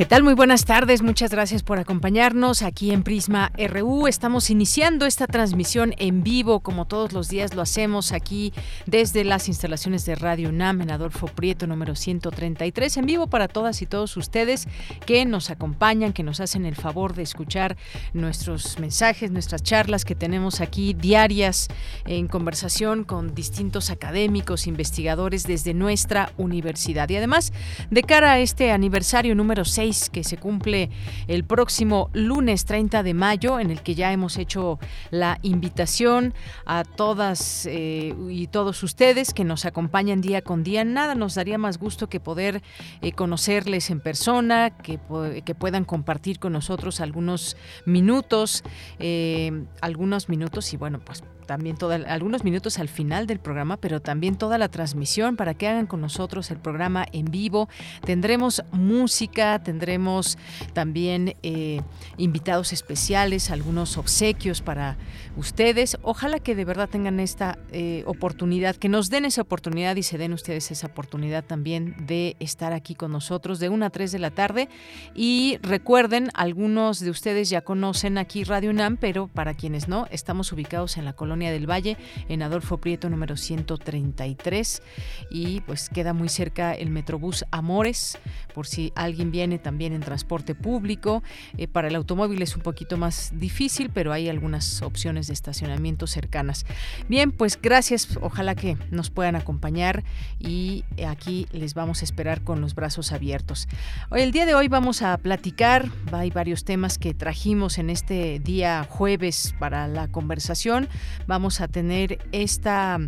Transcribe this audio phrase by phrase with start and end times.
[0.00, 0.22] ¿Qué tal?
[0.22, 1.02] Muy buenas tardes.
[1.02, 4.06] Muchas gracias por acompañarnos aquí en Prisma RU.
[4.06, 8.54] Estamos iniciando esta transmisión en vivo, como todos los días lo hacemos aquí
[8.86, 13.82] desde las instalaciones de Radio UNAM en Adolfo Prieto número 133, en vivo para todas
[13.82, 14.68] y todos ustedes
[15.04, 17.76] que nos acompañan, que nos hacen el favor de escuchar
[18.14, 21.68] nuestros mensajes, nuestras charlas que tenemos aquí diarias
[22.06, 27.10] en conversación con distintos académicos, investigadores desde nuestra universidad.
[27.10, 27.52] Y además,
[27.90, 30.90] de cara a este aniversario número 6 que se cumple
[31.26, 34.78] el próximo lunes 30 de mayo, en el que ya hemos hecho
[35.10, 36.34] la invitación
[36.66, 40.84] a todas eh, y todos ustedes que nos acompañan día con día.
[40.84, 42.62] Nada nos daría más gusto que poder
[43.02, 45.00] eh, conocerles en persona, que,
[45.44, 48.62] que, puedan compartir con nosotros algunos minutos,
[48.98, 54.36] eh, algunos minutos y bueno, pues también algunos minutos al final del programa, pero también
[54.36, 57.68] toda la transmisión para que hagan con nosotros el programa en vivo.
[58.04, 60.38] Tendremos música, tendremos
[60.74, 61.80] también eh,
[62.18, 64.96] invitados especiales, algunos obsequios para
[65.36, 65.98] ustedes.
[66.02, 70.18] Ojalá que de verdad tengan esta eh, oportunidad, que nos den esa oportunidad y se
[70.18, 74.18] den ustedes esa oportunidad también de estar aquí con nosotros de 1 a 3 de
[74.20, 74.68] la tarde.
[75.16, 80.52] Y recuerden, algunos de ustedes ya conocen aquí Radio UNAM, pero para quienes no, estamos
[80.52, 81.96] ubicados en la colonia del Valle,
[82.28, 84.82] en Adolfo Prieto número 133.
[85.30, 88.18] Y pues queda muy cerca el Metrobús Amores,
[88.52, 91.22] por si alguien viene también en transporte público.
[91.56, 96.06] Eh, para el automóvil es un poquito más difícil, pero hay algunas opciones de estacionamiento
[96.06, 96.66] cercanas.
[97.08, 98.18] Bien, pues gracias.
[98.20, 100.04] Ojalá que nos puedan acompañar
[100.38, 103.68] y aquí les vamos a esperar con los brazos abiertos.
[104.10, 108.40] Hoy, el día de hoy vamos a platicar, hay varios temas que trajimos en este
[108.40, 110.88] día jueves para la conversación
[111.30, 112.98] vamos a tener esta,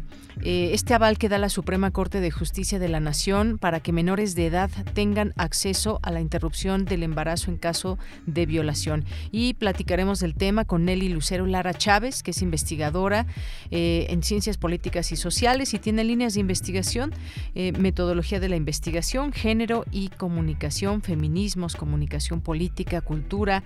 [0.43, 3.91] eh, este aval que da la Suprema Corte de Justicia de la Nación para que
[3.91, 9.05] menores de edad tengan acceso a la interrupción del embarazo en caso de violación.
[9.33, 13.27] Y platicaremos del tema con Nelly Lucero Lara Chávez, que es investigadora
[13.73, 17.13] eh, en ciencias políticas y sociales y tiene líneas de investigación,
[17.57, 23.65] eh, metodología de la investigación, género y comunicación, feminismos, comunicación política, cultura,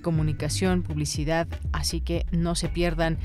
[0.00, 1.46] comunicación, publicidad.
[1.72, 3.18] Así que no se pierdan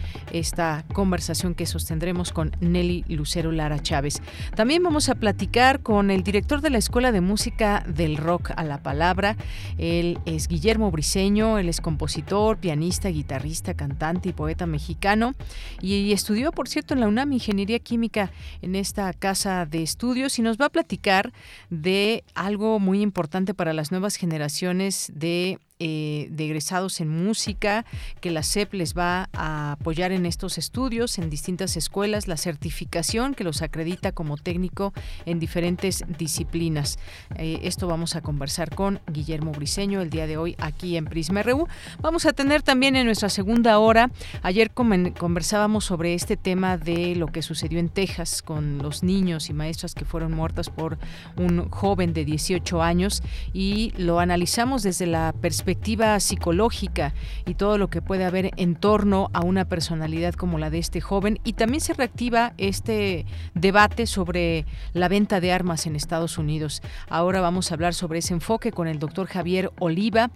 [0.55, 4.21] esta conversación que sostendremos con Nelly Lucero Lara Chávez.
[4.55, 8.63] También vamos a platicar con el director de la Escuela de Música del Rock a
[8.63, 9.35] la Palabra.
[9.77, 15.33] Él es Guillermo Briseño, él es compositor, pianista, guitarrista, cantante y poeta mexicano
[15.81, 20.41] y estudió, por cierto, en la UNAM Ingeniería Química en esta casa de estudios y
[20.41, 21.33] nos va a platicar
[21.69, 27.83] de algo muy importante para las nuevas generaciones de eh, de egresados en música,
[28.21, 33.33] que la SEP les va a apoyar en estos estudios en distintas escuelas, la certificación
[33.33, 34.93] que los acredita como técnico
[35.25, 36.97] en diferentes disciplinas.
[37.37, 41.43] Eh, esto vamos a conversar con Guillermo Briseño el día de hoy aquí en Prisma
[41.43, 41.67] RU.
[41.99, 44.11] Vamos a tener también en nuestra segunda hora,
[44.43, 49.53] ayer conversábamos sobre este tema de lo que sucedió en Texas con los niños y
[49.53, 50.97] maestras que fueron muertas por
[51.35, 53.21] un joven de 18 años
[53.51, 57.13] y lo analizamos desde la perspectiva perspectiva psicológica
[57.47, 61.01] y todo lo que puede haber en torno a una personalidad como la de este
[61.01, 61.39] joven.
[61.43, 66.83] Y también se reactiva este debate sobre la venta de armas en Estados Unidos.
[67.09, 70.29] Ahora vamos a hablar sobre ese enfoque con el doctor Javier Oliva,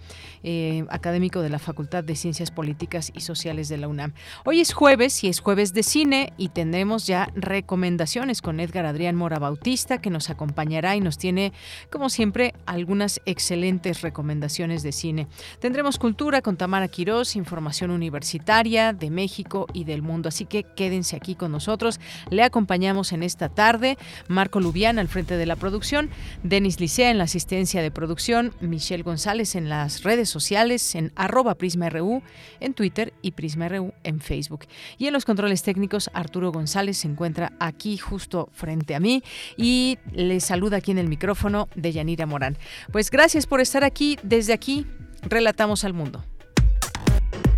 [0.43, 4.13] eh, académico de la Facultad de Ciencias Políticas y Sociales de la UNAM.
[4.45, 9.15] Hoy es jueves y es jueves de cine y tendremos ya recomendaciones con Edgar Adrián
[9.15, 11.53] Mora Bautista que nos acompañará y nos tiene,
[11.91, 15.18] como siempre, algunas excelentes recomendaciones de cine
[15.59, 20.29] Tendremos cultura con Tamara Quirós, información universitaria de México y del mundo.
[20.29, 21.99] Así que quédense aquí con nosotros.
[22.29, 26.09] Le acompañamos en esta tarde Marco Lubián al frente de la producción,
[26.43, 31.55] Denis Licea en la asistencia de producción, Michelle González en las redes sociales, en arroba
[31.55, 32.21] PrismaRU
[32.59, 34.65] en Twitter y PrismaRU en Facebook.
[34.97, 39.23] Y en los controles técnicos, Arturo González se encuentra aquí justo frente a mí
[39.57, 42.57] y le saluda aquí en el micrófono de Yanira Morán.
[42.91, 44.85] Pues gracias por estar aquí desde aquí
[45.23, 46.23] Relatamos al mundo.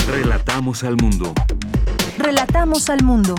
[0.08, 1.34] Relatamos al mundo.
[2.18, 3.36] Relatamos al mundo.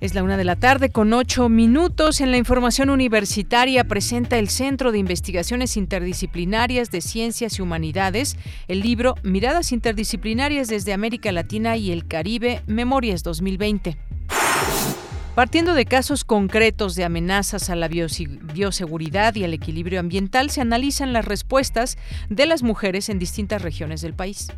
[0.00, 2.22] Es la una de la tarde con ocho minutos.
[2.22, 8.38] En la información universitaria presenta el Centro de Investigaciones Interdisciplinarias de Ciencias y Humanidades
[8.68, 13.98] el libro Miradas Interdisciplinarias desde América Latina y el Caribe, Memorias 2020.
[15.34, 21.12] Partiendo de casos concretos de amenazas a la bioseguridad y al equilibrio ambiental, se analizan
[21.12, 21.98] las respuestas
[22.28, 24.48] de las mujeres en distintas regiones del país.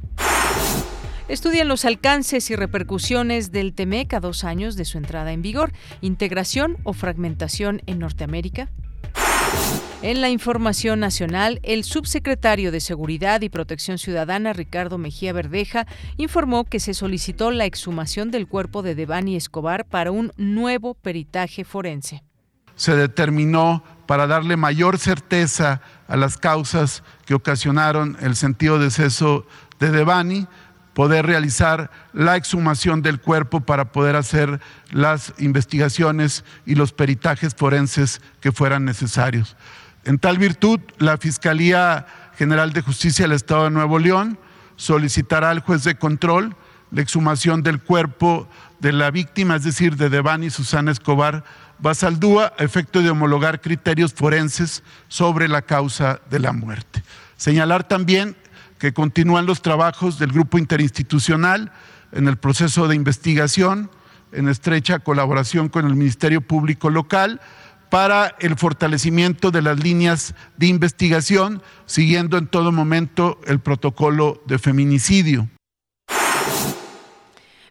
[1.29, 5.73] Estudian los alcances y repercusiones del TEMEC a dos años de su entrada en vigor,
[6.01, 8.71] integración o fragmentación en Norteamérica.
[10.03, 16.65] En la información nacional, el subsecretario de Seguridad y Protección Ciudadana, Ricardo Mejía Verdeja, informó
[16.65, 22.25] que se solicitó la exhumación del cuerpo de Devani Escobar para un nuevo peritaje forense.
[22.75, 29.47] Se determinó para darle mayor certeza a las causas que ocasionaron el sentido de deceso
[29.79, 30.49] de Devani,
[30.95, 34.61] poder realizar la exhumación del cuerpo para poder hacer
[34.91, 39.57] las investigaciones y los peritajes forenses que fueran necesarios.
[40.05, 42.07] En tal virtud, la Fiscalía
[42.37, 44.39] General de Justicia del Estado de Nuevo León
[44.77, 46.57] solicitará al juez de control
[46.91, 48.49] la exhumación del cuerpo
[48.81, 51.45] de la víctima, es decir, de Devani Susana Escobar
[51.79, 57.03] Basaldúa, a efecto de homologar criterios forenses sobre la causa de la muerte.
[57.37, 58.37] Señalar también
[58.79, 61.73] que continúan los trabajos del grupo interinstitucional
[62.11, 63.91] en el proceso de investigación,
[64.33, 67.41] en estrecha colaboración con el Ministerio Público Local,
[67.93, 74.59] para el fortalecimiento de las líneas de investigación, siguiendo en todo momento el protocolo de
[74.59, 75.51] feminicidio.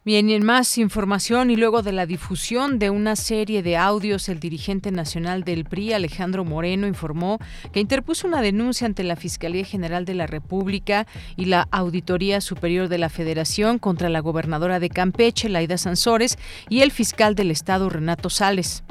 [0.04, 4.28] Bien, y en más información y luego de la difusión de una serie de audios,
[4.28, 7.40] el dirigente nacional del PRI, Alejandro Moreno, informó
[7.72, 12.88] que interpuso una denuncia ante la Fiscalía General de la República y la Auditoría Superior
[12.88, 17.88] de la Federación contra la gobernadora de Campeche, Laida Sansores, y el fiscal del Estado,
[17.90, 18.84] Renato Sales.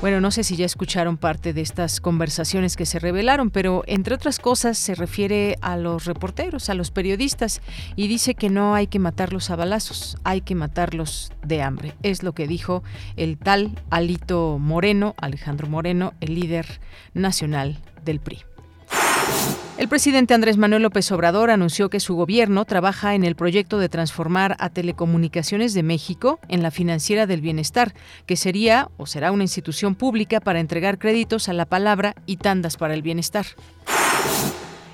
[0.00, 4.14] Bueno, no sé si ya escucharon parte de estas conversaciones que se revelaron, pero entre
[4.14, 7.60] otras cosas se refiere a los reporteros, a los periodistas,
[7.96, 11.94] y dice que no hay que matarlos a balazos, hay que matarlos de hambre.
[12.04, 12.84] Es lo que dijo
[13.16, 16.80] el tal Alito Moreno, Alejandro Moreno, el líder
[17.12, 18.44] nacional del PRI.
[19.78, 23.88] El presidente Andrés Manuel López Obrador anunció que su gobierno trabaja en el proyecto de
[23.88, 27.94] transformar a Telecomunicaciones de México en la financiera del bienestar,
[28.26, 32.76] que sería o será una institución pública para entregar créditos a la palabra y tandas
[32.76, 33.46] para el bienestar.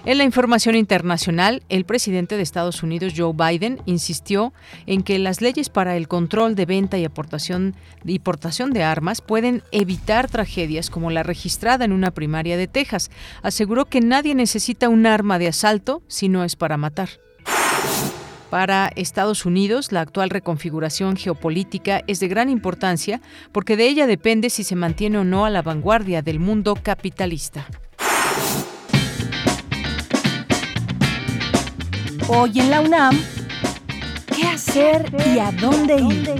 [0.07, 4.53] En la información internacional, el presidente de Estados Unidos, Joe Biden, insistió
[4.85, 7.75] en que las leyes para el control de venta y aportación,
[8.05, 13.11] de armas pueden evitar tragedias como la registrada en una primaria de Texas.
[13.43, 17.09] Aseguró que nadie necesita un arma de asalto si no es para matar.
[18.51, 23.23] Para Estados Unidos, la actual reconfiguración geopolítica es de gran importancia
[23.53, 27.67] porque de ella depende si se mantiene o no a la vanguardia del mundo capitalista.
[32.27, 33.21] Hoy en la UNAM,
[34.35, 36.35] ¿qué hacer y a dónde ir?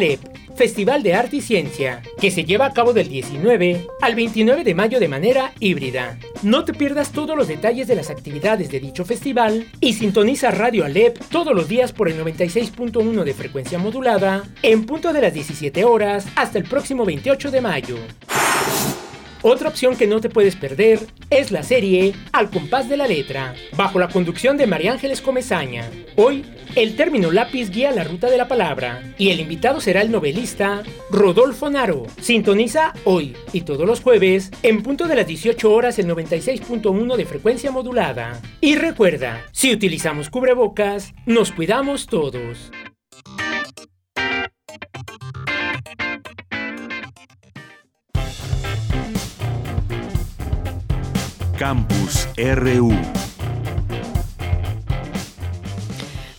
[0.56, 4.76] Festival de Arte y Ciencia, que se lleva a cabo del 19 al 29 de
[4.76, 6.18] mayo de manera híbrida.
[6.42, 10.84] No te pierdas todos los detalles de las actividades de dicho festival y sintoniza Radio
[10.84, 15.86] Alep todos los días por el 96.1 de frecuencia modulada en punto de las 17
[15.86, 17.96] horas hasta el próximo 28 de mayo.
[19.46, 23.54] Otra opción que no te puedes perder es la serie Al compás de la letra,
[23.76, 25.90] bajo la conducción de María Ángeles Comezaña.
[26.16, 26.46] Hoy,
[26.76, 30.82] el término lápiz guía la ruta de la palabra y el invitado será el novelista
[31.12, 32.04] Rodolfo Naro.
[32.22, 37.26] Sintoniza hoy y todos los jueves en punto de las 18 horas el 96.1 de
[37.26, 38.40] frecuencia modulada.
[38.62, 42.72] Y recuerda, si utilizamos cubrebocas, nos cuidamos todos.
[51.58, 53.23] Campus RU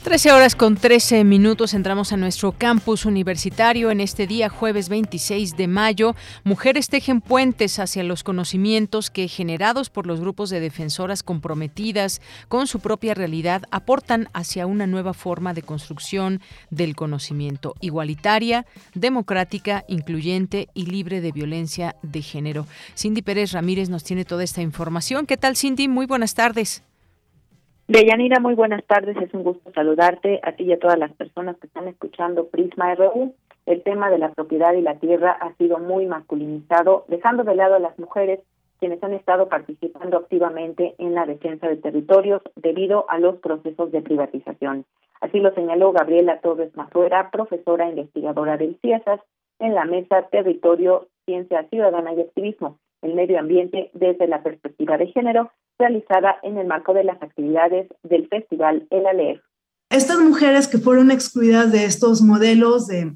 [0.04, 5.56] 13 horas con 13 minutos entramos a nuestro campus universitario en este día jueves 26
[5.56, 6.14] de mayo.
[6.44, 12.66] Mujeres tejen puentes hacia los conocimientos que generados por los grupos de defensoras comprometidas con
[12.66, 20.68] su propia realidad aportan hacia una nueva forma de construcción del conocimiento igualitaria, democrática, incluyente
[20.74, 22.66] y libre de violencia de género.
[22.94, 25.24] Cindy Pérez Ramírez nos tiene toda esta información.
[25.24, 25.88] ¿Qué tal Cindy?
[25.88, 26.82] Muy buenas tardes.
[27.86, 29.14] Deyanira, muy buenas tardes.
[29.18, 32.94] Es un gusto saludarte a ti y a todas las personas que están escuchando Prisma
[32.94, 33.34] RU.
[33.66, 37.74] El tema de la propiedad y la tierra ha sido muy masculinizado, dejando de lado
[37.74, 38.40] a las mujeres
[38.80, 44.00] quienes han estado participando activamente en la defensa de territorios debido a los procesos de
[44.00, 44.86] privatización.
[45.20, 49.20] Así lo señaló Gabriela Torres Mazuera, profesora investigadora del CIESAS,
[49.58, 55.06] en la mesa Territorio, Ciencia Ciudadana y Activismo, el medio ambiente desde la perspectiva de
[55.08, 59.40] género, realizada en el marco de las actividades del Festival El Alef.
[59.90, 63.12] Estas mujeres que fueron excluidas de estos modelos de,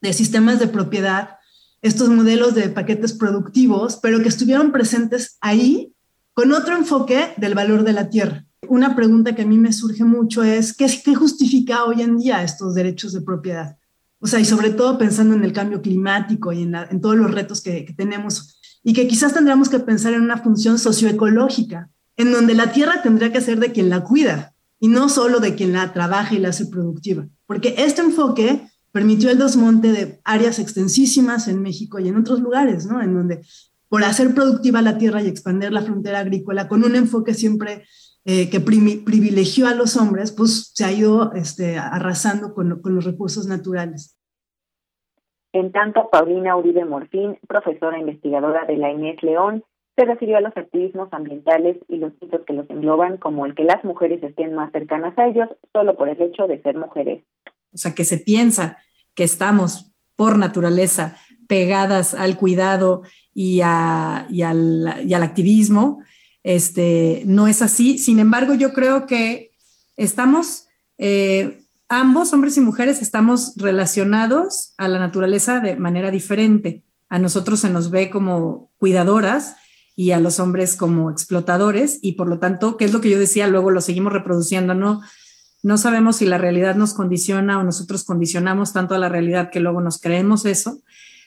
[0.00, 1.38] de sistemas de propiedad,
[1.82, 5.94] estos modelos de paquetes productivos, pero que estuvieron presentes ahí
[6.32, 8.44] con otro enfoque del valor de la tierra.
[8.68, 12.42] Una pregunta que a mí me surge mucho es, ¿qué, qué justifica hoy en día
[12.42, 13.76] estos derechos de propiedad?
[14.18, 17.30] O sea, y sobre todo pensando en el cambio climático y en, en todos los
[17.30, 22.30] retos que, que, tenemos, y que quizás tendríamos que pensar en una función socioecológica, en
[22.30, 25.72] donde la tierra tendría que ser de quien la cuida y no solo de quien
[25.72, 27.26] la trabaja y la hace productiva.
[27.46, 32.86] Porque este enfoque permitió el desmonte de áreas extensísimas en México y en otros lugares,
[32.86, 33.02] ¿no?
[33.02, 33.40] En donde
[33.88, 37.84] por hacer productiva la tierra y expandir la frontera agrícola con un enfoque siempre
[38.26, 43.04] eh, que privilegió a los hombres, pues se ha ido este, arrasando con, con los
[43.04, 44.16] recursos naturales.
[45.54, 49.62] En tanto, Paulina Uribe Morfín, profesora investigadora de la Inés León,
[49.94, 53.62] se refirió a los activismos ambientales y los mitos que los engloban, como el que
[53.62, 57.22] las mujeres estén más cercanas a ellos solo por el hecho de ser mujeres.
[57.72, 58.78] O sea, que se piensa
[59.14, 66.02] que estamos por naturaleza pegadas al cuidado y, a, al, activismo.
[66.42, 67.98] Este, no es así.
[67.98, 69.52] Sin embargo, yo creo que
[69.96, 70.66] estamos,
[70.98, 76.84] eh, ambos, hombres y mujeres, estamos relacionados a la naturaleza de manera diferente.
[77.08, 79.56] A nosotros se nos ve como cuidadoras
[79.96, 83.18] y a los hombres como explotadores y por lo tanto, ¿qué es lo que yo
[83.18, 83.46] decía?
[83.46, 85.00] Luego lo seguimos reproduciendo, ¿no?
[85.62, 89.60] No sabemos si la realidad nos condiciona o nosotros condicionamos tanto a la realidad que
[89.60, 90.82] luego nos creemos eso,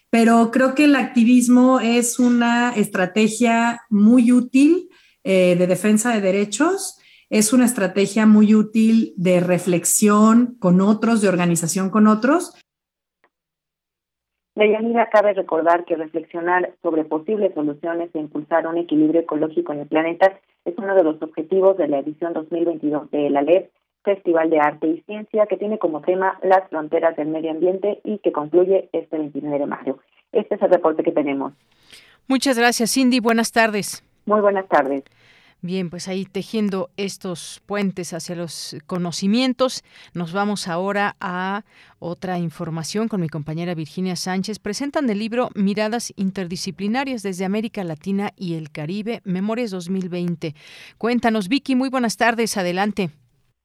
[0.09, 4.89] pero creo que el activismo es una estrategia muy útil
[5.23, 6.96] eh, de defensa de derechos,
[7.29, 12.53] es una estrategia muy útil de reflexión con otros, de organización con otros,
[14.57, 19.87] Deyanira, cabe recordar que reflexionar sobre posibles soluciones e impulsar un equilibrio ecológico en el
[19.87, 23.65] planeta es uno de los objetivos de la edición 2022 de la LED,
[24.03, 28.17] Festival de Arte y Ciencia, que tiene como tema las fronteras del medio ambiente y
[28.17, 29.99] que concluye este 29 de mayo.
[30.31, 31.53] Este es el reporte que tenemos.
[32.27, 33.19] Muchas gracias, Cindy.
[33.19, 34.03] Buenas tardes.
[34.25, 35.03] Muy buenas tardes.
[35.61, 39.83] Bien, pues ahí tejiendo estos puentes hacia los conocimientos,
[40.13, 41.63] nos vamos ahora a
[41.97, 44.59] otra información con mi compañera Virginia Sánchez.
[44.59, 50.53] Presentan el libro Miradas Interdisciplinarias desde América Latina y el Caribe, Memorias 2020.
[50.99, 53.09] Cuéntanos, Vicky, muy buenas tardes, adelante.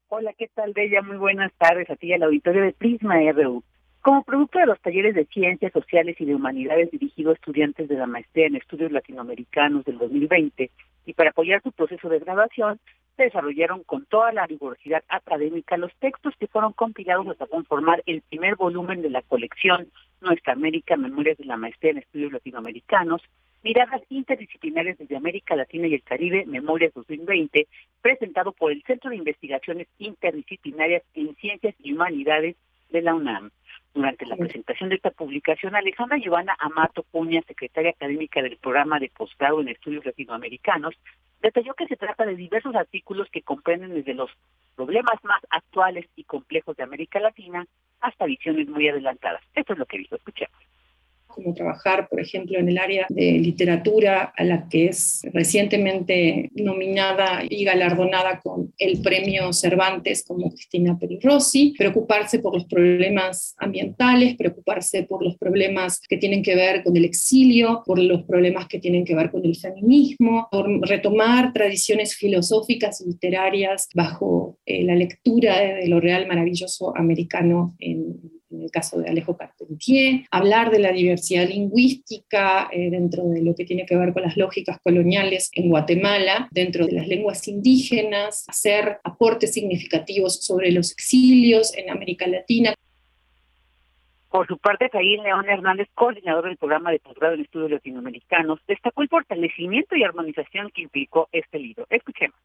[0.09, 1.03] Hola, ¿qué tal, Bella?
[1.03, 3.63] Muy buenas tardes a ti y al auditorio de Prisma RU.
[4.01, 7.97] Como producto de los talleres de Ciencias Sociales y de Humanidades dirigidos a estudiantes de
[7.97, 10.71] la maestría en estudios latinoamericanos del 2020,
[11.07, 12.79] y para apoyar su proceso de graduación
[13.17, 18.23] se desarrollaron con toda la rigurosidad académica los textos que fueron compilados hasta conformar el
[18.23, 19.89] primer volumen de la colección
[20.21, 23.23] Nuestra América, Memorias de la Maestría en Estudios Latinoamericanos,
[23.63, 27.69] Miradas Interdisciplinarias desde América Latina y el Caribe, Memorias 2020,
[28.01, 32.57] presentado por el Centro de Investigaciones Interdisciplinarias en Ciencias y Humanidades
[32.91, 33.51] de la UNAM.
[33.95, 39.11] Durante la presentación de esta publicación, Alejandra Giovanna Amato Puña, secretaria académica del programa de
[39.11, 40.95] posgrado en estudios latinoamericanos,
[41.43, 44.31] detalló que se trata de diversos artículos que comprenden desde los
[44.77, 47.67] problemas más actuales y complejos de América Latina
[48.01, 49.43] hasta visiones muy adelantadas.
[49.55, 50.52] Esto es lo que dijo, escuchemos.
[51.43, 57.43] Como trabajar, por ejemplo, en el área de literatura, a la que es recientemente nominada
[57.49, 65.05] y galardonada con el premio Cervantes como Cristina Rossi, preocuparse por los problemas ambientales, preocuparse
[65.05, 69.05] por los problemas que tienen que ver con el exilio, por los problemas que tienen
[69.05, 75.59] que ver con el feminismo, por retomar tradiciones filosóficas y literarias bajo eh, la lectura
[75.61, 81.47] de lo real maravilloso americano en el caso de Alejo Carpentier, hablar de la diversidad
[81.47, 86.49] lingüística eh, dentro de lo que tiene que ver con las lógicas coloniales en Guatemala,
[86.51, 92.75] dentro de las lenguas indígenas, hacer aportes significativos sobre los exilios en América Latina.
[94.31, 99.03] Por su parte, Caín León Hernández, coordinador del programa de posgrado en estudios latinoamericanos, destacó
[99.03, 101.87] el fortalecimiento y armonización que implicó este libro.
[101.91, 102.37] Escuchemos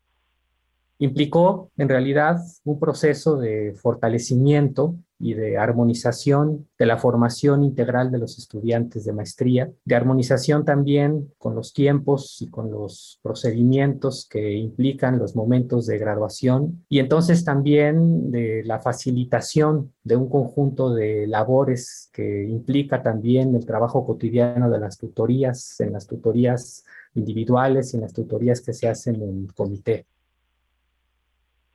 [0.99, 8.19] implicó en realidad un proceso de fortalecimiento y de armonización de la formación integral de
[8.19, 14.53] los estudiantes de maestría, de armonización también con los tiempos y con los procedimientos que
[14.53, 21.25] implican los momentos de graduación y entonces también de la facilitación de un conjunto de
[21.25, 26.85] labores que implica también el trabajo cotidiano de las tutorías, en las tutorías
[27.15, 30.05] individuales y en las tutorías que se hacen en comité.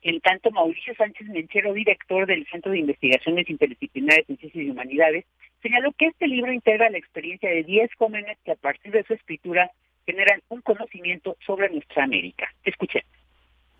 [0.03, 5.25] En tanto, Mauricio Sánchez Menchero, director del Centro de Investigaciones Interdisciplinares en Ciencias y Humanidades,
[5.61, 9.13] señaló que este libro integra la experiencia de 10 jóvenes que a partir de su
[9.13, 9.71] escritura
[10.05, 12.53] generan un conocimiento sobre nuestra América.
[12.65, 13.03] Escuchen.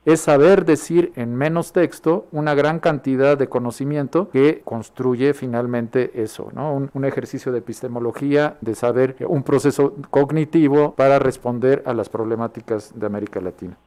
[0.05, 6.51] Es saber decir en menos texto una gran cantidad de conocimiento que construye finalmente eso,
[6.53, 6.73] ¿no?
[6.73, 12.97] Un, un ejercicio de epistemología, de saber un proceso cognitivo para responder a las problemáticas
[12.97, 13.77] de América Latina.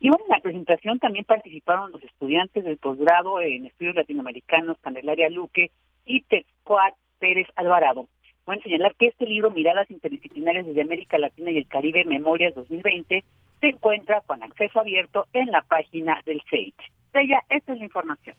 [0.00, 5.28] Y bueno, en la presentación también participaron los estudiantes del posgrado en estudios latinoamericanos Candelaria
[5.28, 5.70] Luque
[6.04, 8.08] y Texcoat Pérez Alvarado.
[8.44, 13.24] Pueden señalar que este libro, Miradas Interdisciplinarias desde América Latina y el Caribe, Memorias 2020,
[13.60, 16.74] se encuentra con acceso abierto en la página del SEIC.
[17.14, 18.36] Ella, esta es la información.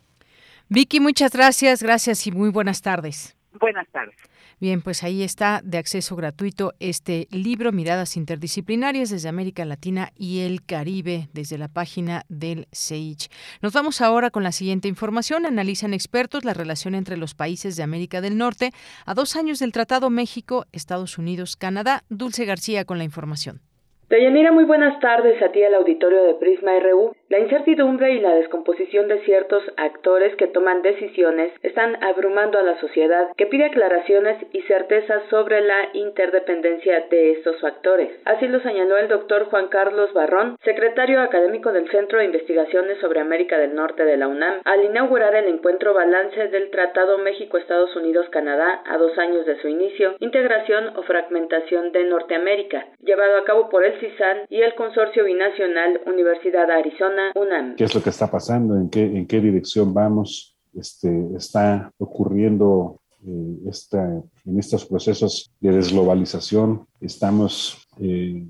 [0.70, 3.36] Vicky, muchas gracias, gracias y muy buenas tardes.
[3.60, 4.16] Buenas tardes.
[4.60, 10.40] Bien, pues ahí está de acceso gratuito este libro, Miradas Interdisciplinarias desde América Latina y
[10.40, 13.30] el Caribe, desde la página del CEICH.
[13.62, 15.46] Nos vamos ahora con la siguiente información.
[15.46, 18.74] Analizan expertos la relación entre los países de América del Norte
[19.06, 22.04] a dos años del Tratado México, Estados Unidos, Canadá.
[22.10, 23.62] Dulce García con la información.
[24.10, 27.14] Deyanira, muy buenas tardes a ti al auditorio de Prisma RU.
[27.30, 32.80] La incertidumbre y la descomposición de ciertos actores que toman decisiones están abrumando a la
[32.80, 38.10] sociedad que pide aclaraciones y certezas sobre la interdependencia de estos factores.
[38.26, 43.20] Así lo señaló el doctor Juan Carlos Barrón, secretario académico del Centro de Investigaciones sobre
[43.20, 48.82] América del Norte de la UNAM, al inaugurar el encuentro balance del Tratado México-Estados Unidos-Canadá
[48.88, 53.86] a dos años de su inicio, integración o fragmentación de Norteamérica, llevado a cabo por
[53.86, 57.76] el CISAN y el Consorcio Binacional Universidad Arizona, UNAM.
[57.76, 58.76] ¿Qué es lo que está pasando?
[58.76, 60.58] ¿En qué, en qué dirección vamos?
[60.74, 64.04] Este, está ocurriendo eh, esta,
[64.46, 66.86] en estos procesos de desglobalización.
[67.02, 68.46] Estamos eh,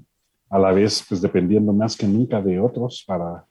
[0.49, 3.45] a la vez pues, dependiendo más que nunca de otros para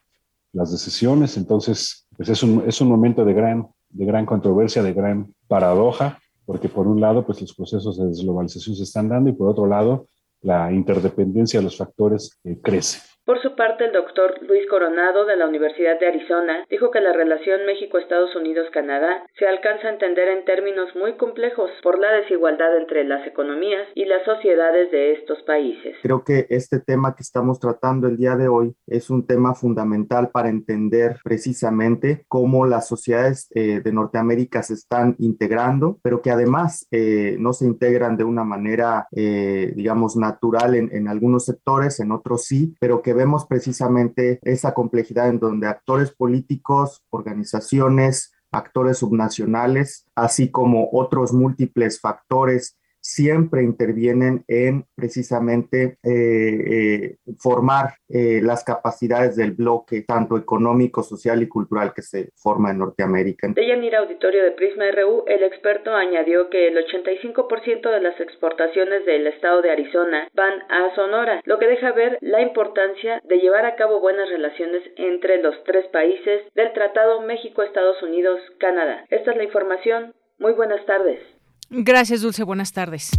[0.53, 1.37] las decisiones.
[1.37, 6.19] Entonces, pues es un, es un momento de gran, de gran controversia, de gran paradoja,
[6.45, 9.67] porque por un lado, pues los procesos de desglobalización se están dando y por otro
[9.67, 10.07] lado,
[10.43, 13.01] la interdependencia de los factores eh, crece.
[13.29, 17.13] Por su parte, el doctor Luis Coronado de la Universidad de Arizona dijo que la
[17.13, 23.05] relación México-Estados Unidos-Canadá se alcanza a entender en términos muy complejos por la desigualdad entre
[23.05, 25.95] las economías y las sociedades de estos países.
[26.03, 30.31] Creo que este tema que estamos tratando el día de hoy es un tema fundamental
[30.31, 36.87] para entender precisamente cómo las sociedades eh, de Norteamérica se están integrando, pero que además
[36.91, 42.11] eh, no se integran de una manera, eh, digamos, natural en, en algunos sectores, en
[42.11, 50.07] otros sí, pero que vemos precisamente esa complejidad en donde actores políticos, organizaciones, actores subnacionales,
[50.15, 59.37] así como otros múltiples factores siempre intervienen en precisamente eh, eh, formar eh, las capacidades
[59.37, 63.49] del bloque, tanto económico, social y cultural que se forma en Norteamérica.
[63.49, 69.05] De Yanir Auditorio de Prisma RU, el experto añadió que el 85% de las exportaciones
[69.07, 73.67] del estado de Arizona van a Sonora, lo que deja ver la importancia de llevar
[73.67, 79.05] a cabo buenas relaciones entre los tres países del Tratado México-Estados Unidos-Canadá.
[79.11, 80.15] Esta es la información.
[80.39, 81.38] Muy buenas tardes.
[81.71, 82.45] Gracias, Dulce.
[82.45, 83.11] Buenas tardes.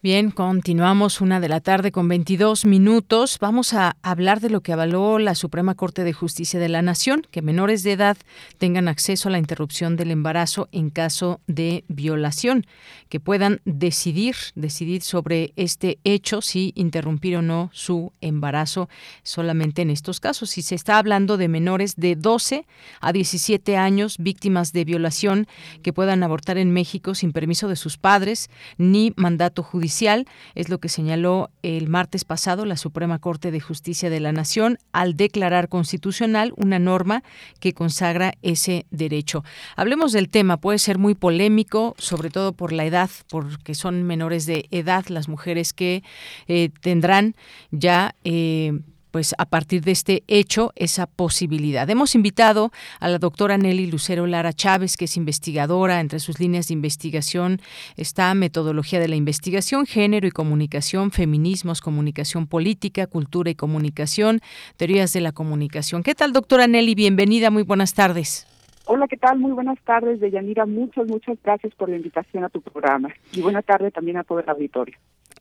[0.00, 3.38] Bien, continuamos una de la tarde con 22 minutos.
[3.40, 7.26] Vamos a hablar de lo que avaló la Suprema Corte de Justicia de la Nación,
[7.32, 8.16] que menores de edad
[8.58, 12.64] tengan acceso a la interrupción del embarazo en caso de violación,
[13.08, 18.88] que puedan decidir, decidir sobre este hecho, si interrumpir o no su embarazo
[19.24, 20.50] solamente en estos casos.
[20.50, 22.66] Si se está hablando de menores de 12
[23.00, 25.48] a 17 años víctimas de violación
[25.82, 29.87] que puedan abortar en México sin permiso de sus padres ni mandato judicial
[30.54, 34.78] es lo que señaló el martes pasado la Suprema Corte de Justicia de la Nación
[34.92, 37.22] al declarar constitucional una norma
[37.60, 39.44] que consagra ese derecho.
[39.76, 44.46] Hablemos del tema, puede ser muy polémico, sobre todo por la edad, porque son menores
[44.46, 46.02] de edad las mujeres que
[46.46, 47.34] eh, tendrán
[47.70, 48.72] ya eh,
[49.10, 51.88] pues a partir de este hecho esa posibilidad.
[51.88, 56.00] Hemos invitado a la doctora Nelly Lucero Lara Chávez, que es investigadora.
[56.00, 57.60] Entre sus líneas de investigación
[57.96, 64.40] está metodología de la investigación, género y comunicación, feminismos, comunicación política, cultura y comunicación,
[64.76, 66.02] teorías de la comunicación.
[66.02, 66.94] ¿Qué tal, doctora Nelly?
[66.94, 68.46] Bienvenida, muy buenas tardes.
[68.90, 69.38] Hola, ¿qué tal?
[69.38, 70.64] Muy buenas tardes, Deyanira.
[70.64, 73.10] Muchas, muchas gracias por la invitación a tu programa.
[73.32, 74.96] Y buena tarde también a todo el auditorio.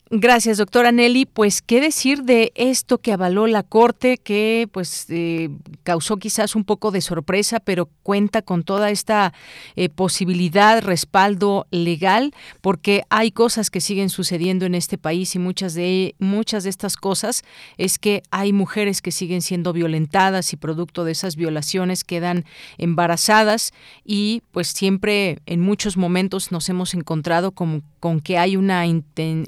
[0.10, 1.26] Gracias, doctora Nelly.
[1.26, 5.50] Pues, ¿qué decir de esto que avaló la Corte, que pues eh,
[5.84, 9.34] causó quizás un poco de sorpresa, pero cuenta con toda esta
[9.76, 15.74] eh, posibilidad, respaldo legal, porque hay cosas que siguen sucediendo en este país y muchas
[15.74, 17.44] de muchas de estas cosas
[17.78, 22.46] es que hay mujeres que siguen siendo violentadas y producto de esas violaciones quedan
[22.78, 23.74] embarazadas
[24.06, 28.86] y pues siempre en muchos momentos nos hemos encontrado con, con que hay una,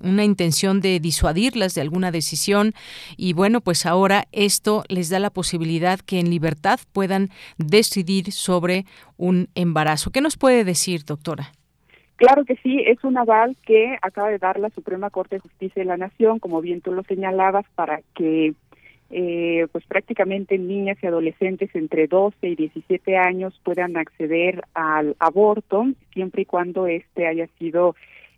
[0.03, 0.48] una intención
[0.81, 2.73] de disuadirlas de alguna decisión
[3.17, 8.85] y bueno, pues ahora esto les da la posibilidad que en libertad puedan decidir sobre
[9.17, 10.11] un embarazo.
[10.11, 11.51] ¿Qué nos puede decir, doctora?
[12.15, 15.81] Claro que sí, es un aval que acaba de dar la Suprema Corte de Justicia
[15.81, 18.53] de la Nación, como bien tú lo señalabas, para que
[19.11, 25.87] eh, pues prácticamente niñas y adolescentes entre 12 y 17 años puedan acceder al aborto
[26.13, 27.95] siempre y cuando este haya sido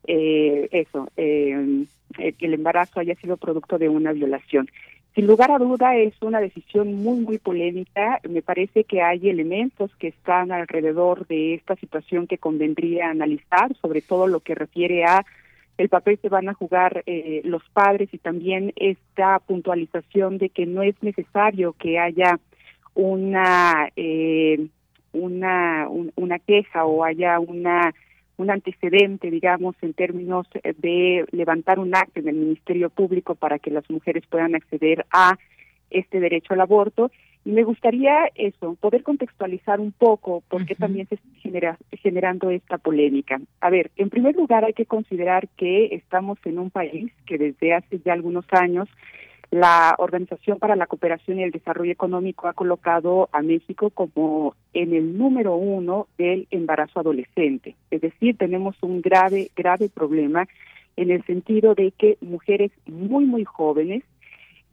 [0.07, 1.85] eh, eso, eh,
[2.17, 4.67] eh, que el embarazo haya sido producto de una violación.
[5.13, 8.21] Sin lugar a duda es una decisión muy, muy polémica.
[8.29, 14.01] Me parece que hay elementos que están alrededor de esta situación que convendría analizar, sobre
[14.01, 15.25] todo lo que refiere a
[15.77, 20.65] el papel que van a jugar eh, los padres y también esta puntualización de que
[20.65, 22.39] no es necesario que haya
[22.93, 24.67] una eh,
[25.13, 27.93] una una queja o haya una
[28.41, 33.59] un antecedente, digamos, en términos eh, de levantar un acto en el Ministerio Público para
[33.59, 35.37] que las mujeres puedan acceder a
[35.89, 37.11] este derecho al aborto.
[37.43, 42.77] Y me gustaría eso, poder contextualizar un poco por qué también se está generando esta
[42.77, 43.41] polémica.
[43.61, 47.73] A ver, en primer lugar hay que considerar que estamos en un país que desde
[47.73, 48.87] hace ya algunos años
[49.51, 54.93] la Organización para la Cooperación y el Desarrollo Económico ha colocado a México como en
[54.93, 57.75] el número uno del embarazo adolescente.
[57.91, 60.47] Es decir, tenemos un grave, grave problema
[60.95, 64.03] en el sentido de que mujeres muy, muy jóvenes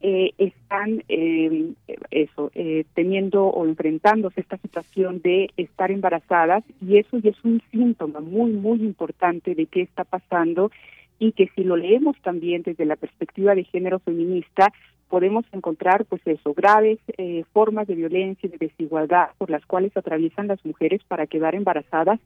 [0.00, 1.72] eh, están eh,
[2.12, 7.60] eso eh, teniendo o enfrentándose esta situación de estar embarazadas y eso ya es un
[7.72, 10.70] síntoma muy muy importante de qué está pasando
[11.18, 14.72] y que si lo leemos también desde la perspectiva de género feminista,
[15.08, 19.96] podemos encontrar, pues eso, graves eh, formas de violencia y de desigualdad por las cuales
[19.96, 22.20] atraviesan las mujeres para quedar embarazadas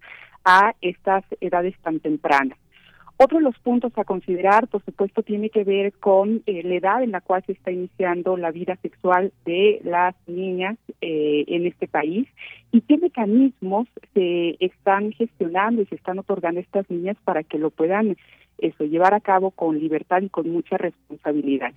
[0.44, 2.58] a estas edades tan tempranas.
[3.18, 7.02] Otro de los puntos a considerar, por supuesto, tiene que ver con eh, la edad
[7.04, 11.86] en la cual se está iniciando la vida sexual de las niñas eh, en este
[11.86, 12.26] país
[12.72, 17.58] y qué mecanismos se están gestionando y se están otorgando a estas niñas para que
[17.58, 18.16] lo puedan
[18.66, 21.72] eso, llevar a cabo con libertad y con mucha responsabilidad.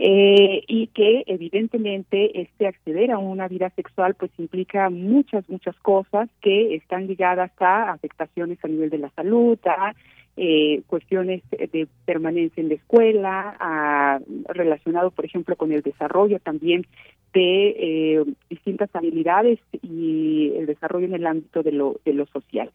[0.00, 6.28] Eh, y que evidentemente este acceder a una vida sexual pues implica muchas, muchas cosas
[6.40, 9.96] que están ligadas a afectaciones a nivel de la salud, a
[10.36, 16.86] eh, cuestiones de permanencia en la escuela, a, relacionado por ejemplo con el desarrollo también
[17.32, 22.70] de eh, distintas habilidades y el desarrollo en el ámbito de lo, de lo social.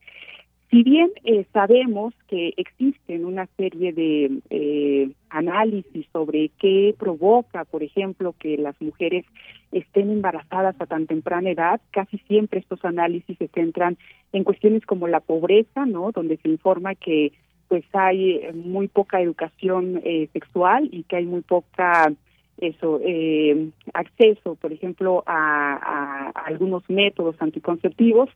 [0.73, 7.83] Si bien eh, sabemos que existen una serie de eh, análisis sobre qué provoca, por
[7.83, 9.23] ejemplo, que las mujeres
[9.71, 13.99] estén embarazadas a tan temprana edad, casi siempre estos análisis se centran
[14.31, 16.11] en cuestiones como la pobreza, ¿no?
[16.11, 17.33] Donde se informa que
[17.67, 22.11] pues hay muy poca educación eh, sexual y que hay muy poca
[22.57, 28.29] eso eh, acceso por ejemplo a, algunos métodos anticonceptivos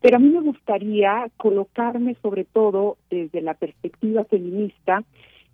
[0.00, 5.02] pero a mí me gustaría colocarme sobre todo desde la perspectiva feminista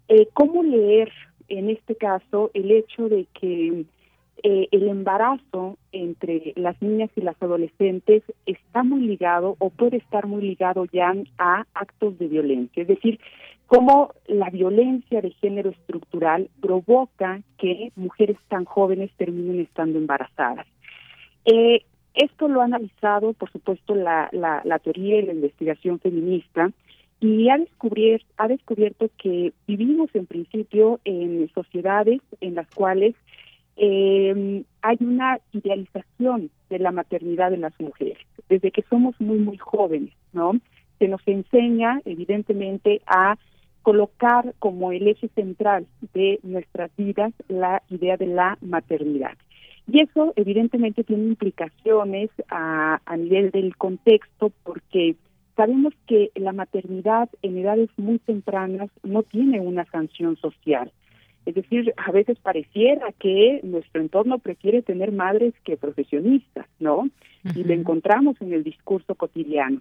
[0.09, 1.13] Eh, ¿Cómo leer
[1.49, 3.85] en este caso el hecho de que
[4.43, 10.27] eh, el embarazo entre las niñas y las adolescentes está muy ligado o puede estar
[10.27, 12.83] muy ligado ya a actos de violencia?
[12.83, 13.19] Es decir,
[13.69, 20.67] cómo la violencia de género estructural provoca que mujeres tan jóvenes terminen estando embarazadas.
[21.45, 21.83] Eh,
[22.15, 26.71] esto lo ha analizado, por supuesto, la, la, teoría y la investigación feminista
[27.21, 33.15] y ha, descubrir, ha descubierto que vivimos en principio en sociedades en las cuales
[33.77, 39.59] eh, hay una idealización de la maternidad de las mujeres, desde que somos muy, muy
[39.59, 40.53] jóvenes, ¿no?
[40.99, 43.37] Se nos enseña, evidentemente, a
[43.89, 49.33] colocar como el eje central de nuestras vidas la idea de la maternidad.
[49.91, 55.17] Y eso evidentemente tiene implicaciones a, a nivel del contexto porque
[55.57, 60.93] sabemos que la maternidad en edades muy tempranas no tiene una sanción social.
[61.47, 67.09] Es decir, a veces pareciera que nuestro entorno prefiere tener madres que profesionistas, ¿no?
[67.55, 69.81] Y lo encontramos en el discurso cotidiano.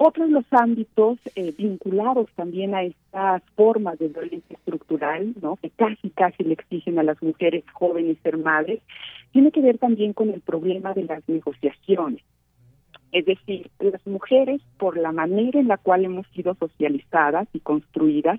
[0.00, 5.56] Otros los ámbitos eh, vinculados también a estas formas de violencia estructural, ¿no?
[5.56, 8.80] que casi casi le exigen a las mujeres jóvenes ser madres,
[9.32, 12.22] tiene que ver también con el problema de las negociaciones.
[13.10, 18.38] Es decir, las mujeres, por la manera en la cual hemos sido socializadas y construidas,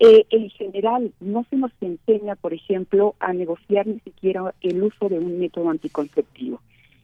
[0.00, 5.08] eh, en general no se nos enseña, por ejemplo, a negociar ni siquiera el uso
[5.08, 6.60] de un método anticonceptivo.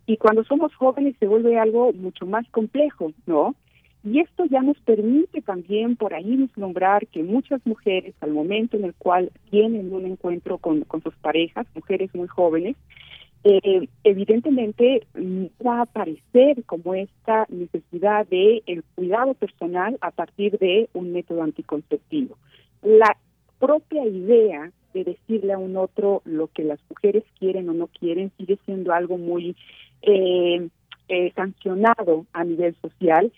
[0.06, 3.54] Y cuando somos jóvenes se vuelve algo mucho más complejo, ¿no?
[4.10, 8.84] Y esto ya nos permite también por ahí vislumbrar que muchas mujeres al momento en
[8.84, 12.74] el cual tienen un encuentro con, sus parejas, mujeres muy jóvenes,
[13.44, 20.58] eh, evidentemente mm, va a aparecer como esta necesidad de el cuidado personal a partir
[20.58, 22.38] de un método anticonceptivo.
[22.82, 23.14] La
[23.58, 28.32] propia idea de decirle a un otro lo que las mujeres quieren o no quieren
[28.38, 29.54] sigue siendo algo muy
[30.00, 30.66] eh,
[31.08, 33.30] eh, sancionado a nivel social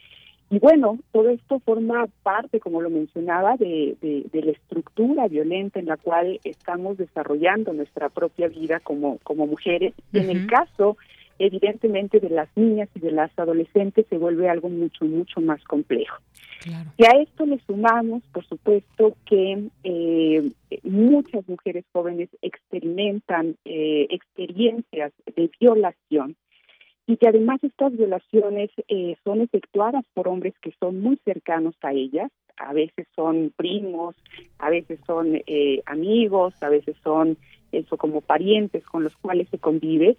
[0.50, 3.96] y bueno, todo esto forma parte, como lo mencionaba, de,
[4.32, 9.94] la estructura violenta en la cual estamos desarrollando nuestra propia vida como, como mujeres.
[10.12, 10.96] En el caso,
[11.38, 16.16] evidentemente, de las niñas y de las adolescentes se vuelve algo mucho, mucho más complejo.
[16.96, 20.50] Y a esto le sumamos, por supuesto, que eh,
[20.82, 26.34] muchas mujeres jóvenes experimentan eh, experiencias de violación
[27.10, 31.92] y que además estas violaciones eh, son efectuadas por hombres que son muy cercanos a
[31.92, 34.14] ellas, a veces son primos,
[34.60, 37.36] a veces son eh, amigos, a veces son
[37.72, 40.16] eso como parientes con los cuales se convive.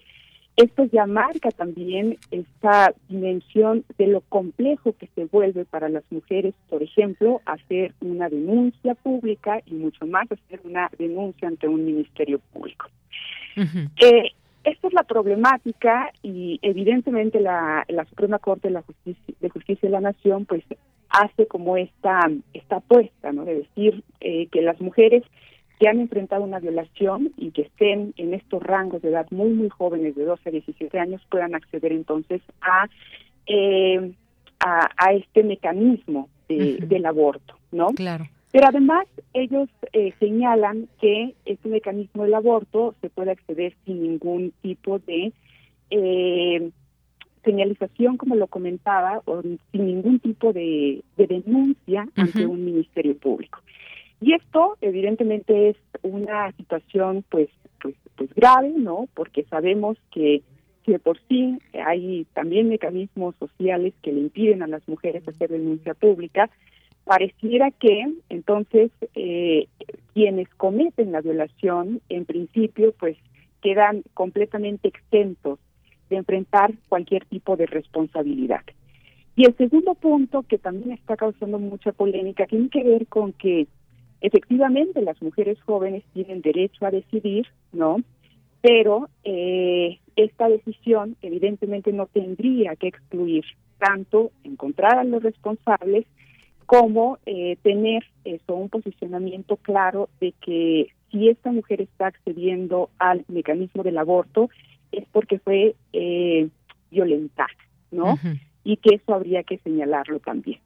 [0.58, 6.54] Esto ya marca también esta dimensión de lo complejo que se vuelve para las mujeres,
[6.68, 12.40] por ejemplo, hacer una denuncia pública y mucho más hacer una denuncia ante un ministerio
[12.52, 12.90] público.
[13.56, 14.32] eh,
[14.64, 19.94] esta es la problemática y evidentemente la, Suprema Corte de, la Justicia, de Justicia de
[19.94, 20.64] la Nación pues
[21.10, 23.46] hace como esta, esta apuesta, ¿no?
[23.46, 25.24] De decir eh, que las mujeres
[25.80, 29.70] que han enfrentado una violación y que estén en estos rangos de edad muy, muy
[29.70, 32.88] jóvenes, de 12 a 17 años, puedan acceder entonces a,
[33.48, 34.12] eh,
[34.60, 37.88] a, este mecanismo del aborto, ¿no?
[37.88, 38.28] Claro.
[38.52, 44.52] Pero además ellos eh, señalan que este mecanismo del aborto se puede acceder sin ningún
[44.62, 45.32] tipo de
[45.90, 46.72] eh,
[47.44, 53.60] señalización, como lo comentaba, o sin ningún tipo de, denuncia ante un ministerio público.
[54.20, 57.50] Y esto, evidentemente, es una situación, pues,
[57.82, 59.08] pues, pues grave, ¿no?
[59.16, 60.44] Porque sabemos que
[60.84, 65.94] que por sí hay también mecanismos sociales que le impiden a las mujeres hacer denuncia
[65.94, 66.50] pública,
[67.04, 69.68] pareciera que entonces eh,
[70.14, 73.18] quienes cometen la violación en principio pues
[73.62, 75.60] quedan completamente exentos
[76.10, 78.62] de enfrentar cualquier tipo de responsabilidad.
[79.36, 83.68] Y el segundo punto que también está causando mucha polémica tiene que ver con que
[84.20, 87.98] efectivamente las mujeres jóvenes tienen derecho a decidir, ¿no?
[88.62, 93.46] Pero eh, esta decisión evidentemente no tendría que excluir
[93.80, 96.06] tanto encontrar a los responsables
[96.72, 103.26] como eh, tener eso, un posicionamiento claro de que si esta mujer está accediendo al
[103.28, 104.50] mecanismo del aborto
[104.94, 106.48] es porque fue eh,
[106.90, 107.50] violentada,
[107.92, 108.18] ¿no?
[108.64, 110.62] Y que eso habría que señalarlo también.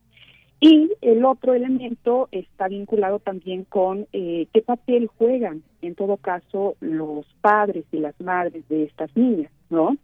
[0.59, 6.75] Y el otro elemento está vinculado también con eh, qué papel juegan, en todo caso,
[6.81, 9.97] los padres y las madres de estas niñas, ¿no?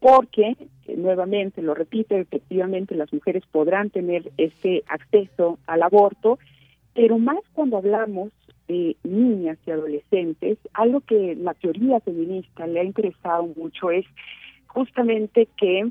[0.00, 0.56] Porque,
[0.86, 6.38] eh, nuevamente, lo repito, efectivamente las mujeres podrán tener ese acceso al aborto,
[6.94, 8.30] pero más cuando hablamos
[8.68, 14.04] de niñas y adolescentes, algo que la teoría feminista le ha interesado mucho es
[14.66, 15.88] justamente que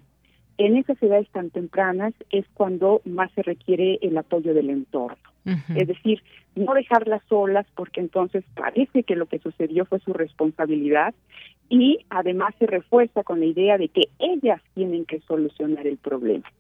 [0.58, 5.18] en esas edades tan tempranas es cuando más se requiere el apoyo del entorno.
[5.76, 6.24] Es decir,
[6.56, 11.14] no dejarlas solas porque entonces parece que lo que sucedió fue su responsabilidad
[11.70, 16.52] y además se refuerza con la idea de que ellas tienen que solucionar el problema.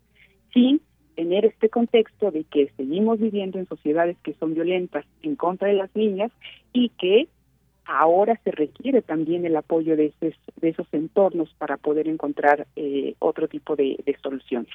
[0.54, 0.82] Sin
[1.16, 5.76] tener este contexto de que seguimos viviendo en sociedades que son violentas en contra de
[5.76, 6.32] las niñas
[6.74, 7.28] y que
[7.86, 13.16] ahora se requiere también el apoyo de esos, de esos entornos para poder encontrar eh,
[13.20, 14.70] otro tipo de, soluciones.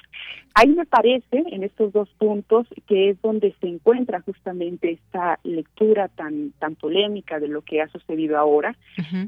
[0.53, 6.07] Ahí me parece, en estos dos puntos, que es donde se encuentra justamente esta lectura
[6.07, 8.75] tan, tan polémica de lo que ha sucedido ahora.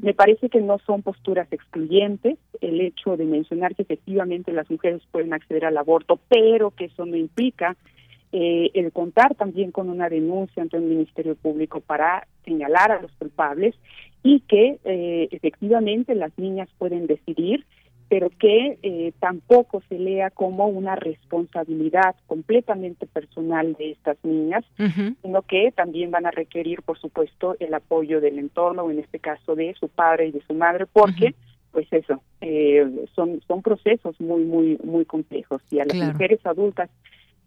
[0.02, 5.02] Me parece que no son posturas excluyentes, el hecho de mencionar que efectivamente las mujeres
[5.10, 7.76] pueden acceder al aborto, pero que eso no implica
[8.36, 13.12] eh, el contar también con una denuncia ante el Ministerio Público para señalar a los
[13.12, 13.76] culpables
[14.24, 17.64] y que eh, efectivamente las niñas pueden decidir,
[18.08, 24.64] pero que eh, tampoco se lea como una responsabilidad completamente personal de estas niñas,
[25.22, 29.54] sino que también van a requerir, por supuesto, el apoyo del entorno, en este caso
[29.54, 31.36] de su padre y de su madre, porque
[31.70, 32.20] pues eso,
[33.14, 35.62] son, son procesos muy, muy, muy complejos.
[35.70, 36.90] Y a las mujeres adultas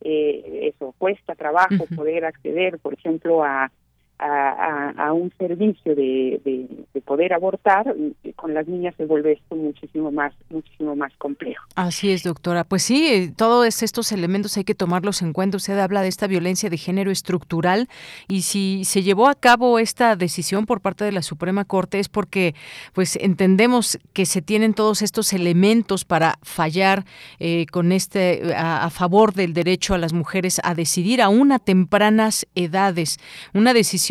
[0.02, 3.72] eh, eso cuesta trabajo poder acceder, por ejemplo, a
[4.20, 7.96] a, un servicio de, de, poder abortar,
[8.36, 11.64] con las niñas se vuelve esto muchísimo más, muchísimo más complejo.
[11.76, 12.64] Así es, doctora.
[12.64, 15.58] Pues sí, eh, todos estos elementos hay que tomarlos en cuenta.
[15.58, 17.88] Usted habla de esta violencia de género estructural
[18.28, 22.10] y si se llevó a cabo esta decisión por parte de la Suprema Corte es
[22.10, 22.56] porque
[22.94, 27.06] pues entendemos que se tienen todos estos elementos para fallar
[27.40, 31.60] eh, con este a, a favor del derecho a las mujeres a decidir a una
[31.60, 33.20] tempranas edades,
[33.54, 34.07] una decisión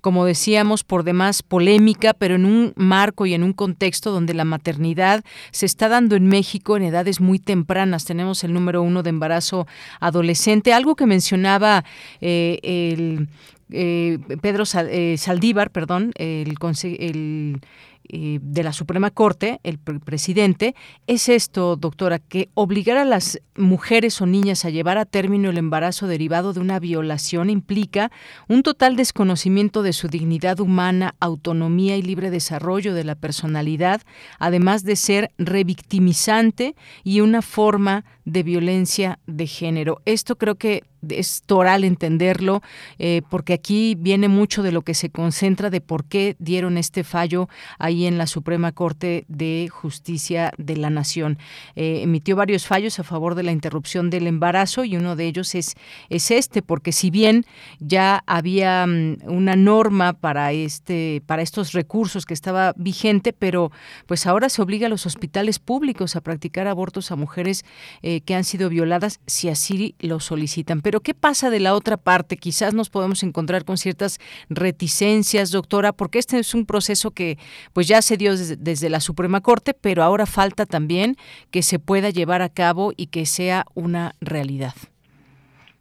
[0.00, 4.44] como decíamos, por demás polémica, pero en un marco y en un contexto donde la
[4.44, 8.04] maternidad se está dando en México en edades muy tempranas.
[8.04, 9.66] Tenemos el número uno de embarazo
[10.00, 11.84] adolescente, algo que mencionaba
[12.20, 13.28] eh, el
[13.70, 17.60] eh, Pedro eh, Saldívar, perdón, el, el
[18.08, 20.74] de la Suprema Corte, el presidente,
[21.06, 25.58] es esto, doctora, que obligar a las mujeres o niñas a llevar a término el
[25.58, 28.10] embarazo derivado de una violación implica
[28.48, 34.02] un total desconocimiento de su dignidad humana, autonomía y libre desarrollo de la personalidad,
[34.38, 40.00] además de ser revictimizante y una forma de violencia de género.
[40.04, 42.62] Esto creo que es toral entenderlo,
[42.98, 47.04] eh, porque aquí viene mucho de lo que se concentra de por qué dieron este
[47.04, 51.38] fallo ahí en la Suprema Corte de Justicia de la Nación.
[51.76, 55.54] Eh, emitió varios fallos a favor de la interrupción del embarazo y uno de ellos
[55.54, 55.74] es,
[56.08, 57.44] es este, porque si bien
[57.80, 63.70] ya había mm, una norma para este, para estos recursos que estaba vigente, pero
[64.06, 67.64] pues ahora se obliga a los hospitales públicos a practicar abortos a mujeres
[68.02, 70.80] eh, que han sido violadas si así lo solicitan.
[70.80, 72.36] Pero ¿qué pasa de la otra parte?
[72.36, 77.38] Quizás nos podemos encontrar con ciertas reticencias, doctora, porque este es un proceso que
[77.72, 81.16] pues ya se dio desde, la Suprema Corte, pero ahora falta también
[81.50, 84.74] que se pueda llevar a cabo y que sea una realidad.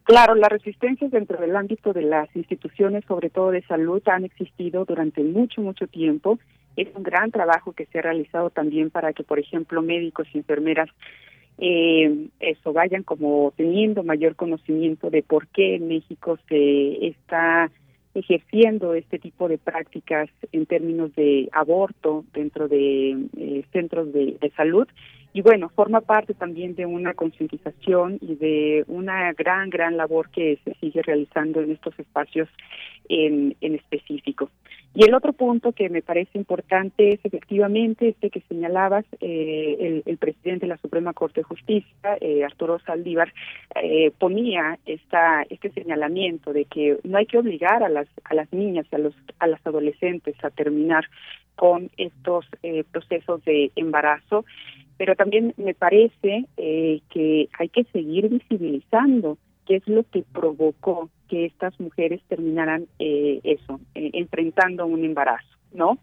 [0.04, 4.84] Claro, las resistencias dentro del ámbito de las instituciones, sobre todo de salud, han existido
[4.84, 6.40] durante mucho, mucho tiempo.
[6.76, 10.40] Es un gran trabajo que se ha realizado también para que, por ejemplo, médicos y
[10.40, 10.90] enfermeras
[11.58, 17.72] eh, eso vayan como teniendo mayor conocimiento de por qué en México se está
[18.16, 24.88] ejerciendo este tipo de prácticas en términos de aborto dentro de eh, centros de, salud
[25.34, 30.60] y bueno, forma parte también de una concientización y de una gran, gran labor que
[30.64, 32.48] se sigue realizando en estos espacios
[33.10, 34.52] en, en específico.
[34.96, 40.18] Y el otro punto que me parece importante es efectivamente este que señalabas, eh, el,
[40.18, 43.34] presidente de la Suprema Corte de Justicia, eh, Arturo Saldívar,
[43.82, 48.54] eh, ponía esta, este señalamiento de que no hay que obligar a las, a las
[48.54, 51.06] niñas, a, los, a las adolescentes a terminar
[51.56, 52.46] con estos
[52.92, 54.44] procesos de embarazo,
[54.98, 61.46] pero también me parece que hay que seguir visibilizando qué es lo que provocó que
[61.46, 66.00] estas mujeres terminaran eh, eso, eh, enfrentando un embarazo, ¿no?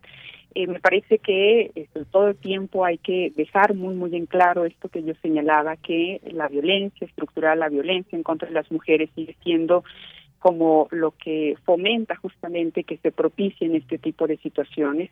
[0.55, 4.65] Eh, me parece que esto, todo el tiempo hay que dejar muy, muy en claro
[4.65, 9.11] esto que yo señalaba, que la violencia estructural, la violencia en contra de las mujeres
[9.15, 9.85] sigue siendo
[10.41, 15.11] como lo que fomenta justamente que se propicien este tipo de situaciones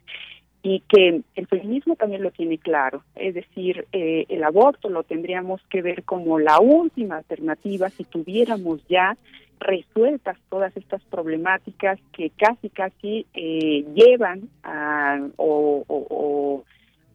[0.62, 5.60] y que el feminismo también lo tiene claro, es decir, eh, el aborto lo tendríamos
[5.70, 9.16] que ver como la última alternativa si tuviéramos ya
[9.60, 16.64] resueltas todas estas problemáticas que casi, casi eh, llevan a, o, o,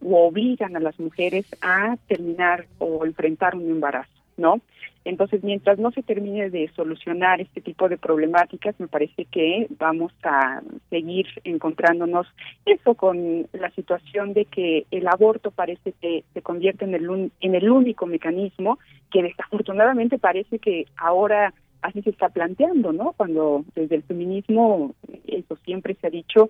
[0.01, 4.61] obligan a las mujeres a terminar o enfrentar un embarazo, ¿no?
[5.06, 10.14] Entonces, mientras no se termine de solucionar este tipo de problemáticas, me parece que vamos
[10.24, 12.26] a seguir encontrándonos
[12.66, 17.56] eso con la situación de que el aborto parece que se convierte en el, en
[17.56, 18.80] el único mecanismo
[19.12, 23.14] que desafortunadamente parece que ahora así se está planteando, ¿no?
[23.18, 24.95] Cuando desde el feminismo,
[25.28, 26.49] eso siempre se ha dicho,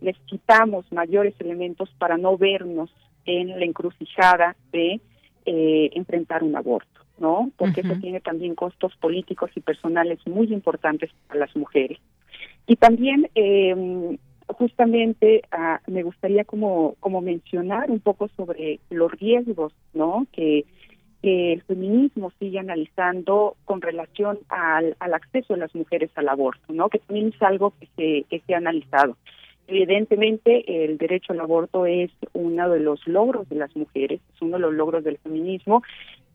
[0.00, 2.90] necesitamos mayores elementos para no vernos
[3.24, 5.00] en la encrucijada de
[5.46, 6.95] eh, enfrentar un aborto.
[7.18, 7.50] ¿No?
[7.56, 11.98] Porque eso tiene también costos políticos y personales muy importantes para las mujeres.
[12.66, 19.72] Y también, eh, justamente, ah, me gustaría como, como mencionar un poco sobre los riesgos,
[19.94, 20.26] ¿no?
[20.32, 20.64] Que,
[21.22, 26.88] el feminismo sigue analizando con relación al, al acceso de las mujeres al aborto, ¿no?
[26.88, 29.16] Que también es algo que se, que se ha analizado.
[29.68, 34.56] Evidentemente, el derecho al aborto es uno de los logros de las mujeres, es uno
[34.56, 35.82] de los logros del feminismo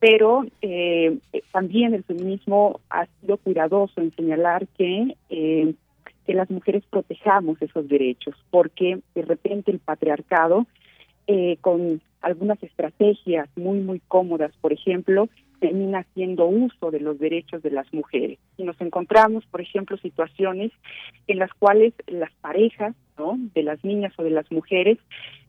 [0.01, 1.19] pero eh,
[1.51, 5.75] también el feminismo ha sido cuidadoso en señalar que, eh,
[6.25, 10.65] que las mujeres protejamos esos derechos, porque de repente el patriarcado,
[11.27, 15.29] eh, con algunas estrategias muy, muy cómodas, por ejemplo,
[15.59, 18.39] termina haciendo uso de los derechos de las mujeres.
[18.57, 20.71] Y nos encontramos, por ejemplo, situaciones
[21.27, 23.37] en las cuales las parejas ¿no?
[23.53, 24.97] de las niñas o de las mujeres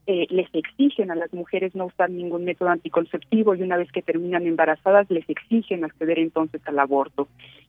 [0.06, 4.02] eh, les exigen a las mujeres no usar ningún método anticonceptivo y una vez que
[4.02, 7.28] terminan embarazadas les exigen acceder entonces al aborto.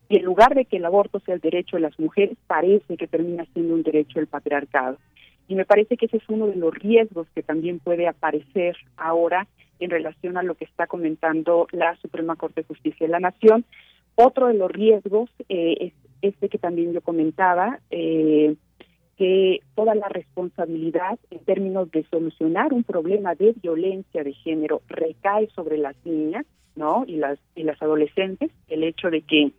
[0.10, 3.08] Y en lugar de que el aborto sea el derecho de las mujeres, parece que
[3.08, 4.98] termina siendo un derecho del patriarcado.
[5.48, 9.48] Y me parece que ese es uno de los riesgos que también puede aparecer ahora
[9.80, 13.66] en relación a lo que está comentando la Suprema Corte de Justicia de la Nación.
[14.16, 18.56] Otro de los riesgos eh, es este que también yo comentaba, eh,
[19.24, 25.48] que toda la responsabilidad en términos de solucionar un problema de violencia de género recae
[25.56, 26.46] sobre las niñas,
[26.76, 27.06] ¿no?
[27.08, 29.54] Y las y las adolescentes, el hecho de que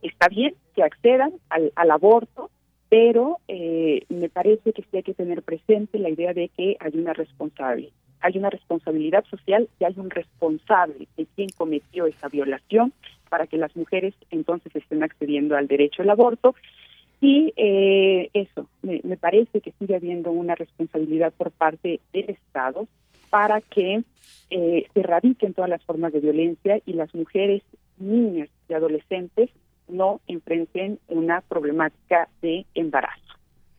[0.00, 2.48] está bien que accedan al, al aborto,
[2.88, 6.92] pero eh, me parece que sí hay que tener presente la idea de que hay
[6.94, 12.94] una responsable, hay una responsabilidad social y hay un responsable de quien cometió esa violación
[13.28, 16.54] para que las mujeres entonces estén accediendo al derecho al aborto
[17.22, 22.88] y eh, eso, me, parece que sigue habiendo una responsabilidad por parte del Estado
[23.30, 24.02] para que
[24.50, 27.62] eh, se erradiquen todas las formas de violencia y las mujeres,
[27.98, 29.50] niñas y adolescentes
[29.86, 33.21] no enfrenten una problemática de embarazo.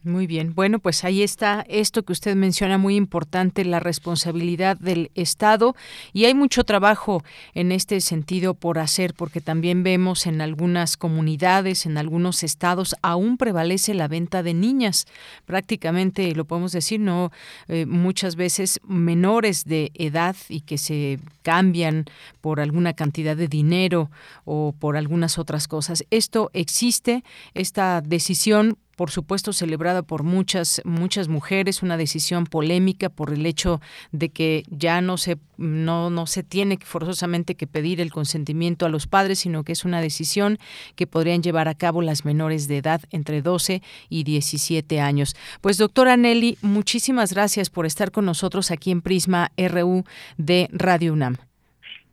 [0.05, 0.53] Muy bien.
[0.53, 5.77] Bueno, pues ahí está esto que usted menciona muy importante, la responsabilidad del Estado.
[6.11, 7.23] Y hay mucho trabajo
[7.53, 13.37] en este sentido por hacer, porque también vemos en algunas comunidades, en algunos estados, aún
[13.37, 15.05] prevalece la venta de niñas.
[15.45, 17.31] Prácticamente, lo podemos decir, no
[17.69, 22.03] eh, muchas veces menores de edad y que se cambian
[22.41, 24.11] por alguna cantidad de dinero
[24.43, 26.03] o por algunas otras cosas.
[26.09, 27.23] Esto existe,
[27.53, 33.81] esta decisión por supuesto celebrada por muchas muchas mujeres, una decisión polémica por el hecho
[34.11, 38.89] de que ya no se no no se tiene forzosamente que pedir el consentimiento a
[38.89, 40.59] los padres, sino que es una decisión
[40.95, 45.35] que podrían llevar a cabo las menores de edad entre 12 y 17 años.
[45.61, 50.03] Pues doctora Nelly, muchísimas gracias por estar con nosotros aquí en Prisma RU
[50.37, 51.37] de Radio UNAM.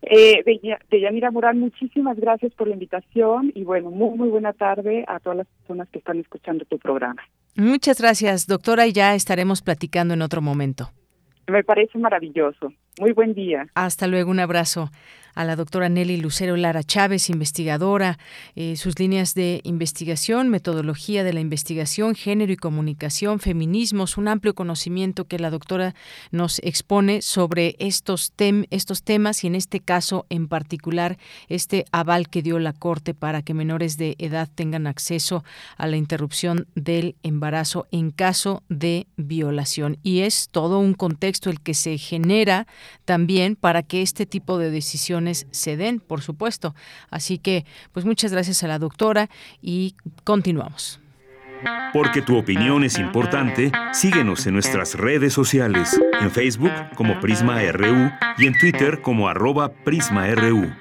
[0.02, 0.42] Eh,
[0.90, 5.38] Deyanira Morán, muchísimas gracias por la invitación y bueno, muy, muy buena tarde a todas
[5.38, 7.22] las personas que están escuchando tu programa.
[7.56, 10.90] Muchas gracias, doctora, y ya estaremos platicando en otro momento.
[11.48, 12.72] Me parece maravilloso.
[12.98, 13.66] Muy buen día.
[13.74, 14.90] Hasta luego, un abrazo
[15.34, 18.18] a la doctora Nelly Lucero Lara Chávez, investigadora,
[18.56, 24.54] eh, sus líneas de investigación, metodología de la investigación, género y comunicación, feminismos, un amplio
[24.54, 25.94] conocimiento que la doctora
[26.30, 28.32] nos expone sobre estos,
[28.70, 31.18] estos temas y en este caso en particular
[31.48, 35.44] este aval que dio la Corte para que menores de edad tengan acceso
[35.76, 39.98] a la interrupción del embarazo en caso de violación.
[40.02, 42.66] Y es todo un contexto el que se genera
[43.04, 45.19] también para que este tipo de decisiones
[45.50, 46.74] se den, por supuesto.
[47.10, 49.28] Así que, pues muchas gracias a la doctora
[49.62, 49.94] y
[50.24, 51.00] continuamos.
[51.92, 58.10] Porque tu opinión es importante, síguenos en nuestras redes sociales, en Facebook como Prisma RU
[58.38, 60.72] y en Twitter como arroba PrismaRU.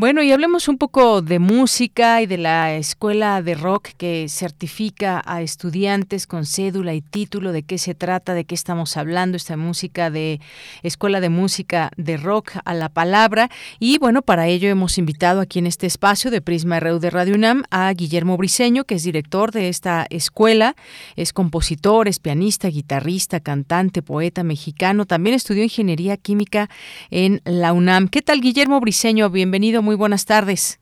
[0.00, 5.20] Bueno, y hablemos un poco de música y de la escuela de rock que certifica
[5.26, 9.56] a estudiantes con cédula y título, de qué se trata, de qué estamos hablando, esta
[9.56, 10.40] música de
[10.84, 13.50] escuela de música de rock a la palabra.
[13.80, 17.34] Y bueno, para ello hemos invitado aquí en este espacio de Prisma RU de Radio
[17.34, 20.76] UNAM a Guillermo Briseño, que es director de esta escuela,
[21.16, 26.70] es compositor, es pianista, guitarrista, cantante, poeta mexicano, también estudió ingeniería química
[27.10, 28.06] en la UNAM.
[28.06, 29.28] ¿Qué tal, Guillermo Briseño?
[29.28, 30.78] Bienvenido, muy buenas tardes.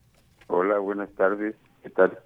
[0.48, 1.54] Hola, buenas tardes.
[1.80, 2.18] ¿Qué tal?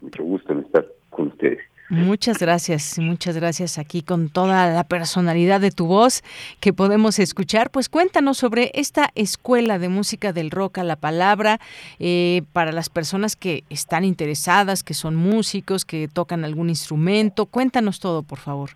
[0.00, 1.58] Mucho gusto en estar con ustedes.
[1.90, 6.24] Muchas gracias, muchas gracias aquí con toda la personalidad de tu voz
[6.58, 7.70] que podemos escuchar.
[7.70, 11.60] Pues cuéntanos sobre esta escuela de música del rock a la palabra
[11.98, 17.44] eh, para las personas que están interesadas, que son músicos, que tocan algún instrumento.
[17.44, 18.70] Cuéntanos todo, por favor.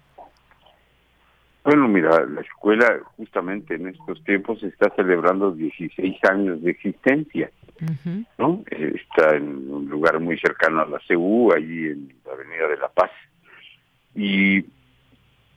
[1.62, 7.50] Bueno, mira, la escuela justamente en estos tiempos está celebrando 16 años de existencia,
[8.38, 8.64] ¿no?
[8.70, 12.88] Está en un lugar muy cercano a la CU, allí en la Avenida de la
[12.88, 13.10] Paz.
[14.14, 14.64] Y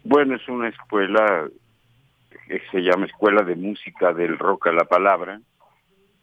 [0.03, 1.47] bueno, es una escuela
[2.47, 5.39] que se llama Escuela de Música del Rock a la Palabra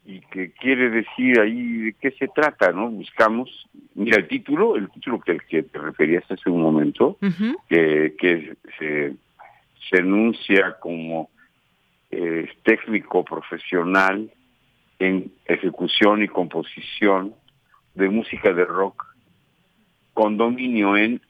[0.05, 2.89] y que quiere decir ahí de qué se trata, ¿no?
[2.89, 7.17] Buscamos, mira el título, el título que, que te referías hace un momento,
[7.67, 9.15] que, que se
[9.89, 11.29] se enuncia como
[12.11, 14.31] eh, técnico profesional
[14.99, 17.33] en ejecución y composición
[17.95, 19.05] de música de rock
[20.13, 21.21] con dominio en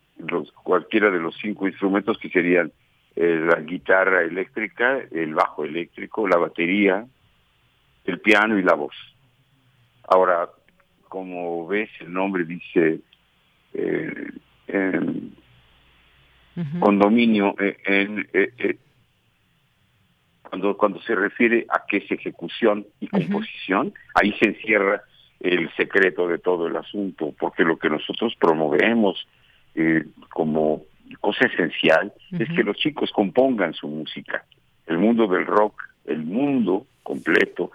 [0.63, 2.71] cualquiera de los cinco instrumentos que serían
[3.15, 7.05] eh, la guitarra eléctrica, el bajo eléctrico, la batería,
[8.05, 8.95] el piano y la voz.
[10.07, 10.49] Ahora,
[11.07, 13.01] como ves, el nombre dice
[13.73, 14.27] eh,
[16.79, 18.77] condominio eh, en, eh, eh,
[20.43, 25.01] cuando cuando se refiere a qué es ejecución y composición, ahí se encierra
[25.39, 29.27] el secreto de todo el asunto, porque lo que nosotros promovemos
[30.29, 30.83] como
[31.21, 34.43] cosa esencial es que los chicos compongan su música.
[34.85, 37.71] El mundo del rock, el mundo completo,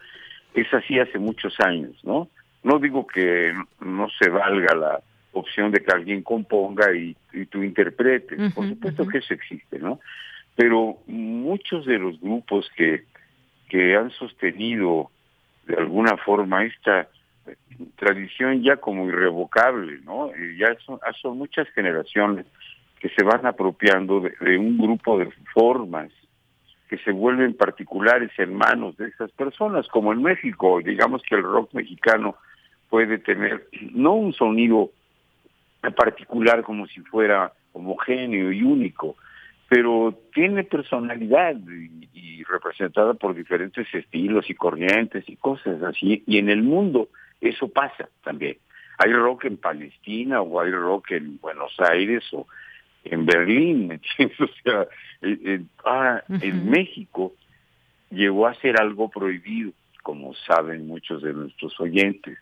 [0.54, 2.28] es así hace muchos años, ¿no?
[2.62, 5.00] No digo que no se valga la
[5.38, 7.16] opción de que alguien componga y,
[7.50, 8.52] tú interpretes.
[8.52, 10.00] Por supuesto que eso existe, ¿no?
[10.54, 13.04] Pero muchos de los grupos que,
[13.68, 15.10] que han sostenido
[15.66, 17.08] de alguna forma esta
[17.96, 20.30] tradición ya como irrevocable, ¿no?
[20.58, 22.46] ya son, son muchas generaciones
[23.00, 26.10] que se van apropiando de, un grupo de formas
[26.88, 31.42] que se vuelven particulares en manos de esas personas, como en México, digamos que el
[31.42, 32.36] rock mexicano
[32.88, 34.90] puede tener no un sonido
[35.90, 39.16] particular como si fuera homogéneo y único,
[39.68, 41.56] pero tiene personalidad
[42.12, 47.08] y, representada por diferentes estilos y corrientes y cosas así, y en el mundo
[47.40, 48.58] eso pasa también.
[48.98, 52.46] Hay rock en Palestina o hay rock en Buenos Aires o
[53.04, 54.00] en Berlín,
[54.38, 54.86] O sea,
[55.84, 57.34] ah, en México
[58.10, 59.72] llegó a ser algo prohibido,
[60.02, 62.38] como saben muchos de nuestros oyentes.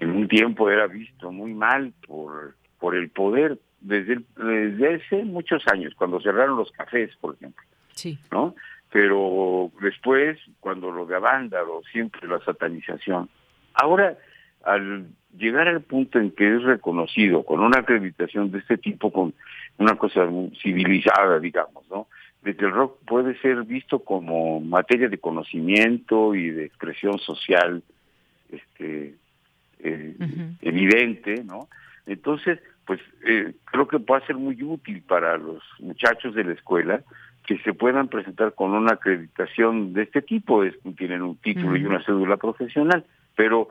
[0.00, 5.62] En un tiempo era visto muy mal por, por el poder desde, desde hace muchos
[5.68, 7.64] años, cuando cerraron los cafés, por ejemplo.
[7.94, 8.18] Sí.
[8.30, 8.54] ¿No?
[8.90, 13.28] Pero después, cuando lo de Avándaro, siempre la satanización.
[13.74, 14.16] Ahora,
[14.64, 19.34] al llegar al punto en que es reconocido con una acreditación de este tipo, con
[19.76, 20.26] una cosa
[20.62, 22.08] civilizada, digamos, ¿no?
[22.42, 27.82] De que el rock puede ser visto como materia de conocimiento y de expresión social
[28.50, 29.14] este,
[29.80, 30.14] eh,
[30.60, 31.68] evidente, ¿no?
[32.06, 37.02] Entonces, pues eh, creo que puede ser muy útil para los muchachos de la escuela
[37.46, 41.84] que se puedan presentar con una acreditación de este tipo, es, tienen un título y
[41.84, 43.04] una cédula profesional,
[43.36, 43.68] pero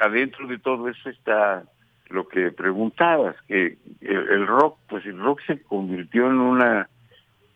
[0.00, 1.64] adentro de todo eso está
[2.10, 6.88] lo que preguntabas, que el, rock, pues el rock se convirtió en una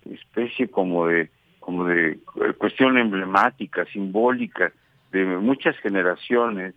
[0.08, 1.30] especie como de
[1.66, 2.20] como de
[2.58, 4.72] cuestión emblemática, simbólica
[5.10, 6.74] de muchas generaciones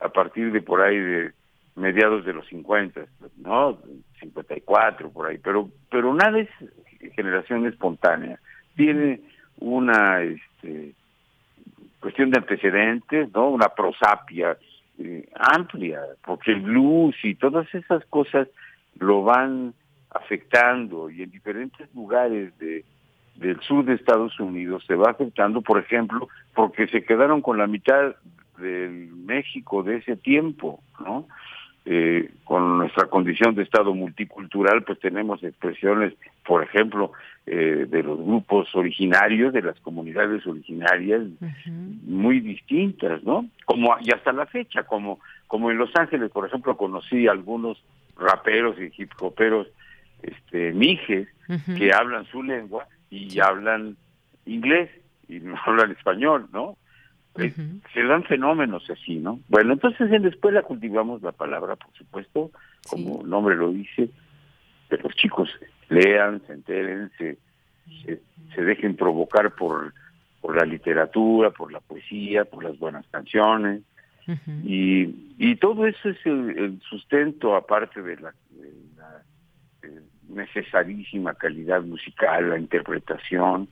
[0.00, 1.32] a partir de por ahí de
[1.74, 3.02] mediados de los 50,
[3.38, 3.78] ¿no?
[4.20, 6.48] 54 por ahí, pero pero nada es
[7.14, 8.38] generación espontánea.
[8.74, 9.20] Tiene
[9.58, 10.92] una este,
[12.00, 13.50] cuestión de antecedentes, ¿no?
[13.50, 14.56] Una prosapia
[14.98, 18.48] eh, amplia, porque el blues y todas esas cosas
[18.98, 19.74] lo van
[20.10, 22.84] afectando y en diferentes lugares de
[23.36, 27.66] del sur de Estados Unidos se va afectando, por ejemplo, porque se quedaron con la
[27.66, 28.16] mitad
[28.58, 31.26] del México de ese tiempo, ¿no?
[31.88, 37.12] eh, con nuestra condición de Estado multicultural, pues tenemos expresiones, por ejemplo,
[37.46, 41.22] eh, de los grupos originarios, de las comunidades originarias,
[42.02, 43.48] muy distintas, ¿no?
[43.64, 47.80] Como y hasta la fecha, como como en Los Ángeles, por ejemplo, conocí algunos
[48.18, 49.68] raperos y hip hoperos,
[50.22, 51.28] este, mijes,
[51.78, 53.96] que hablan su lengua y hablan
[54.44, 54.90] inglés
[55.28, 56.76] y no hablan español, ¿no?
[57.36, 59.40] Se dan fenómenos así, ¿no?
[59.48, 62.50] Bueno, entonces en la escuela cultivamos la palabra, por supuesto,
[62.88, 64.10] como el nombre lo dice,
[64.88, 65.50] que los chicos
[65.88, 67.38] lean, se enteren, se,
[68.54, 69.92] se, dejen provocar por,
[70.40, 73.82] por la literatura, por la poesía, por las buenas canciones.
[74.64, 78.34] y, y todo eso es el, sustento, aparte de la,
[79.82, 83.68] eh, necesarísima calidad musical, la interpretación,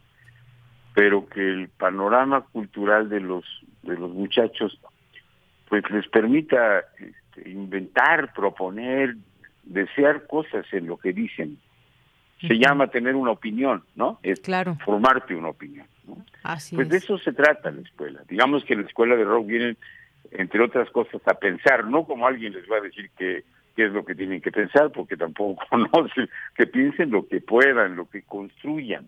[0.94, 3.44] pero que el panorama cultural de los
[3.82, 4.80] de los muchachos
[5.68, 9.16] pues les permita este, inventar, proponer,
[9.64, 11.58] desear cosas en lo que dicen.
[12.40, 14.18] Se llama tener una opinión, ¿no?
[14.22, 14.76] Es claro.
[14.84, 15.86] formarte una opinión.
[16.06, 16.22] ¿no?
[16.42, 18.22] Así pues de eso se trata la escuela.
[18.28, 19.76] Digamos que la escuela de rock viene,
[20.30, 23.92] entre otras cosas, a pensar, no como alguien les va a decir que qué es
[23.92, 28.22] lo que tienen que pensar, porque tampoco conocen, que piensen lo que puedan, lo que
[28.22, 29.06] construyan,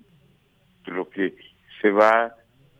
[0.87, 1.37] lo que
[1.80, 2.34] se va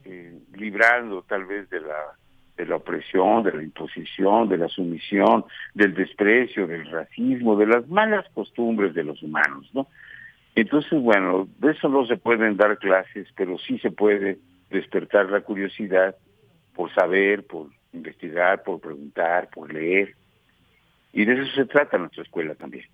[0.05, 2.17] eh, librando tal vez de la
[2.57, 5.45] de la opresión, de la imposición, de la sumisión,
[5.75, 9.87] del desprecio, del racismo, de las malas costumbres de los humanos, ¿no?
[10.55, 14.39] Entonces, bueno, de eso no se pueden dar clases, pero sí se puede
[14.71, 16.17] despertar la curiosidad
[16.75, 20.15] por saber, por investigar, por preguntar, por leer.
[21.13, 22.87] Y de eso se trata nuestra escuela también.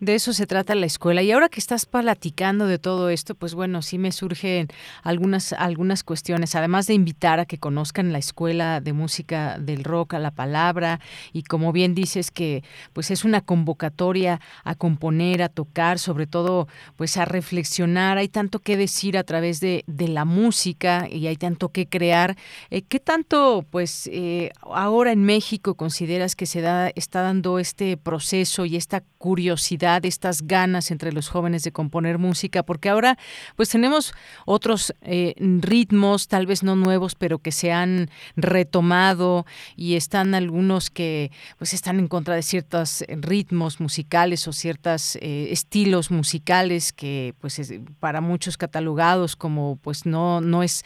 [0.00, 1.22] De eso se trata la escuela.
[1.22, 4.68] Y ahora que estás platicando de todo esto, pues bueno, sí me surgen
[5.02, 10.14] algunas, algunas cuestiones, además de invitar a que conozcan la escuela de música del rock
[10.14, 11.00] a la palabra,
[11.32, 16.66] y como bien dices que pues es una convocatoria a componer, a tocar, sobre todo
[16.96, 18.18] pues a reflexionar.
[18.18, 22.36] Hay tanto que decir a través de, de la música y hay tanto que crear.
[22.70, 27.96] Eh, ¿Qué tanto pues eh, ahora en México consideras que se da, está dando este
[27.96, 29.51] proceso y esta curiosidad?
[29.60, 33.18] Estas ganas entre los jóvenes de componer música, porque ahora
[33.56, 34.12] pues tenemos
[34.46, 39.46] otros eh, ritmos, tal vez no nuevos, pero que se han retomado
[39.76, 45.48] y están algunos que pues están en contra de ciertos ritmos musicales o ciertos eh,
[45.50, 47.60] estilos musicales que pues
[48.00, 50.84] para muchos catalogados como pues no no es,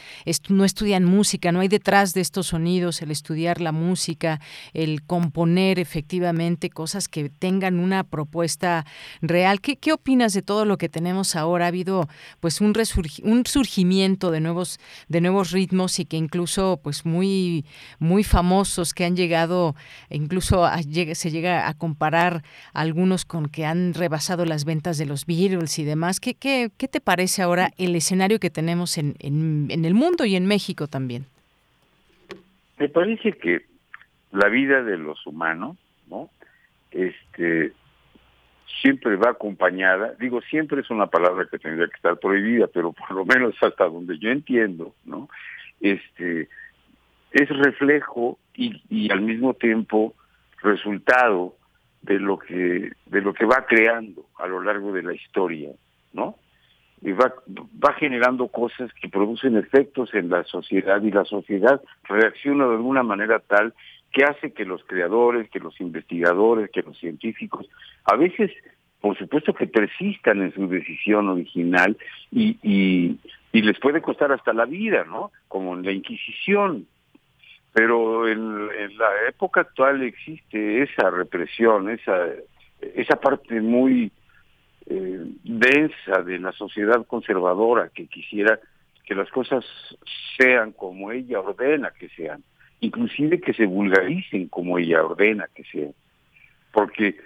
[0.48, 4.40] no estudian música, no hay detrás de estos sonidos el estudiar la música,
[4.72, 8.55] el componer efectivamente cosas que tengan una propuesta
[9.22, 9.60] real.
[9.60, 11.66] ¿Qué, ¿Qué, opinas de todo lo que tenemos ahora?
[11.66, 12.08] Ha habido
[12.40, 12.74] pues un,
[13.22, 14.78] un surgimiento de nuevos,
[15.08, 17.64] de nuevos ritmos y que incluso pues muy,
[17.98, 19.74] muy famosos que han llegado,
[20.10, 20.66] incluso
[21.12, 22.42] se llega a comparar
[22.72, 26.20] algunos con que han rebasado las ventas de los Beatles y demás.
[26.20, 30.24] ¿Qué, qué, qué te parece ahora el escenario que tenemos en, en, en el mundo
[30.24, 31.26] y en México también?
[32.78, 33.64] Me parece que
[34.32, 35.76] la vida de los humanos,
[36.08, 36.28] ¿no?
[36.90, 37.72] Este,
[38.80, 43.10] siempre va acompañada, digo siempre es una palabra que tendría que estar prohibida, pero por
[43.12, 45.28] lo menos hasta donde yo entiendo, ¿no?
[45.80, 46.48] Este
[47.32, 50.14] es reflejo y, al mismo tiempo
[50.62, 51.54] resultado
[52.02, 55.70] de lo que de lo que va creando a lo largo de la historia,
[56.12, 56.36] ¿no?
[57.02, 57.34] Y va,
[57.84, 63.02] va generando cosas que producen efectos en la sociedad y la sociedad reacciona de alguna
[63.02, 63.74] manera tal
[64.12, 67.66] que hace que los creadores, que los investigadores, que los científicos,
[68.04, 68.50] a veces,
[69.00, 71.96] por supuesto que persistan en su decisión original
[72.30, 73.18] y,
[73.52, 75.32] les puede costar hasta la vida, ¿no?
[75.48, 76.86] Como en la Inquisición.
[77.72, 82.26] Pero en, la época actual existe esa represión, esa,
[82.80, 84.12] esa parte muy
[84.86, 88.60] eh, densa de la sociedad conservadora que quisiera
[89.06, 89.64] que las cosas
[90.36, 92.42] sean como ella ordena que sean
[92.86, 95.90] inclusive que se vulgaricen como ella ordena que sea,
[96.72, 97.16] porque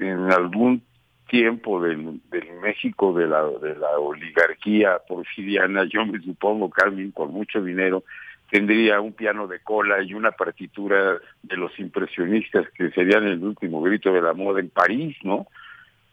[0.00, 0.82] en algún
[1.28, 2.20] tiempo del,
[2.62, 8.04] México de la, de la oligarquía porfiriana, yo me supongo que alguien con mucho dinero
[8.50, 13.82] tendría un piano de cola y una partitura de los impresionistas que serían el último
[13.82, 15.46] grito de la moda en París, ¿no?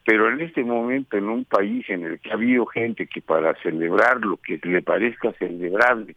[0.05, 3.53] Pero en este momento, en un país en el que ha habido gente que para
[3.61, 6.15] celebrar lo que le parezca celebrable,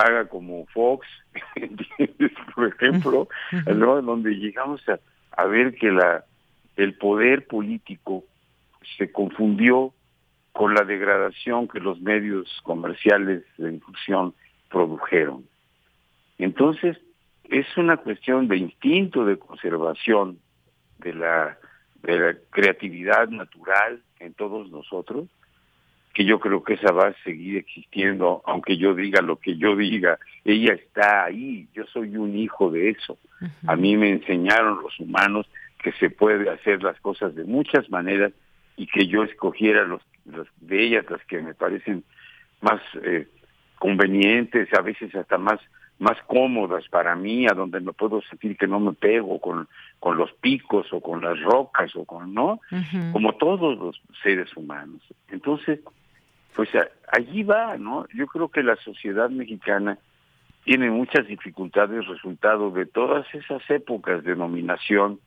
[0.00, 1.06] haga como Fox,
[2.54, 3.28] por ejemplo,
[3.66, 4.02] ¿no?
[4.02, 4.98] donde llegamos a,
[5.32, 6.24] a ver que la
[6.76, 8.24] el poder político
[8.96, 9.92] se confundió
[10.52, 14.32] con la degradación que los medios comerciales de difusión
[14.70, 15.44] produjeron.
[16.38, 16.96] Entonces,
[17.44, 20.38] es una cuestión de instinto de conservación
[20.98, 21.58] de la,
[22.02, 25.28] de la creatividad natural en todos nosotros,
[26.18, 29.76] que yo creo que esa va a seguir existiendo, aunque yo diga lo que yo
[29.76, 33.16] diga, ella está ahí, yo soy un hijo de eso.
[33.68, 35.48] A mí me enseñaron los humanos
[35.80, 38.32] que se puede hacer las cosas de muchas maneras
[38.76, 40.02] y que yo escogiera los,
[40.60, 42.02] de ellas las que me parecen
[42.62, 43.28] más eh,
[43.78, 45.60] convenientes, a veces hasta más
[46.00, 50.16] más cómodas para mí, a donde me puedo sentir que no me pego con, con
[50.16, 52.60] los picos o con las rocas o con, ¿no?
[53.12, 55.02] Como todos los seres humanos.
[55.28, 55.80] Entonces,
[56.58, 56.70] pues
[57.12, 58.04] allí va, ¿no?
[58.12, 59.96] Yo creo que la sociedad mexicana
[60.64, 65.20] tiene muchas dificultades resultado de todas esas épocas de dominación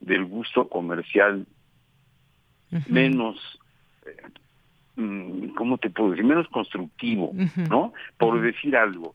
[0.00, 1.46] del gusto comercial
[2.86, 3.58] menos,
[4.04, 6.26] eh, mm, ¿cómo te puedo decir?
[6.26, 7.32] Menos constructivo,
[7.70, 7.94] ¿no?
[8.18, 9.14] Por decir algo.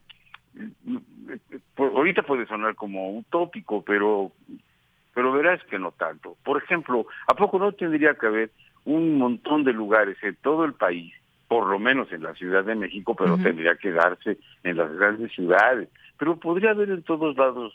[1.77, 4.31] ahorita puede sonar como utópico, pero
[5.13, 6.35] pero verás que no tanto.
[6.43, 8.51] Por ejemplo, ¿a poco no tendría que haber
[8.85, 11.13] un montón de lugares en todo el país,
[11.49, 15.33] por lo menos en la Ciudad de México, pero tendría que darse en las grandes
[15.33, 15.89] ciudades?
[16.17, 17.73] Pero podría haber en todos lados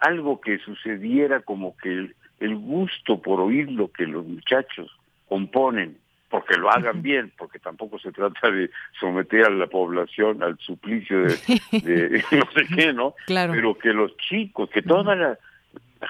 [0.00, 4.90] algo que sucediera como que el, el gusto por oír lo que los muchachos
[5.28, 5.96] componen,
[6.28, 8.68] porque lo hagan bien, porque tampoco se trata de
[8.98, 11.28] someter a la población al suplicio de,
[12.32, 13.14] no sé qué, ¿no?
[13.26, 13.52] Claro.
[13.52, 15.38] Pero que los chicos, que toda la,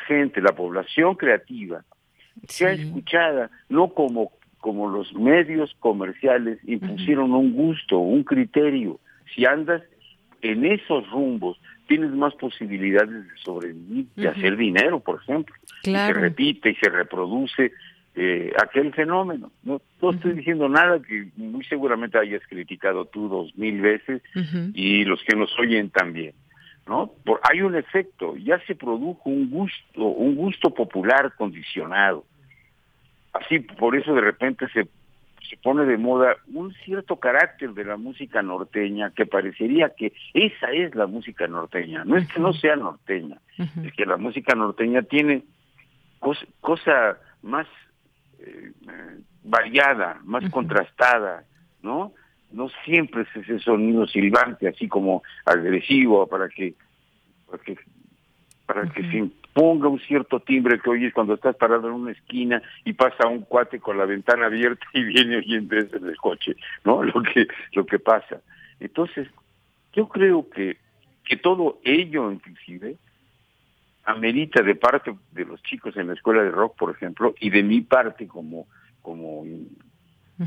[0.07, 1.85] gente, la población creativa,
[2.49, 4.33] sea escuchada, no como,
[4.63, 9.01] como los medios comerciales impusieron un gusto, un criterio.
[9.35, 9.83] Si andas
[10.41, 11.59] en esos rumbos,
[11.89, 15.53] tienes más posibilidades de sobrevivir, de hacer dinero, por ejemplo.
[15.83, 16.13] Claro.
[16.13, 17.73] Y se repite y se reproduce
[18.15, 19.51] eh, aquel fenómeno.
[19.65, 19.83] No,
[20.13, 24.23] estoy diciendo nada que muy seguramente hayas criticado tú dos mil veces
[24.75, 26.35] y los que nos oyen también.
[26.87, 27.11] ¿no?
[27.25, 32.25] Por, hay un efecto, ya se produjo un gusto, un gusto popular condicionado.
[33.33, 34.89] Así, por eso de repente se
[35.53, 40.71] se pone de moda un cierto carácter de la música norteña que parecería que esa
[40.71, 42.05] es la música norteña.
[42.07, 45.43] No es que no sea norteña, es que la música norteña tiene
[46.61, 47.67] cosa, más
[48.39, 48.73] eh,
[49.45, 51.45] variada, más contrastada,
[51.83, 52.13] ¿no?
[52.51, 56.75] No siempre es ese sonido silbante, así como agresivo, para que,
[57.51, 57.77] para que,
[58.65, 62.63] para que se ponga un cierto timbre que oyes cuando estás parado en una esquina
[62.85, 67.03] y pasa un cuate con la ventana abierta y viene oyendo desde el coche, ¿no?
[67.03, 68.41] Lo que, lo que pasa.
[68.81, 69.29] Entonces,
[69.93, 70.79] yo creo que,
[71.25, 72.97] que todo ello, inclusive,
[74.05, 77.63] amerita de parte de los chicos en la escuela de rock, por ejemplo, y de
[77.63, 78.67] mi parte como,
[79.03, 79.45] como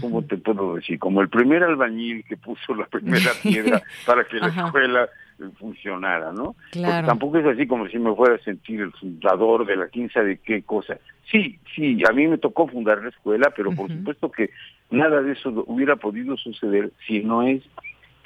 [0.01, 0.99] ¿cómo te puedo decir?
[0.99, 5.09] Como el primer albañil que puso la primera piedra para que la escuela
[5.59, 6.55] funcionara, ¿no?
[6.71, 7.07] Claro.
[7.07, 10.37] tampoco es así como si me fuera a sentir el fundador de la quince de
[10.37, 10.97] qué cosa.
[11.31, 14.51] Sí, sí, a mí me tocó fundar la escuela, pero por supuesto que
[14.91, 17.63] nada de eso hubiera podido suceder si no es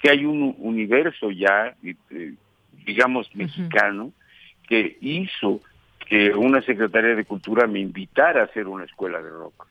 [0.01, 2.33] que hay un universo ya, eh,
[2.85, 4.11] digamos, mexicano,
[4.67, 5.61] que hizo
[6.07, 9.67] que una secretaria de cultura me invitara a hacer una escuela de rock,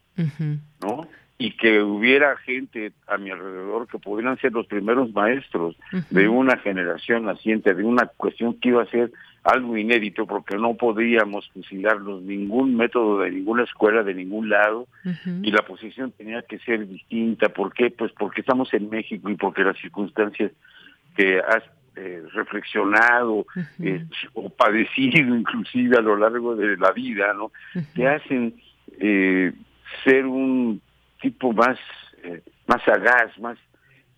[0.81, 1.07] ¿no?
[1.41, 5.77] Y que hubiera gente a mi alrededor que pudieran ser los primeros maestros
[6.11, 9.13] de una generación naciente, de una cuestión que iba a ser
[9.45, 14.89] algo inédito porque no podíamos fusilarlos ningún método de ninguna escuela de ningún lado
[15.25, 17.49] y la posición tenía que ser distinta.
[17.51, 17.91] ¿Por qué?
[17.91, 20.51] Pues porque estamos en México y porque las circunstancias
[21.17, 21.63] que has
[21.95, 23.47] eh, reflexionado
[23.81, 27.53] eh, o padecido inclusive a lo largo de la vida, ¿no?
[27.95, 28.55] Te hacen
[29.01, 29.53] eh,
[30.05, 30.81] ser un
[31.21, 31.79] tipo más,
[32.23, 33.59] eh, más sagaz, más,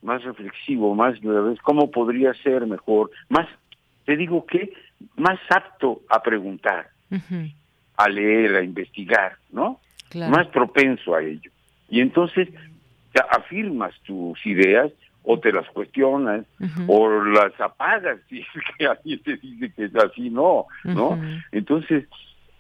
[0.03, 1.17] más reflexivo, más,
[1.63, 3.11] ¿cómo podría ser mejor?
[3.29, 3.47] Más,
[4.05, 4.73] te digo que,
[5.17, 6.89] más apto a preguntar,
[7.97, 9.81] a leer, a investigar, ¿no?
[10.15, 11.51] Más propenso a ello.
[11.89, 12.49] Y entonces
[13.31, 14.91] afirmas tus ideas
[15.23, 16.47] o te las cuestionas
[16.87, 18.47] o las apagas si es
[18.79, 21.21] que alguien te dice que es así, no, ¿no?
[21.53, 22.07] Entonces,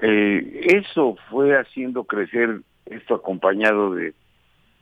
[0.01, 4.15] eh, eso fue haciendo crecer esto acompañado de,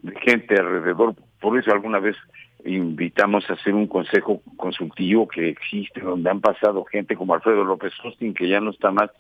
[0.03, 1.15] de gente alrededor.
[1.41, 2.17] Por eso alguna vez
[2.65, 7.93] invitamos a hacer un consejo consultivo que existe, donde han pasado gente como Alfredo López
[8.05, 9.11] Austin, que ya no está más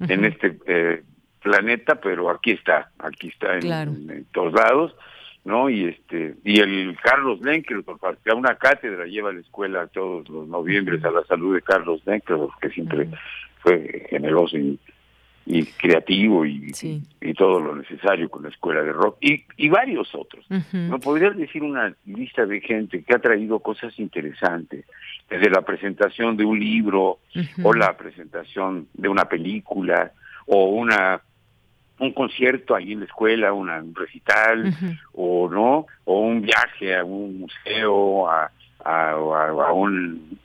[0.00, 1.02] en este eh,
[1.42, 4.94] planeta, pero aquí está, aquí está en, todos lados,
[5.44, 5.68] ¿no?
[5.68, 7.84] Y este y el Carlos Lenker,
[8.24, 11.62] que a una cátedra lleva a la escuela todos los noviembres a la salud de
[11.62, 13.08] Carlos Lenker, que siempre
[13.60, 14.78] fue generoso y
[15.46, 16.72] y creativo y,
[17.20, 20.46] y, todo lo necesario con la escuela de rock y, y varios otros.
[20.72, 24.86] ¿No podrías decir una lista de gente que ha traído cosas interesantes,
[25.28, 27.18] desde la presentación de un libro
[27.62, 30.12] o la presentación de una película
[30.46, 31.20] o una
[31.98, 34.74] un concierto ahí en la escuela, una, un recital,
[35.12, 38.50] o no, o un viaje a un museo, a,
[38.84, 40.38] a, un,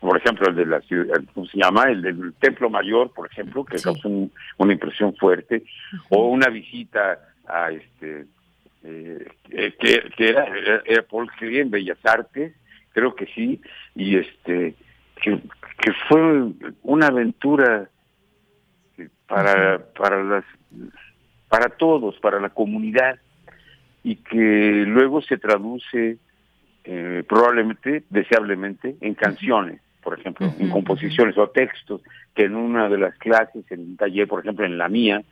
[0.00, 1.84] por ejemplo, el de la ciudad, ¿cómo se llama?
[1.84, 4.08] El del Templo Mayor, por ejemplo, que causó
[4.58, 5.64] una impresión fuerte,
[6.10, 8.26] o una visita a este,
[8.84, 10.46] eh, que, que, era,
[10.84, 12.52] era Paul en Bellas Artes,
[12.92, 13.60] creo que sí,
[13.94, 14.74] y este,
[15.16, 15.40] que,
[15.78, 16.52] que fue
[16.82, 17.88] una aventura
[19.26, 20.44] para, para las
[21.48, 23.18] para todos, para la comunidad,
[24.02, 26.18] y que luego se traduce
[26.84, 32.02] eh, probablemente, deseablemente, en canciones, por ejemplo, en composiciones o textos,
[32.34, 35.22] que en una de las clases, en un taller, por ejemplo, en la mía,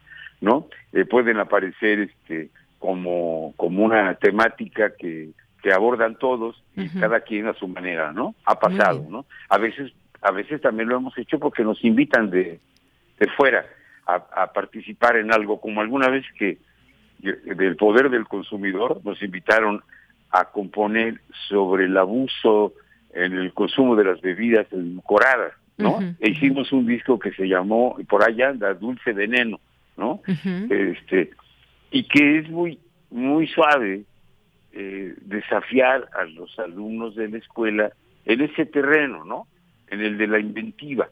[0.40, 0.68] ¿no?
[0.92, 5.30] Eh, pueden aparecer este como, como una temática que,
[5.62, 8.34] que abordan todos y cada quien a su manera, ¿no?
[8.46, 9.26] Ha pasado, ¿no?
[9.50, 9.92] A veces,
[10.22, 12.58] a veces también lo hemos hecho porque nos invitan de,
[13.18, 13.66] de fuera
[14.06, 16.58] a, participar en algo, como alguna vez que
[17.18, 19.82] del poder del consumidor nos invitaron
[20.30, 22.74] a componer sobre el abuso
[23.12, 25.98] en el consumo de las bebidas edulcoradas, ¿no?
[26.20, 29.60] E hicimos un disco que se llamó, por allá anda, Dulce Veneno,
[29.96, 30.20] ¿no?
[30.26, 31.30] Este,
[31.90, 32.78] y que es muy,
[33.10, 34.02] muy suave
[34.72, 37.90] eh, desafiar a los alumnos de la escuela
[38.24, 39.46] en ese terreno, ¿no?
[39.88, 41.08] En el de la inventiva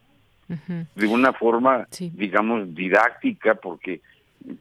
[0.95, 4.01] de una forma, digamos, didáctica, porque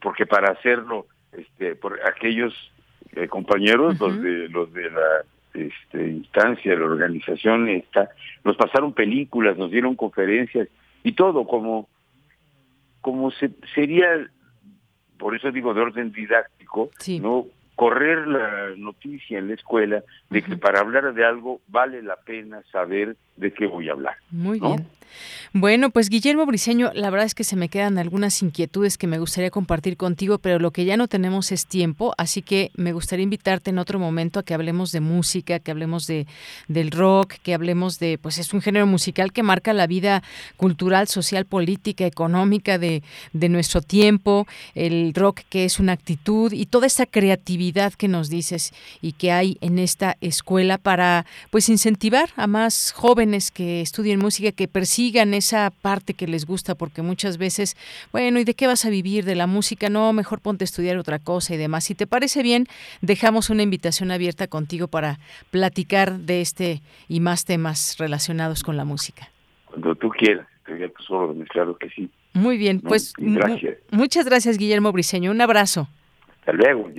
[0.01, 2.53] porque para hacerlo, este, por aquellos
[3.18, 8.09] eh, compañeros, los de los de la este, instancia, la organización, esta,
[8.43, 10.68] nos pasaron películas, nos dieron conferencias
[11.03, 11.88] y todo como
[13.01, 14.07] como se, sería,
[15.18, 16.89] por eso digo de orden didáctico,
[17.22, 17.45] no
[17.76, 22.63] correr la noticia en la escuela de que para hablar de algo vale la pena
[22.72, 24.16] saber de qué voy a hablar.
[24.32, 24.86] Muy bien.
[25.54, 29.20] Bueno, pues Guillermo Briceño, la verdad es que se me quedan algunas inquietudes que me
[29.20, 33.24] gustaría compartir contigo, pero lo que ya no tenemos es tiempo, así que me gustaría
[33.24, 36.28] invitarte en otro momento a que hablemos de música, que hablemos de
[36.68, 40.22] del rock, que hablemos de, pues es un género musical que marca la vida
[40.58, 46.66] cultural, social, política, económica de, de nuestro tiempo, el rock que es una actitud y
[46.66, 52.30] toda esa creatividad que nos dices y que hay en esta escuela para pues incentivar
[52.36, 57.38] a más jóvenes que estudien música, que persigan esa parte que les gusta, porque muchas
[57.38, 57.75] veces,
[58.11, 59.25] bueno, ¿y de qué vas a vivir?
[59.25, 59.89] ¿De la música?
[59.89, 61.86] No, mejor ponte a estudiar otra cosa y demás.
[61.86, 62.67] Si te parece bien,
[63.01, 65.19] dejamos una invitación abierta contigo para
[65.51, 69.30] platicar de este y más temas relacionados con la música.
[69.65, 72.09] Cuando tú quieras, estoy a tu claro que sí.
[72.34, 73.13] Muy bien, pues
[73.91, 75.88] muchas gracias Guillermo Briceño, un abrazo.
[76.48, 76.89] Hasta luego.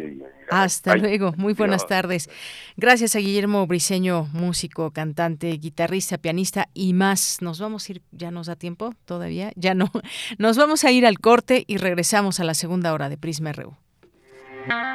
[0.50, 1.32] Hasta luego.
[1.38, 2.28] Muy buenas tardes.
[2.76, 7.38] Gracias a Guillermo Briceño, músico, cantante, guitarrista, pianista y más.
[7.40, 9.90] Nos vamos a ir, ya nos da tiempo todavía, ya no.
[10.38, 13.74] Nos vamos a ir al corte y regresamos a la segunda hora de Prisma RU.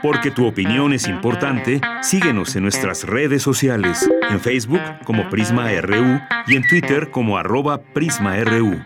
[0.04, 6.20] Porque tu opinión es importante, síguenos en nuestras redes sociales, en Facebook como Prisma RU
[6.46, 8.84] y en Twitter como arroba PrismaRU.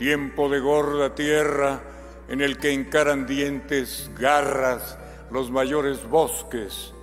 [0.00, 1.82] Tiempo de gorda tierra
[2.30, 4.98] en el que encaran dientes, garras,
[5.30, 6.94] los mayores bosques,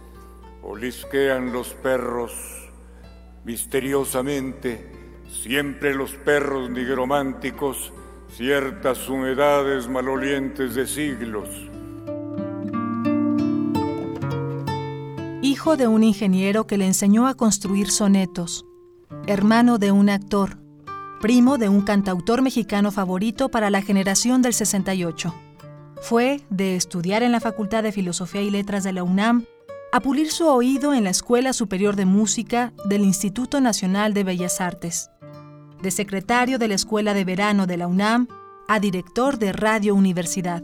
[0.64, 2.34] olisquean los perros
[3.43, 4.89] misteriosamente,
[5.30, 7.93] siempre los perros nigrománticos,
[8.32, 11.50] ciertas humedades malolientes de siglos.
[15.43, 18.66] Hijo de un ingeniero que le enseñó a construir sonetos,
[19.28, 20.58] hermano de un actor,
[21.18, 25.34] primo de un cantautor mexicano favorito para la generación del 68.
[26.01, 29.45] Fue de estudiar en la Facultad de Filosofía y Letras de la UNAM
[29.91, 34.61] a pulir su oído en la Escuela Superior de Música del Instituto Nacional de Bellas
[34.61, 35.09] Artes.
[35.82, 38.28] De secretario de la Escuela de Verano de la UNAM
[38.68, 40.63] a director de Radio Universidad.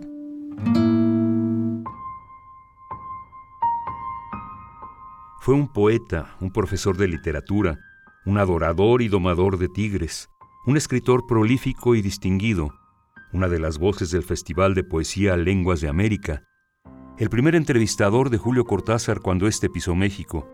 [5.39, 7.79] Fue un poeta, un profesor de literatura,
[8.25, 10.29] un adorador y domador de tigres,
[10.65, 12.73] un escritor prolífico y distinguido,
[13.33, 16.43] una de las voces del Festival de Poesía Lenguas de América,
[17.19, 20.49] el primer entrevistador de Julio Cortázar cuando éste pisó México,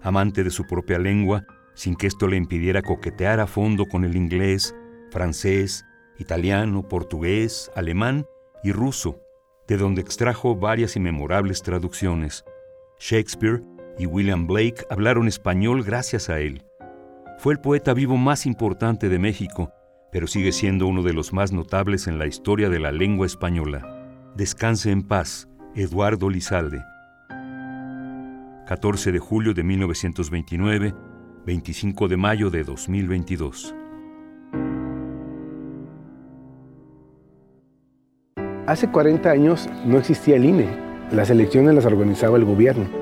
[0.00, 1.44] amante de su propia lengua,
[1.74, 4.74] sin que esto le impidiera coquetear a fondo con el inglés,
[5.10, 5.84] francés,
[6.18, 8.24] italiano, portugués, alemán
[8.64, 9.20] y ruso,
[9.68, 12.44] de donde extrajo varias inmemorables traducciones.
[12.98, 13.62] Shakespeare
[13.98, 16.64] y William Blake hablaron español gracias a él.
[17.42, 19.72] Fue el poeta vivo más importante de México,
[20.12, 24.06] pero sigue siendo uno de los más notables en la historia de la lengua española.
[24.36, 26.84] Descanse en paz, Eduardo Lizalde.
[28.68, 30.94] 14 de julio de 1929,
[31.44, 33.74] 25 de mayo de 2022.
[38.68, 40.68] Hace 40 años no existía el INE.
[41.10, 43.01] Las elecciones las organizaba el gobierno.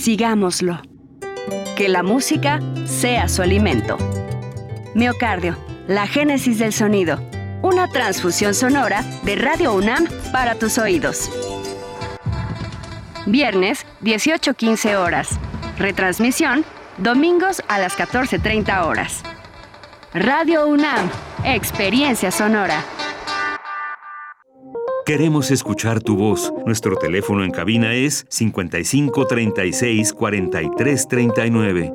[0.00, 0.80] Sigámoslo.
[1.76, 3.98] Que la música sea su alimento.
[4.94, 5.56] Miocardio,
[5.88, 7.18] la génesis del sonido.
[7.62, 11.28] Una transfusión sonora de Radio UNAM para tus oídos.
[13.26, 15.30] Viernes, 18.15 horas.
[15.78, 16.64] Retransmisión,
[16.98, 19.24] domingos a las 14.30 horas.
[20.14, 21.10] Radio UNAM,
[21.44, 22.84] experiencia sonora.
[25.08, 26.52] Queremos escuchar tu voz.
[26.66, 31.92] Nuestro teléfono en cabina es 55 36 43 39.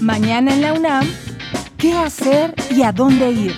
[0.00, 1.04] Mañana en la UNAM,
[1.76, 3.54] ¿qué hacer y a dónde ir?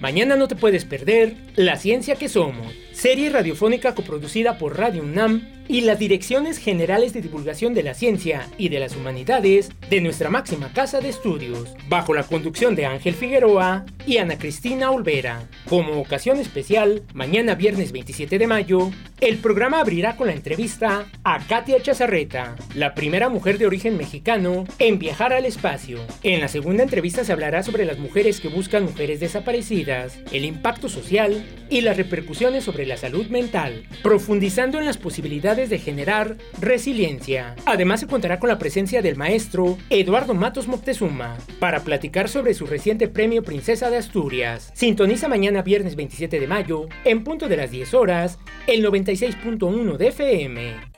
[0.00, 5.63] Mañana no te puedes perder La Ciencia que Somos, serie radiofónica coproducida por Radio UNAM
[5.68, 10.30] y las direcciones generales de divulgación de la ciencia y de las humanidades de nuestra
[10.30, 15.48] máxima casa de estudios, bajo la conducción de Ángel Figueroa y Ana Cristina Olvera.
[15.68, 18.90] Como ocasión especial, mañana viernes 27 de mayo,
[19.20, 24.64] el programa abrirá con la entrevista a Katia Chazarreta, la primera mujer de origen mexicano
[24.78, 25.98] en viajar al espacio.
[26.22, 30.88] En la segunda entrevista se hablará sobre las mujeres que buscan mujeres desaparecidas, el impacto
[30.88, 37.54] social y las repercusiones sobre la salud mental, profundizando en las posibilidades de generar resiliencia.
[37.64, 42.66] Además se contará con la presencia del maestro Eduardo Matos Moctezuma para platicar sobre su
[42.66, 44.72] reciente premio Princesa de Asturias.
[44.74, 50.08] Sintoniza mañana viernes 27 de mayo, en punto de las 10 horas, el 96.1 de
[50.08, 50.93] FM.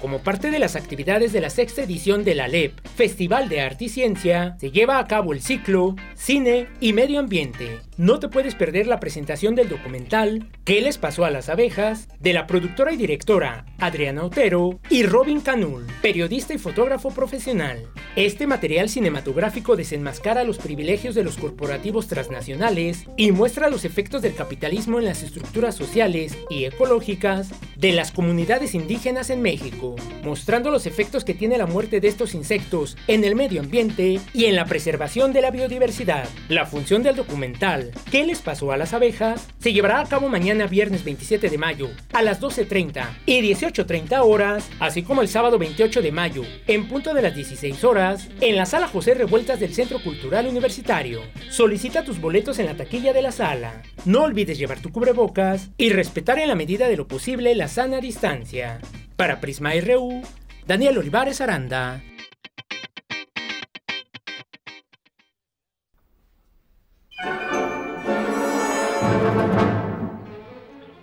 [0.00, 3.86] como parte de las actividades de la sexta edición de la LEP, Festival de Arte
[3.86, 7.80] y Ciencia, se lleva a cabo el ciclo Cine y Medio Ambiente.
[7.98, 12.06] No te puedes perder la presentación del documental ¿Qué les pasó a las abejas?
[12.20, 17.86] de la productora y directora Adriana Otero y Robin Canul, periodista y fotógrafo profesional.
[18.14, 24.34] Este material cinematográfico desenmascara los privilegios de los corporativos transnacionales y muestra los efectos del
[24.34, 30.86] capitalismo en las estructuras sociales y ecológicas de las comunidades indígenas en México, mostrando los
[30.86, 34.66] efectos que tiene la muerte de estos insectos en el medio ambiente y en la
[34.66, 36.28] preservación de la biodiversidad.
[36.48, 39.48] La función del documental ¿Qué les pasó a las abejas?
[39.58, 44.68] se llevará a cabo mañana viernes 27 de mayo a las 12.30 y 18.30 horas,
[44.80, 48.66] así como el sábado 28 de mayo en punto de las 16 horas en la
[48.66, 51.20] sala José Revueltas del Centro Cultural Universitario.
[51.50, 53.82] Solicita tus boletos en la taquilla de la sala.
[54.04, 58.00] No olvides llevar tu cubrebocas y respetar en la medida de lo posible la sana
[58.00, 58.80] distancia.
[59.16, 60.22] Para Prisma RU,
[60.66, 62.00] Daniel Olivares Aranda.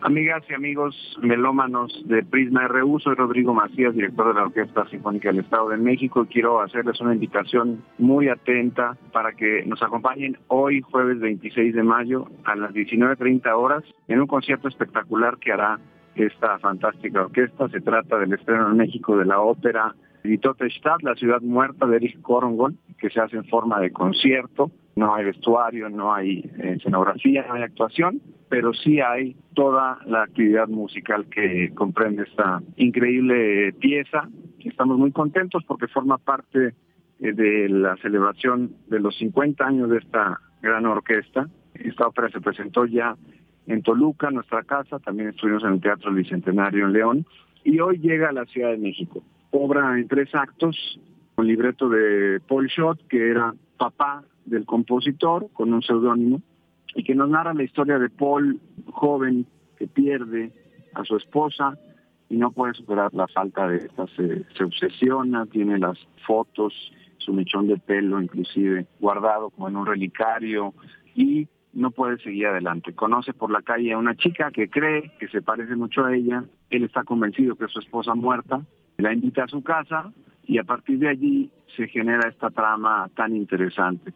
[0.05, 5.29] Amigas y amigos melómanos de Prisma RU, soy Rodrigo Macías, director de la Orquesta Sinfónica
[5.29, 10.37] del Estado de México y quiero hacerles una invitación muy atenta para que nos acompañen
[10.47, 15.79] hoy, jueves 26 de mayo, a las 19.30 horas, en un concierto espectacular que hará
[16.13, 17.67] esta fantástica orquesta.
[17.69, 19.95] Se trata del estreno en México de la ópera
[20.33, 24.71] Stadt, la ciudad muerta de Erich Korongon, que se hace en forma de concierto.
[24.95, 30.23] No hay vestuario, no hay eh, escenografía, no hay actuación, pero sí hay toda la
[30.23, 34.29] actividad musical que comprende esta increíble pieza.
[34.63, 36.73] Estamos muy contentos porque forma parte
[37.19, 41.47] eh, de la celebración de los 50 años de esta gran orquesta.
[41.73, 43.15] Esta ópera se presentó ya
[43.67, 47.25] en Toluca, nuestra casa, también estuvimos en el Teatro Bicentenario en León,
[47.63, 49.23] y hoy llega a la Ciudad de México.
[49.57, 50.99] Obra en tres actos,
[51.33, 56.41] con libreto de Paul Schott, que era papá del compositor, con un seudónimo,
[56.93, 58.59] y que nos narra la historia de Paul,
[58.91, 59.45] joven,
[59.77, 60.51] que pierde
[60.93, 61.77] a su esposa
[62.29, 65.97] y no puede superar la falta de esta, se, se obsesiona, tiene las
[66.27, 66.73] fotos,
[67.17, 70.73] su mechón de pelo inclusive guardado como en un relicario
[71.15, 72.93] y no puede seguir adelante.
[72.93, 76.43] Conoce por la calle a una chica que cree que se parece mucho a ella,
[76.69, 78.61] él está convencido que es su esposa muerta,
[78.97, 80.11] la invita a su casa
[80.45, 84.13] y a partir de allí se genera esta trama tan interesante.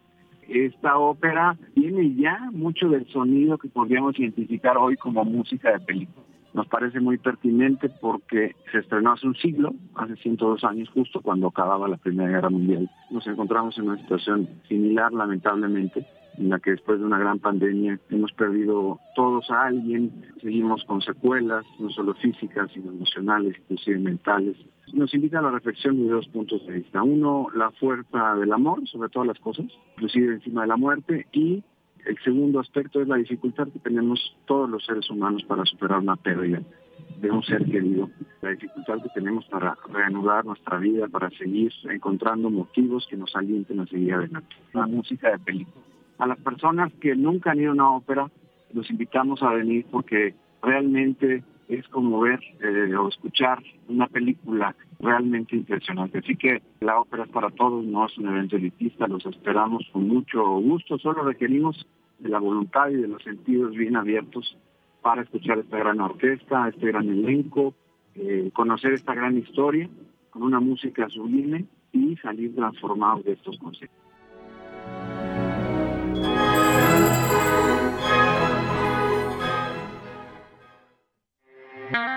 [0.48, 6.26] Esta ópera tiene ya mucho del sonido que podríamos identificar hoy como música de película.
[6.52, 11.48] Nos parece muy pertinente porque se estrenó hace un siglo, hace 102 años justo cuando
[11.48, 12.90] acababa la Primera Guerra Mundial.
[13.10, 16.06] Nos encontramos en una situación similar lamentablemente
[16.38, 21.02] en la que después de una gran pandemia hemos perdido todos a alguien, seguimos con
[21.02, 24.56] secuelas, no solo físicas, sino emocionales, inclusive mentales.
[24.92, 27.02] Nos invita a la reflexión de dos puntos de vista.
[27.02, 31.62] Uno, la fuerza del amor sobre todas las cosas, inclusive encima de la muerte, y
[32.06, 36.16] el segundo aspecto es la dificultad que tenemos todos los seres humanos para superar una
[36.16, 36.60] pérdida
[37.20, 42.50] de un ser querido, la dificultad que tenemos para reanudar nuestra vida, para seguir encontrando
[42.50, 44.56] motivos que nos alienten a seguir adelante.
[44.72, 45.84] La música de película
[46.20, 48.30] a las personas que nunca han ido a una ópera,
[48.74, 55.56] los invitamos a venir porque realmente es como ver eh, o escuchar una película realmente
[55.56, 56.18] impresionante.
[56.18, 60.08] Así que la ópera es para todos, no es un evento elitista, los esperamos con
[60.08, 61.86] mucho gusto, solo requerimos
[62.18, 64.56] de la voluntad y de los sentidos bien abiertos
[65.00, 67.74] para escuchar esta gran orquesta, este gran elenco,
[68.14, 69.88] eh, conocer esta gran historia
[70.30, 74.09] con una música sublime y salir transformados de estos conceptos.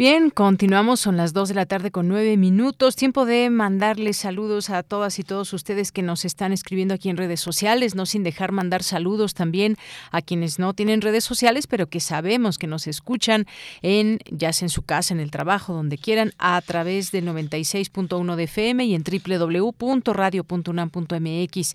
[0.00, 2.96] Bien, continuamos, son las 2 de la tarde con 9 minutos.
[2.96, 7.18] Tiempo de mandarles saludos a todas y todos ustedes que nos están escribiendo aquí en
[7.18, 9.76] redes sociales, no sin dejar mandar saludos también
[10.10, 13.44] a quienes no tienen redes sociales, pero que sabemos que nos escuchan
[13.82, 18.36] en ya sea en su casa, en el trabajo, donde quieran, a través del 96.1
[18.36, 21.72] de FM y en www.radio.unam.mx.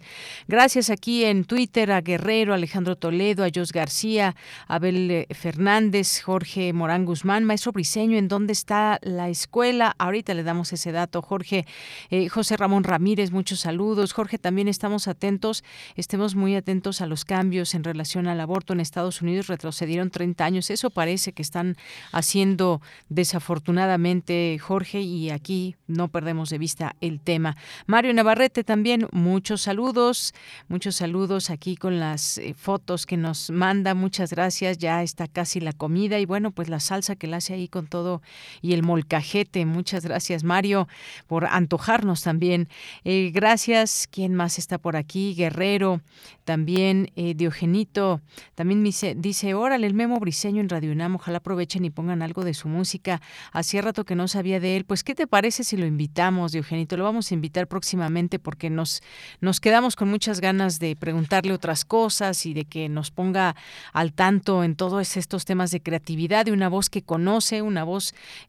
[0.47, 4.36] Gracias aquí en Twitter a Guerrero, Alejandro Toledo, a Jos García,
[4.67, 9.95] Abel eh, Fernández, Jorge Morán Guzmán, maestro Briseño, en dónde está la escuela.
[9.97, 11.22] Ahorita le damos ese dato.
[11.22, 11.66] Jorge,
[12.09, 14.13] eh, José Ramón Ramírez, muchos saludos.
[14.13, 15.63] Jorge, también estamos atentos,
[15.95, 19.47] estemos muy atentos a los cambios en relación al aborto en Estados Unidos.
[19.47, 20.70] Retrocedieron 30 años.
[20.70, 21.78] Eso parece que están
[22.11, 27.55] haciendo desafortunadamente, Jorge, y aquí no perdemos de vista el tema.
[27.86, 30.34] Mario Navarrete también, muchos saludos,
[30.68, 33.93] muchos saludos aquí con las eh, fotos que nos manda.
[33.93, 34.78] Muchas gracias.
[34.78, 37.88] Ya está casi la comida y bueno, pues la salsa que la hace ahí con
[37.88, 38.05] todo
[38.62, 39.66] y el molcajete.
[39.66, 40.88] Muchas gracias, Mario,
[41.28, 42.68] por antojarnos también.
[43.03, 44.08] Eh, gracias.
[44.10, 45.34] ¿Quién más está por aquí?
[45.36, 46.01] Guerrero,
[46.43, 48.22] también eh, Diogenito.
[48.56, 51.16] También dice, dice, órale, el Memo Briseño en Radio UNAM.
[51.16, 53.22] Ojalá aprovechen y pongan algo de su música.
[53.51, 54.86] Hacía rato que no sabía de él.
[54.86, 56.97] Pues, ¿qué te parece si lo invitamos, Diogenito?
[56.97, 59.01] Lo vamos a invitar próximamente porque nos,
[59.41, 63.56] nos quedamos con muchas ganas de preguntarle otras cosas y de que nos ponga
[63.93, 67.95] al tanto en todos estos temas de creatividad, de una voz que conoce, una voz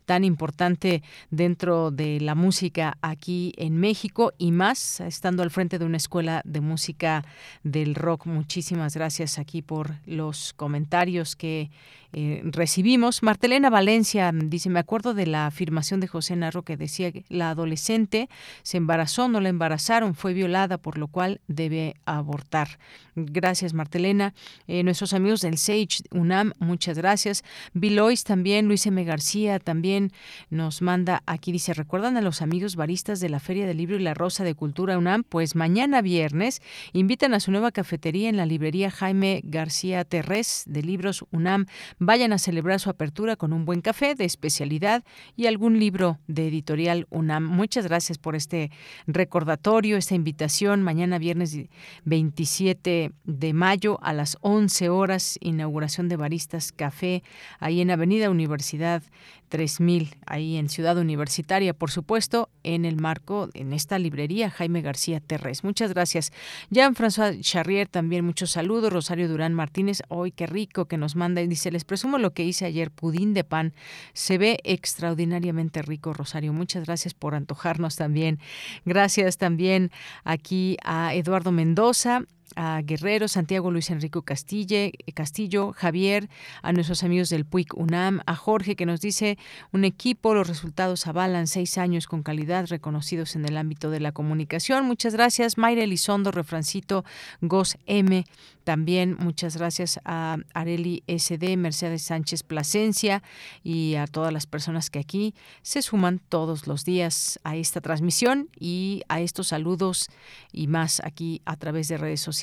[0.05, 5.84] tan importante dentro de la música aquí en México y más estando al frente de
[5.84, 7.24] una escuela de música
[7.62, 8.26] del rock.
[8.26, 11.70] Muchísimas gracias aquí por los comentarios que
[12.12, 13.22] eh, recibimos.
[13.22, 17.50] Martelena Valencia dice, me acuerdo de la afirmación de José Narro que decía que la
[17.50, 18.28] adolescente
[18.62, 22.78] se embarazó, no la embarazaron, fue violada, por lo cual debe abortar.
[23.14, 24.34] Gracias, Martelena.
[24.66, 27.45] Eh, nuestros amigos del Sage UNAM, muchas gracias.
[27.72, 29.03] Bilois también, Luis M.
[29.04, 30.12] García también
[30.50, 34.03] nos manda aquí, dice, ¿recuerdan a los amigos baristas de la Feria del Libro y
[34.03, 35.24] la Rosa de Cultura UNAM?
[35.24, 36.61] Pues mañana viernes
[36.92, 41.66] invitan a su nueva cafetería en la librería Jaime García Terrés de Libros UNAM
[41.98, 45.02] Vayan a celebrar su apertura con un buen café de especialidad
[45.34, 47.44] y algún libro de editorial UNAM.
[47.44, 48.70] Muchas gracias por este
[49.06, 50.82] recordatorio, esta invitación.
[50.82, 51.56] Mañana viernes
[52.04, 57.22] 27 de mayo a las 11 horas, inauguración de Baristas Café,
[57.60, 59.02] ahí en Avenida Universidad
[59.48, 65.20] 3000 ahí en Ciudad Universitaria, por supuesto, en el marco, en esta librería Jaime García
[65.20, 65.64] Terres.
[65.64, 66.32] Muchas gracias.
[66.70, 68.92] Jean-François Charrier, también muchos saludos.
[68.92, 72.44] Rosario Durán Martínez, hoy qué rico que nos manda y dice, les presumo lo que
[72.44, 73.74] hice ayer, pudín de pan.
[74.12, 76.52] Se ve extraordinariamente rico, Rosario.
[76.52, 78.38] Muchas gracias por antojarnos también.
[78.84, 79.90] Gracias también
[80.24, 82.22] aquí a Eduardo Mendoza,
[82.54, 86.28] a Guerrero, Santiago Luis Enrico Castille, Castillo, Javier,
[86.62, 89.38] a nuestros amigos del PUIC UNAM, a Jorge que nos dice
[89.72, 94.12] un equipo, los resultados avalan seis años con calidad reconocidos en el ámbito de la
[94.12, 94.86] comunicación.
[94.86, 97.04] Muchas gracias, Mayra Elizondo, Refrancito,
[97.40, 98.24] Gos M,
[98.64, 103.22] también muchas gracias a Areli SD, Mercedes Sánchez Plasencia
[103.62, 108.48] y a todas las personas que aquí se suman todos los días a esta transmisión
[108.58, 110.08] y a estos saludos
[110.52, 112.36] y más aquí a través de redes sociales.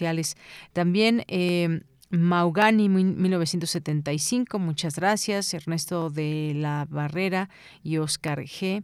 [0.74, 5.54] También eh, Maugani 1975, muchas gracias.
[5.54, 7.50] Ernesto de la Barrera
[7.82, 8.84] y Oscar G.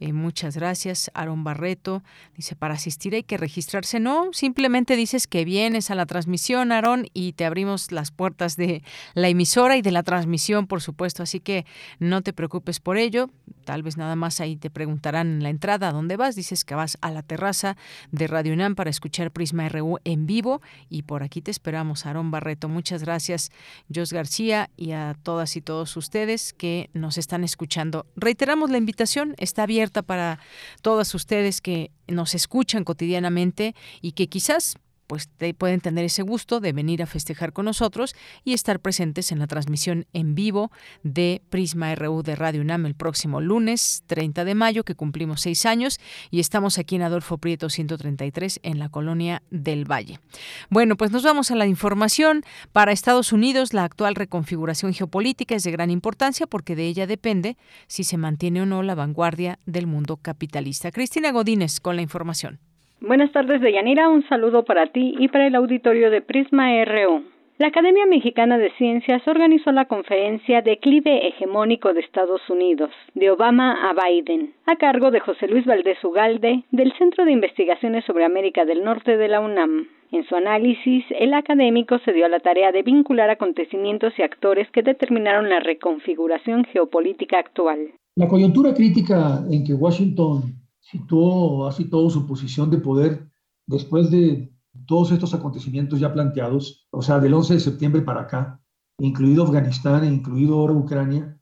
[0.00, 2.02] Eh, muchas gracias, Aaron Barreto.
[2.36, 3.98] Dice, para asistir hay que registrarse.
[3.98, 8.82] No, simplemente dices que vienes a la transmisión, Aaron, y te abrimos las puertas de
[9.14, 11.22] la emisora y de la transmisión, por supuesto.
[11.22, 11.66] Así que
[11.98, 13.30] no te preocupes por ello.
[13.64, 16.36] Tal vez nada más ahí te preguntarán en la entrada a dónde vas.
[16.36, 17.76] Dices que vas a la terraza
[18.12, 20.62] de Radio UNAM para escuchar Prisma RU en vivo.
[20.88, 22.68] Y por aquí te esperamos, Aaron Barreto.
[22.68, 23.50] Muchas gracias,
[23.92, 28.06] Jos García, y a todas y todos ustedes que nos están escuchando.
[28.14, 30.38] Reiteramos la invitación, está abierta para
[30.82, 34.76] todas ustedes que nos escuchan cotidianamente y que quizás
[35.08, 38.14] pues pueden tener ese gusto de venir a festejar con nosotros
[38.44, 40.70] y estar presentes en la transmisión en vivo
[41.02, 45.66] de Prisma RU de Radio UNAM el próximo lunes 30 de mayo, que cumplimos seis
[45.66, 45.98] años
[46.30, 50.20] y estamos aquí en Adolfo Prieto 133 en la colonia del Valle.
[50.68, 52.44] Bueno, pues nos vamos a la información.
[52.72, 57.56] Para Estados Unidos, la actual reconfiguración geopolítica es de gran importancia porque de ella depende
[57.86, 60.90] si se mantiene o no la vanguardia del mundo capitalista.
[60.90, 62.67] Cristina Godínez con la información.
[63.00, 64.08] Buenas tardes, Deyanira.
[64.08, 67.22] Un saludo para ti y para el auditorio de Prisma RU.
[67.56, 73.88] La Academia Mexicana de Ciencias organizó la conferencia Declive Hegemónico de Estados Unidos, de Obama
[73.88, 78.64] a Biden, a cargo de José Luis Valdés Ugalde, del Centro de Investigaciones sobre América
[78.64, 79.86] del Norte de la UNAM.
[80.10, 84.68] En su análisis, el académico se dio a la tarea de vincular acontecimientos y actores
[84.72, 87.92] que determinaron la reconfiguración geopolítica actual.
[88.16, 90.42] La coyuntura crítica en que Washington
[90.90, 93.30] situó así todo su posición de poder
[93.66, 94.52] después de
[94.86, 98.62] todos estos acontecimientos ya planteados, o sea, del 11 de septiembre para acá,
[98.98, 101.38] incluido Afganistán e incluido ahora Ucrania,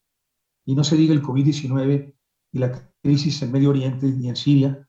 [0.64, 2.14] y no se diga el COVID-19
[2.52, 4.89] y la crisis en Medio Oriente y en Siria,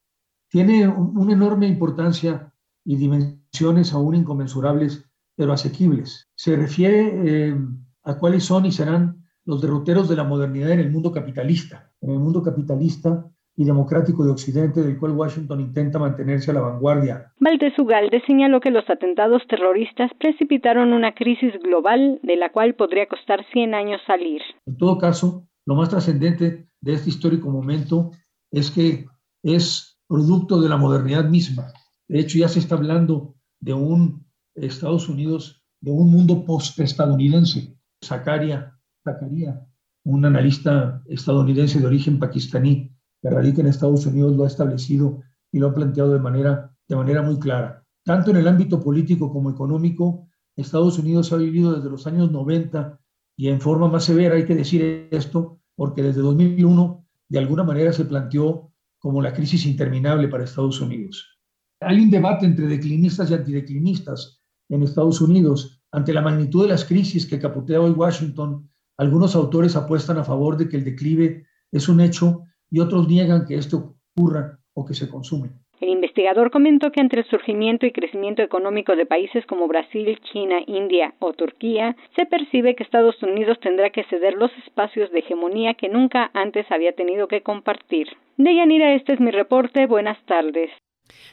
[0.50, 2.52] tiene una enorme importancia
[2.84, 5.06] y dimensiones aún inconmensurables,
[5.36, 6.30] pero asequibles.
[6.36, 7.58] Se refiere eh,
[8.04, 11.92] a cuáles son y serán los derroteros de la modernidad en el mundo capitalista.
[12.02, 16.62] En el mundo capitalista, y democrático de Occidente, del cual Washington intenta mantenerse a la
[16.62, 17.34] vanguardia.
[17.40, 23.08] Valdés Ugalde señaló que los atentados terroristas precipitaron una crisis global de la cual podría
[23.08, 24.42] costar 100 años salir.
[24.68, 28.12] En todo caso, lo más trascendente de este histórico momento
[28.52, 29.08] es que
[29.42, 31.74] es producto de la modernidad misma.
[32.08, 37.76] De hecho, ya se está hablando de un Estados Unidos, de un mundo post-estadounidense.
[38.04, 39.68] Zakaria, Zakaria,
[40.04, 45.22] un analista estadounidense de origen pakistaní, que radica en Estados Unidos lo ha establecido
[45.52, 47.84] y lo ha planteado de manera, de manera muy clara.
[48.04, 53.00] Tanto en el ámbito político como económico, Estados Unidos ha vivido desde los años 90
[53.36, 57.94] y en forma más severa, hay que decir esto, porque desde 2001 de alguna manera
[57.94, 61.38] se planteó como la crisis interminable para Estados Unidos.
[61.82, 66.86] Hay un debate entre declinistas y antideclinistas en Estados Unidos ante la magnitud de las
[66.86, 68.70] crisis que capotea hoy Washington.
[68.98, 73.46] Algunos autores apuestan a favor de que el declive es un hecho y otros niegan
[73.46, 75.50] que esto ocurra o que se consume.
[75.80, 80.58] El investigador comentó que entre el surgimiento y crecimiento económico de países como Brasil, China,
[80.66, 85.76] India o Turquía, se percibe que Estados Unidos tendrá que ceder los espacios de hegemonía
[85.76, 88.08] que nunca antes había tenido que compartir.
[88.38, 89.86] Deyanira, este es mi reporte.
[89.86, 90.72] Buenas tardes.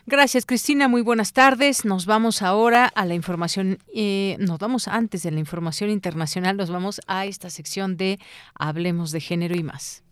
[0.07, 0.89] Gracias, Cristina.
[0.89, 1.87] Muy buenas tardes.
[1.87, 6.71] Nos vamos ahora a la información, eh, nos vamos antes de la información internacional, nos
[6.71, 8.19] vamos a esta sección de
[8.55, 10.04] Hablemos de Género y más.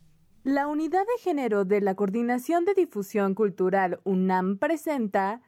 [0.44, 5.40] La Unidad de Género de la Coordinación de Difusión Cultural UNAM presenta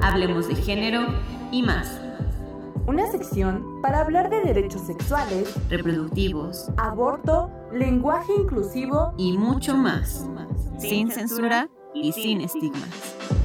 [0.00, 1.00] Hablemos de Género
[1.50, 2.00] y más.
[2.86, 10.28] Una sección para hablar de derechos sexuales, reproductivos, aborto, lenguaje inclusivo y mucho más.
[10.78, 13.41] Sin censura y sin estigmas.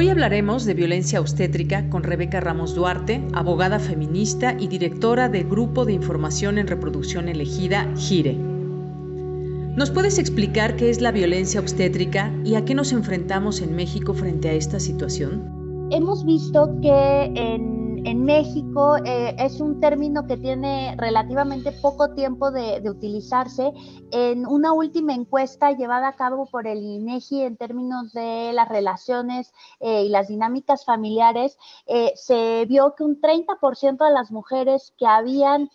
[0.00, 5.84] Hoy hablaremos de violencia obstétrica con Rebeca Ramos Duarte, abogada feminista y directora del Grupo
[5.84, 8.36] de Información en Reproducción Elegida, GIRE.
[9.74, 14.14] ¿Nos puedes explicar qué es la violencia obstétrica y a qué nos enfrentamos en México
[14.14, 15.88] frente a esta situación?
[15.90, 17.77] Hemos visto que en
[18.08, 23.70] en México eh, es un término que tiene relativamente poco tiempo de, utilizarse.
[24.12, 29.52] En una última encuesta llevada a cabo por el INEGI en términos de las relaciones
[29.80, 35.06] eh, y las dinámicas familiares, eh, se vio que un 30% de las mujeres que
[35.06, 35.68] habían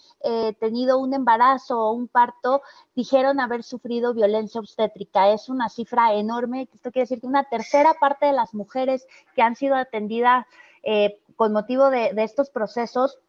[0.60, 2.62] tenido un embarazo o un parto
[2.96, 5.30] dijeron haber sufrido violencia obstétrica.
[5.32, 6.68] Es una cifra enorme.
[6.74, 9.06] Esto quiere decir que una tercera parte de las mujeres
[9.36, 10.46] que han sido atendidas
[10.86, 13.20] eh, con motivo de, estos procesos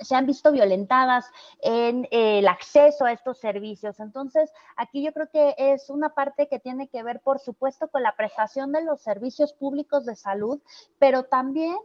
[0.00, 1.26] se han visto violentadas
[1.60, 4.00] en eh, el acceso a estos servicios.
[4.00, 8.02] Entonces, aquí yo creo que es una parte que tiene que ver, por supuesto, con
[8.02, 10.62] la prestación de los servicios públicos de salud,
[10.98, 11.76] pero también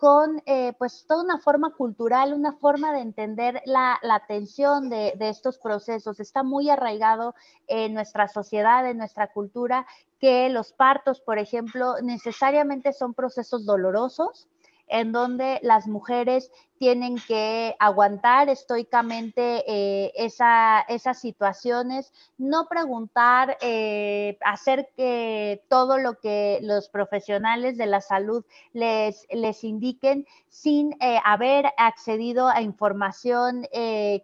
[0.00, 5.28] con eh, pues toda una forma cultural, una forma de entender la, atención de, de,
[5.28, 6.20] estos procesos.
[6.20, 7.34] Está muy arraigado
[7.66, 9.86] en nuestra sociedad, en nuestra cultura,
[10.18, 14.48] que los partos, por ejemplo, necesariamente son procesos dolorosos
[14.90, 24.88] en donde las mujeres tienen que aguantar estoicamente eh, esas situaciones, no preguntar, eh, hacer
[24.96, 31.66] que todo lo que los profesionales de la salud les, les indiquen sin eh, haber
[31.76, 33.66] accedido a información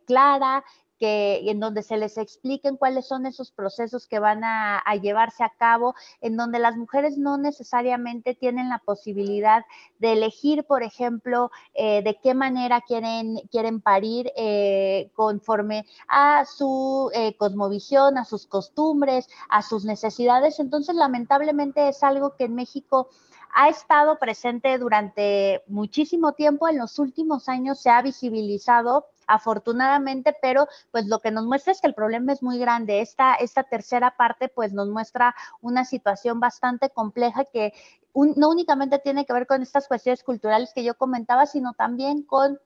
[0.06, 0.64] clara,
[0.98, 5.52] que, en donde se les expliquen cuáles son esos procesos que van a, llevarse a
[5.58, 9.64] cabo, en donde las mujeres no necesariamente tienen la posibilidad
[9.98, 17.10] de elegir, por ejemplo, eh, de qué manera quieren, quieren parir eh, conforme a su
[17.14, 20.58] eh, cosmovisión, a sus costumbres, a sus necesidades.
[20.60, 23.08] Entonces, lamentablemente es algo que en México
[23.54, 30.68] ha estado presente durante muchísimo tiempo, en los últimos años se ha visibilizado afortunadamente, pero
[30.90, 33.00] pues lo que nos muestra es que el problema es muy grande.
[33.00, 37.72] Esta, esta tercera parte pues nos muestra una situación bastante compleja que
[38.14, 42.58] no únicamente tiene que ver con estas cuestiones culturales que yo comentaba, sino también con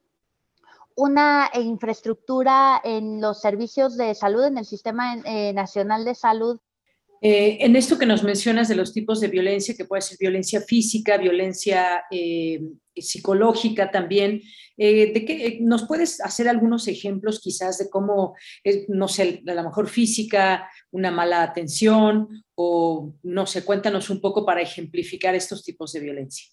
[0.95, 6.61] una infraestructura en los servicios de salud, en el Sistema eh, Nacional de Salud
[7.23, 10.63] eh, en esto que nos mencionas de los tipos de violencia, que puede ser violencia
[10.63, 12.63] física, violencia eh,
[12.97, 14.41] psicológica también,
[14.79, 18.35] eh, ¿de qué, ¿nos puedes hacer algunos ejemplos quizás de cómo,
[18.89, 24.47] no sé, a lo mejor física, una mala atención o no sé, cuéntanos un poco
[24.47, 26.47] para ejemplificar estos tipos de violencia?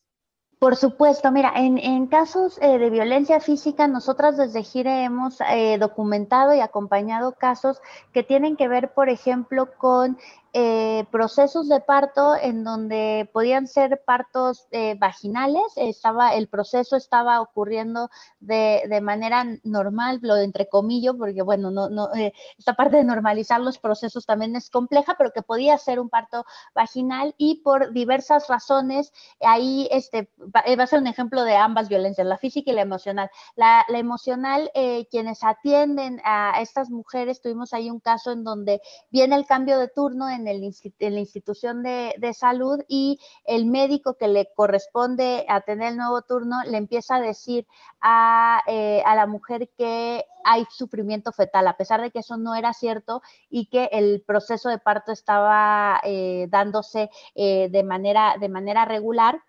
[0.59, 5.37] Por supuesto, mira, en, casos de violencia física, nosotras desde Gire hemos
[5.79, 7.79] documentado y acompañado casos
[8.11, 10.17] que tienen que ver, por ejemplo, con
[10.53, 17.41] eh, procesos de parto en donde podían ser partos eh, vaginales, estaba, el proceso estaba
[17.41, 18.09] ocurriendo
[18.39, 23.03] de, de manera normal, lo entre comillas, porque bueno, no, no, eh, esta parte de
[23.03, 27.91] normalizar los procesos también es compleja, pero que podía ser un parto vaginal y por
[27.91, 29.11] diversas razones,
[29.41, 33.29] ahí este, va, a ser un ejemplo de ambas violencias, la física y la emocional.
[33.55, 34.71] La emocional,
[35.11, 39.87] quienes atienden a estas mujeres, tuvimos ahí un caso en donde viene el cambio de
[39.87, 40.47] turno en
[40.99, 46.21] en la institución de, salud y el médico que le corresponde a tener el nuevo
[46.21, 47.65] turno le empieza a decir
[48.01, 52.55] a, eh, a, la mujer que hay sufrimiento fetal, a pesar de que eso no
[52.55, 58.49] era cierto y que el proceso de parto estaba eh, dándose eh, de, manera, de
[58.49, 59.41] manera regular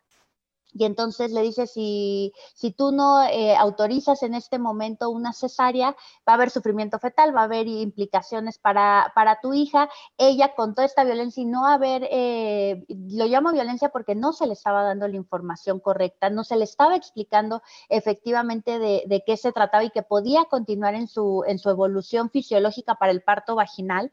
[0.72, 5.96] y entonces le dice, si, si tú no eh, autorizas en este momento una cesárea,
[6.28, 9.88] va a haber sufrimiento fetal, va a haber implicaciones para, para tu hija.
[10.18, 14.46] Ella con toda esta violencia y no haber, eh, lo llamo violencia porque no se
[14.46, 19.36] le estaba dando la información correcta, no se le estaba explicando efectivamente de, de qué
[19.36, 23.54] se trataba y que podía continuar en su, en su evolución fisiológica para el parto
[23.54, 24.12] vaginal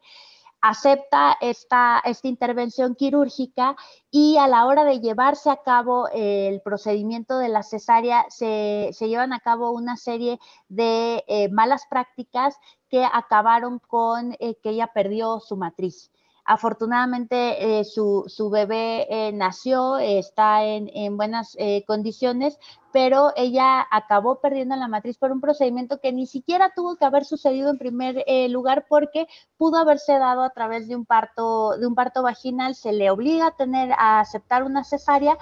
[0.68, 3.76] acepta esta, esta intervención quirúrgica
[4.10, 9.32] y a la hora de llevarse a cabo el procedimiento de la cesárea se, llevan
[9.32, 10.38] a cabo una serie
[10.68, 12.56] de eh, malas prácticas
[12.88, 16.10] que acabaron con eh, que ella perdió su matriz.
[16.46, 22.56] Afortunadamente eh, su, bebé eh, nació, está en, buenas eh, condiciones,
[22.92, 27.24] pero ella acabó perdiendo la matriz por un procedimiento que ni siquiera tuvo que haber
[27.24, 29.26] sucedido en primer lugar porque
[29.58, 33.48] pudo haberse dado a través de un parto, de un parto vaginal, se le obliga
[33.48, 35.36] a tener a aceptar una cesárea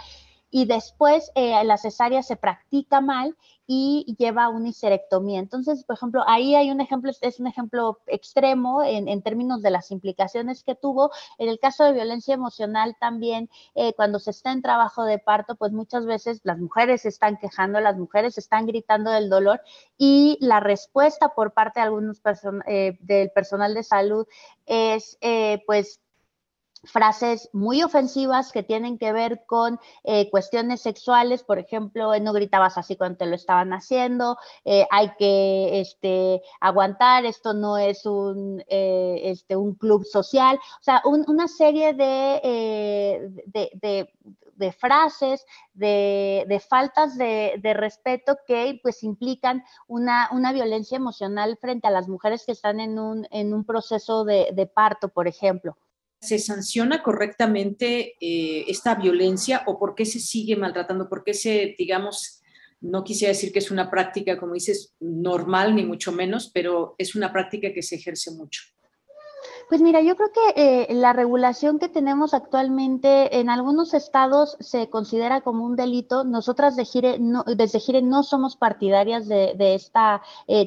[0.54, 3.36] y después eh, la cesárea se practica mal
[3.66, 5.40] y lleva a una histerectomía.
[5.40, 9.72] Entonces, por ejemplo, ahí hay un ejemplo, es un ejemplo extremo en, en, términos de
[9.72, 11.10] las implicaciones que tuvo.
[11.38, 15.56] En el caso de violencia emocional también, eh, cuando se está en trabajo de parto,
[15.56, 19.60] pues muchas veces las mujeres se están quejando, las mujeres están gritando del dolor
[19.98, 24.24] y la respuesta por parte de algunos person eh, del personal de salud
[24.66, 25.18] es,
[25.66, 26.00] pues,
[26.86, 32.78] frases muy ofensivas que tienen que ver con eh, cuestiones sexuales, por ejemplo, no gritabas
[32.78, 38.62] así cuando te lo estaban haciendo, eh, hay que este, aguantar, esto no es un,
[38.68, 43.20] eh, este, un club social, o sea, un, una serie de
[44.78, 45.44] frases,
[45.74, 52.44] de, faltas de, respeto que pues implican una, una, violencia emocional frente a las mujeres
[52.46, 55.76] que están en un, en un proceso de parto, por ejemplo
[56.26, 61.08] se sanciona correctamente eh, esta violencia o por qué se sigue maltratando?
[61.08, 62.42] ¿Por qué se, digamos,
[62.80, 67.14] no quisiera decir que es una práctica, como dices, normal, ni mucho menos, pero es
[67.14, 68.62] una práctica que se ejerce mucho?
[69.68, 74.90] Pues mira, yo creo que eh, la regulación que tenemos actualmente en algunos estados se
[74.90, 76.22] considera como un delito.
[76.22, 79.98] Nosotras de Gire no, desde Gire no somos partidarias de, este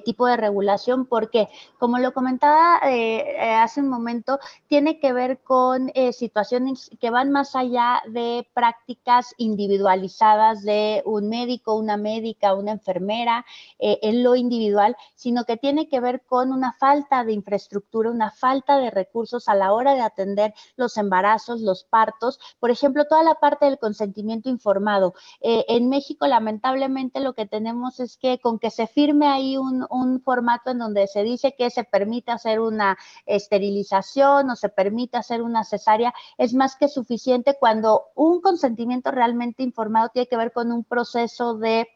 [0.03, 1.47] tipo de regulación porque,
[1.77, 7.55] como lo comentaba eh, hace un momento, tiene que ver con situaciones que van más
[7.55, 13.45] allá de prácticas individualizadas de un médico, una médica, una enfermera
[13.79, 18.77] en lo individual, sino que tiene que ver con una falta de infraestructura, una falta
[18.77, 23.35] de recursos a la hora de atender los embarazos, los partos, por ejemplo, toda la
[23.35, 25.13] parte del consentimiento informado.
[25.41, 29.85] Eh, en México, lamentablemente, lo que tenemos es que con que se firme ahí un,
[29.89, 35.17] un formato en donde se dice que se permite hacer una esterilización o se permite
[35.17, 40.51] hacer una cesárea, es más que suficiente cuando un consentimiento realmente informado tiene que ver
[40.51, 41.87] con un proceso de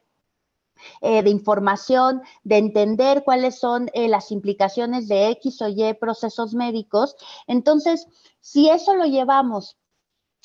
[1.01, 6.53] eh, de información, de entender cuáles son eh, las implicaciones de X o Y procesos
[6.53, 7.15] médicos.
[7.47, 8.07] Entonces,
[8.39, 9.77] si eso lo llevamos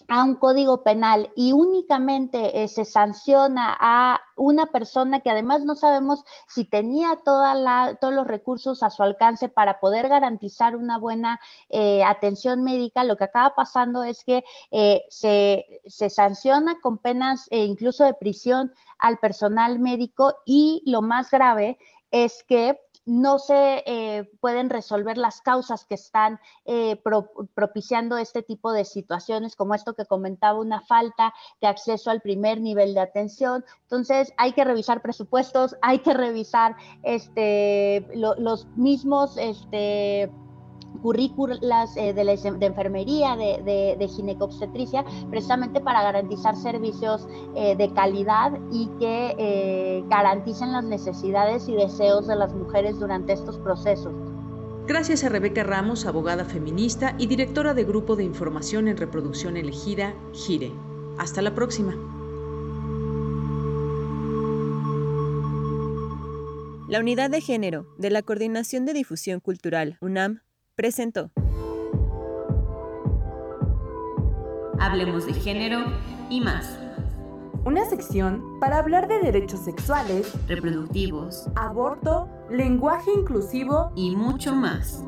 [0.08, 5.74] a un código penal y únicamente eh, se sanciona a una persona que además no
[5.74, 10.98] sabemos si tenía toda la, todos los recursos a su alcance para poder garantizar una
[10.98, 11.40] buena
[11.70, 17.48] eh, atención médica, lo que acaba pasando es que eh, se, se, sanciona con penas
[17.50, 21.78] incluso de prisión al personal médico y lo más grave
[22.10, 27.00] es que no se eh, pueden resolver las causas que están eh,
[27.54, 32.60] propiciando este tipo de situaciones, como esto que comentaba, una falta de acceso al primer
[32.60, 33.64] nivel de atención.
[33.82, 39.36] Entonces, hay que revisar presupuestos, hay que revisar este, los mismos...
[39.38, 40.30] Este,
[41.06, 47.92] currículas eh, de, de, enfermería, de, de, de, ginecobstetricia, precisamente para garantizar servicios eh, de
[47.92, 54.12] calidad y que eh, garanticen las necesidades y deseos de las mujeres durante estos procesos.
[54.88, 60.12] Gracias a Rebeca Ramos, abogada feminista y directora de Grupo de Información en Reproducción Elegida,
[60.32, 60.72] GIRE.
[61.20, 61.94] Hasta la próxima.
[66.88, 70.40] La Unidad de Género de la Coordinación de Difusión Cultural, UNAM,
[70.76, 71.30] presentó.
[74.78, 75.86] Hablemos de género
[76.28, 76.78] y más.
[77.64, 85.02] Una sección para hablar de derechos sexuales, reproductivos, aborto, lenguaje inclusivo y mucho más.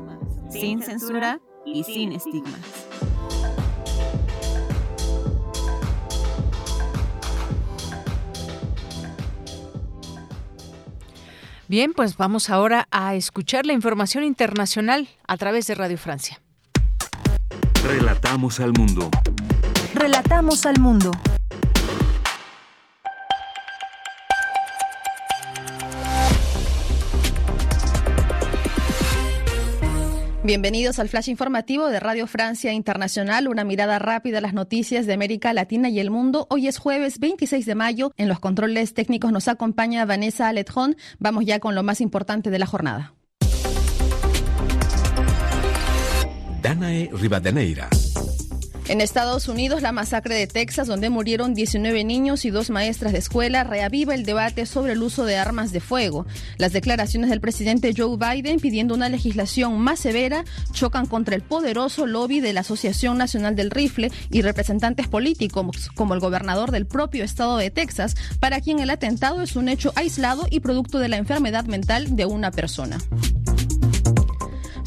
[0.49, 2.87] Sin censura y sin estigmas.
[11.69, 16.41] Bien, pues vamos ahora a escuchar la información internacional a través de Radio Francia.
[17.83, 19.11] Relatamos al mundo.
[19.93, 21.11] Relatamos al mundo.
[30.49, 35.13] Bienvenidos al flash informativo de Radio Francia Internacional, una mirada rápida a las noticias de
[35.13, 36.47] América Latina y el mundo.
[36.49, 38.13] Hoy es jueves 26 de mayo.
[38.17, 40.97] En los controles técnicos nos acompaña Vanessa Aletjón.
[41.19, 43.13] Vamos ya con lo más importante de la jornada.
[46.63, 47.87] Danae Rivadeneira.
[48.89, 53.19] En Estados Unidos, la masacre de Texas, donde murieron 19 niños y dos maestras de
[53.19, 56.25] escuela, reaviva el debate sobre el uso de armas de fuego.
[56.57, 62.07] Las declaraciones del presidente Joe Biden pidiendo una legislación más severa chocan contra el poderoso
[62.07, 67.23] lobby de la Asociación Nacional del Rifle y representantes políticos, como el gobernador del propio
[67.23, 71.17] estado de Texas, para quien el atentado es un hecho aislado y producto de la
[71.17, 72.97] enfermedad mental de una persona.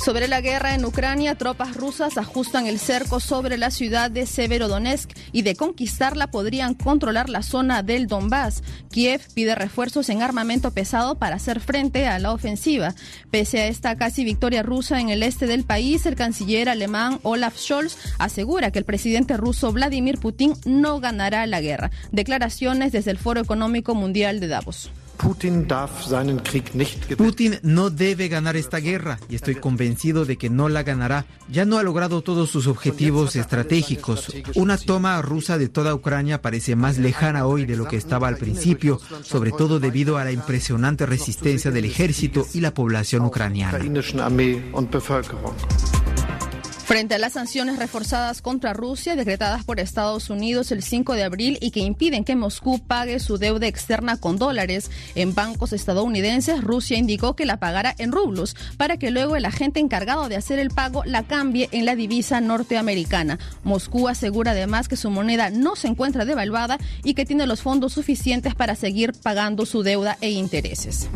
[0.05, 5.09] Sobre la guerra en Ucrania, tropas rusas ajustan el cerco sobre la ciudad de Severodonetsk
[5.31, 8.65] y de conquistarla podrían controlar la zona del Donbass.
[8.91, 12.97] Kiev pide refuerzos en armamento pesado para hacer frente a la ofensiva.
[13.31, 17.57] Pese a esta casi victoria rusa en el este del país, el canciller alemán Olaf
[17.57, 21.93] Scholz asegura que el presidente ruso Vladimir Putin no ganará la guerra.
[22.11, 24.91] Declaraciones desde el Foro Económico Mundial de Davos.
[27.17, 31.27] Putin no debe ganar esta guerra y estoy convencido de que no la ganará.
[31.49, 34.33] Ya no ha logrado todos sus objetivos estratégicos.
[34.55, 38.37] Una toma rusa de toda Ucrania parece más lejana hoy de lo que estaba al
[38.37, 43.79] principio, sobre todo debido a la impresionante resistencia del ejército y la población ucraniana.
[46.93, 51.57] Frente a las sanciones reforzadas contra Rusia decretadas por Estados Unidos el 5 de abril
[51.63, 56.99] y que impiden que Moscú pague su deuda externa con dólares en bancos estadounidenses, Rusia
[56.99, 60.69] indicó que la pagará en rublos para que luego el agente encargado de hacer el
[60.69, 63.39] pago la cambie en la divisa norteamericana.
[63.65, 67.95] Moscú asegura además que su moneda no se encuentra devaluada y que tiene los fondos
[67.95, 71.09] suficientes para seguir pagando su deuda e intereses.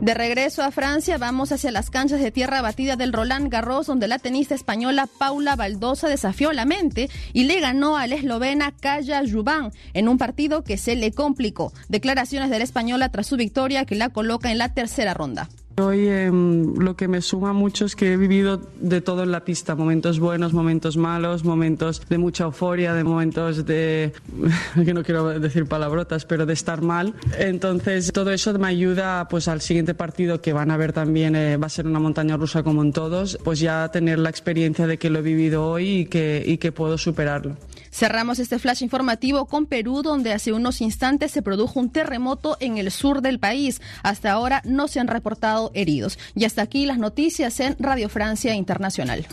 [0.00, 4.06] De regreso a Francia, vamos hacia las canchas de tierra batida del Roland Garros, donde
[4.06, 9.22] la tenista española Paula Baldosa desafió la mente y le ganó a la eslovena Kaya
[9.28, 11.72] Juban en un partido que se le complicó.
[11.88, 15.48] Declaraciones de la española tras su victoria que la coloca en la tercera ronda.
[15.80, 19.44] Hoy em, lo que me suma mucho es que he vivido de todo en la
[19.44, 24.12] pista, momentos buenos, momentos malos, momentos de mucha euforia, de momentos de,
[24.84, 27.14] que no quiero decir palabrotas, pero de estar mal.
[27.38, 31.56] Entonces todo eso me ayuda pues al siguiente partido que van a ver también, eh,
[31.56, 34.98] va a ser una montaña rusa como en todos, pues ya tener la experiencia de
[34.98, 37.56] que lo he vivido hoy y que, y que puedo superarlo.
[37.98, 42.78] Cerramos este flash informativo con Perú, donde hace unos instantes se produjo un terremoto en
[42.78, 43.82] el sur del país.
[44.04, 46.16] Hasta ahora no se han reportado heridos.
[46.36, 49.26] Y hasta aquí las noticias en Radio Francia Internacional.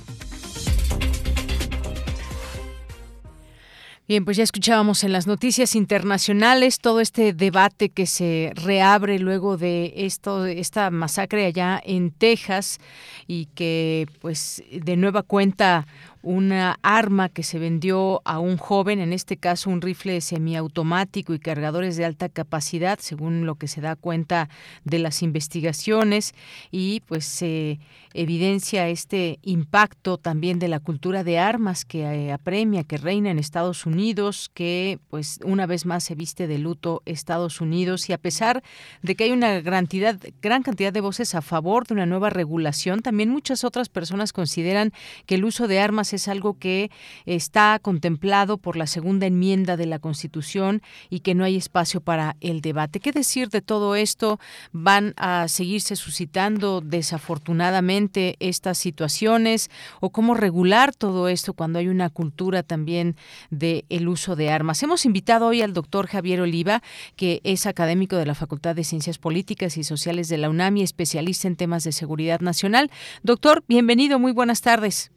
[4.08, 9.58] Bien, pues ya escuchábamos en las noticias internacionales todo este debate que se reabre luego
[9.58, 12.78] de esto, esta masacre allá en Texas
[13.26, 15.88] y que, pues, de nueva cuenta
[16.26, 21.40] una arma que se vendió a un joven, en este caso un rifle semiautomático y
[21.40, 24.50] cargadores de alta capacidad, según lo que se da cuenta
[24.84, 26.34] de las investigaciones,
[26.72, 27.80] y pues se
[28.16, 33.40] evidencia este impacto también de la cultura de armas que eh, apremia, que reina en
[33.40, 38.18] Estados Unidos, que pues una vez más se viste de luto Estados Unidos y a
[38.18, 38.62] pesar
[39.02, 42.32] de que hay una gran cantidad, gran cantidad de voces a favor de una nueva
[42.32, 44.94] regulación, también muchas otras personas consideran
[45.28, 46.90] que el uso de armas es algo que
[47.28, 50.82] está contemplado por la segunda enmienda de la Constitución
[51.12, 53.00] y que no hay espacio para el debate.
[53.00, 54.40] ¿Qué decir de todo esto?
[54.72, 58.05] ¿Van a seguirse suscitando desafortunadamente
[58.40, 59.70] estas situaciones
[60.02, 63.16] o cómo regular todo esto cuando hay una cultura también
[63.50, 64.82] del el uso de armas?
[64.84, 66.82] Hemos invitado hoy al doctor Javier Oliva,
[67.16, 70.84] que es académico de la Facultad de Ciencias Políticas y Sociales de la UNAM y
[70.84, 72.92] especialista en temas de seguridad nacional.
[73.24, 75.12] Doctor, bienvenido, muy buenas tardes.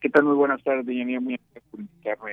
[0.00, 0.24] ¿Qué tal?
[0.24, 1.20] Muy buenas tardes, Yanía.
[1.20, 1.38] Muy
[1.70, 2.32] por invitarme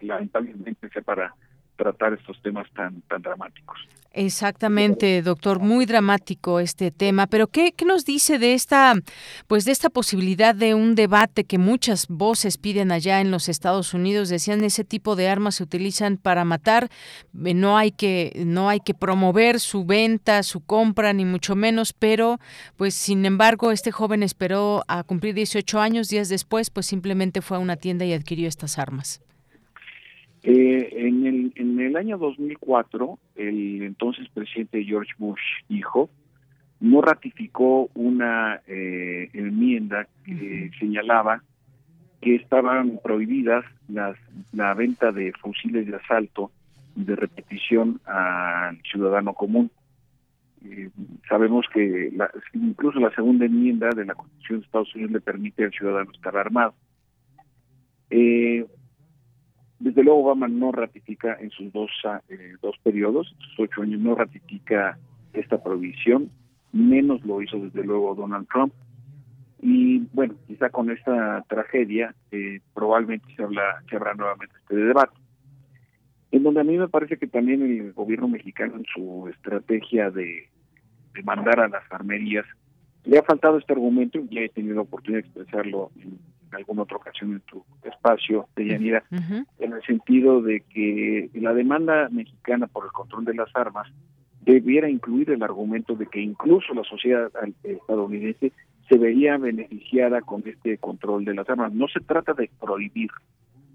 [0.00, 1.34] lamentablemente para
[1.82, 3.78] tratar estos temas tan, tan dramáticos.
[4.14, 8.94] Exactamente, doctor, muy dramático este tema, pero ¿qué, ¿qué, nos dice de esta
[9.46, 13.94] pues de esta posibilidad de un debate que muchas voces piden allá en los Estados
[13.94, 14.28] Unidos?
[14.28, 16.90] Decían ese tipo de armas se utilizan para matar,
[17.42, 21.94] eh, no hay que no hay que promover su venta, su compra ni mucho menos,
[21.94, 22.38] pero
[22.76, 27.56] pues sin embargo, este joven esperó a cumplir 18 años, días después pues simplemente fue
[27.56, 29.22] a una tienda y adquirió estas armas.
[30.44, 36.10] Eh, en, el, en el año 2004, el entonces presidente George Bush, hijo,
[36.80, 41.44] no ratificó una eh, enmienda que señalaba
[42.20, 44.16] que estaban prohibidas las,
[44.52, 46.50] la venta de fusiles de asalto
[46.96, 49.70] de repetición al ciudadano común.
[50.64, 50.90] Eh,
[51.28, 52.12] sabemos que
[52.54, 56.36] incluso la segunda enmienda de la Constitución de Estados Unidos le permite al ciudadano estar
[56.36, 56.74] armado.
[58.10, 58.66] Eh,
[59.82, 61.90] desde luego Obama no ratifica en sus dos,
[62.28, 64.96] eh, dos periodos, sus ocho años, no ratifica
[65.32, 66.30] esta prohibición,
[66.72, 68.72] menos lo hizo desde luego Donald Trump.
[69.60, 75.16] Y bueno, quizá con esta tragedia eh, probablemente se, habla, se habrá nuevamente este debate.
[76.30, 80.48] En donde a mí me parece que también el gobierno mexicano en su estrategia de,
[81.12, 82.46] de mandar a las armerías
[83.04, 86.18] le ha faltado este argumento, y ya he tenido la oportunidad de expresarlo en
[86.54, 92.08] alguna otra ocasión en tu espacio, de Yanira, en el sentido de que la demanda
[92.10, 93.88] mexicana por el control de las armas
[94.44, 97.30] debiera incluir el argumento de que incluso la sociedad
[97.62, 98.52] estadounidense
[98.88, 101.72] se vería beneficiada con este control de las armas.
[101.72, 103.10] No se trata de prohibir,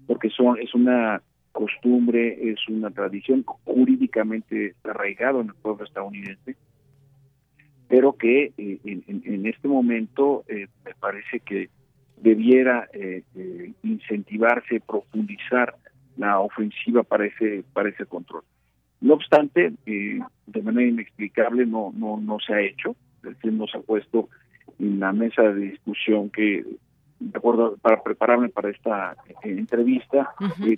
[0.06, 1.22] porque son es una
[1.52, 6.56] costumbre, es una tradición jurídicamente arraigado en el pueblo estadounidense,
[7.88, 11.70] pero que eh, en, este momento eh, me parece que
[12.20, 13.22] debiera eh,
[13.82, 15.74] incentivarse, profundizar
[16.16, 18.42] la ofensiva para ese para ese control.
[19.00, 22.96] No obstante, de manera inexplicable no no no se ha hecho,
[23.44, 24.28] no se ha puesto
[24.78, 26.64] en la mesa de discusión que
[27.20, 30.30] de acuerdo para prepararme para esta entrevista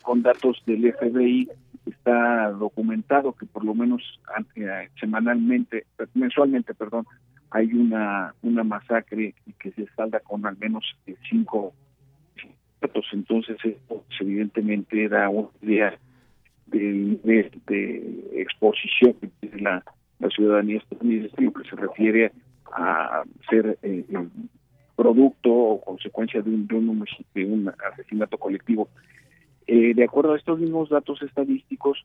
[0.03, 1.49] con datos del FBI
[1.87, 4.03] está documentado que por lo menos
[4.57, 7.07] eh, semanalmente, mensualmente, perdón,
[7.51, 10.85] hay una una masacre que se salda con al menos
[11.29, 11.73] cinco
[12.81, 13.07] datos.
[13.13, 15.99] Entonces, esto evidentemente da una idea
[16.67, 19.85] del nivel de exposición que tiene la,
[20.31, 22.33] ciudadanía estadounidense lo que se refiere
[22.73, 24.05] a ser eh,
[24.95, 27.05] producto o consecuencia de un, de un,
[27.35, 28.89] de un asesinato colectivo
[29.67, 32.05] eh, de acuerdo a estos mismos datos estadísticos,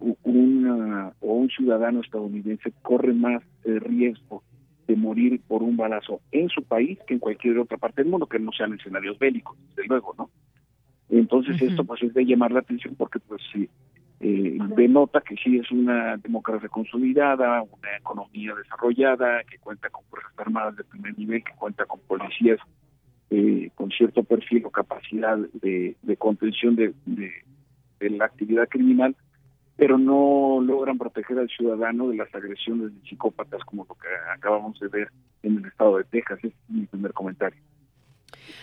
[0.00, 4.42] un, o un ciudadano estadounidense corre más riesgo
[4.86, 8.26] de morir por un balazo en su país que en cualquier otra parte del mundo,
[8.26, 10.30] que no sean escenarios bélicos, desde luego, ¿no?
[11.10, 13.68] Entonces esto pues es de llamar la atención porque pues sí,
[14.20, 20.32] eh, denota que sí es una democracia consolidada, una economía desarrollada, que cuenta con fuerzas
[20.38, 22.58] armadas de primer nivel, que cuenta con policías
[23.30, 26.94] eh, con cierto perfil o capacidad de, contención de,
[28.00, 29.16] la actividad criminal,
[29.76, 34.78] pero no logran proteger al ciudadano de las agresiones de psicópatas como lo que acabamos
[34.78, 35.08] de ver
[35.42, 36.38] en el estado de Texas.
[36.42, 37.60] Es mi primer comentario.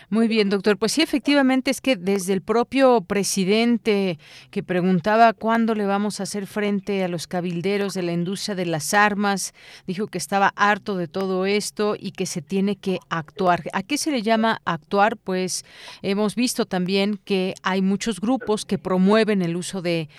[0.10, 0.78] Muy bien, doctor.
[0.78, 6.24] Pues sí, efectivamente es que desde el propio presidente que preguntaba cuándo le vamos a
[6.24, 9.54] hacer frente a los cabilderos de la industria de las armas,
[9.88, 13.64] dijo que estaba harto de todo esto y que se tiene que actuar.
[13.74, 15.18] ¿A qué se le llama actuar?
[15.18, 15.64] Pues
[16.02, 20.10] hemos visto también que hay muchos grupos que promueven el uso de,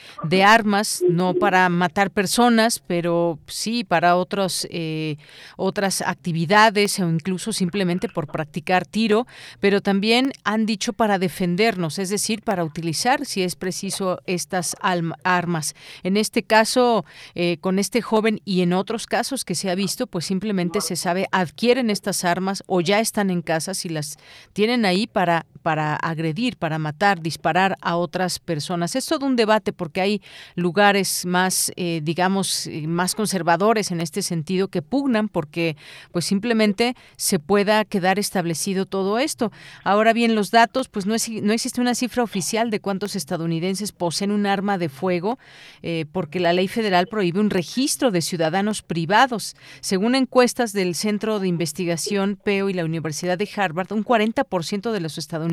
[0.45, 5.17] armas, no para matar personas, pero sí para otros, eh,
[5.57, 9.27] otras actividades o incluso simplemente por practicar tiro,
[9.61, 15.75] pero también han dicho para defendernos, es decir, para utilizar, si es preciso, estas armas.
[16.03, 17.05] En este caso,
[17.35, 20.97] eh, con este joven y en otros casos que se ha visto, pues simplemente se
[20.97, 24.19] sabe, adquieren estas armas o ya están en casa si las
[24.53, 28.97] tienen ahí para, para agredir, para matar, disparar a otras personas.
[28.97, 30.23] Es todo un debate porque hay
[30.55, 35.77] lugares más, eh, digamos, eh, más conservadores en este sentido que pugnan porque
[36.11, 39.53] pues simplemente se pueda quedar establecido todo esto.
[39.85, 44.47] Ahora bien, los datos, pues no, existe una cifra oficial de cuántos estadounidenses poseen un
[44.47, 45.39] arma de fuego,
[45.83, 49.55] eh, porque la ley federal prohíbe un registro de ciudadanos privados.
[49.81, 55.01] Según encuestas del Centro de Investigación PEO y la Universidad de Harvard, un 40% de
[55.01, 55.52] los estadounidenses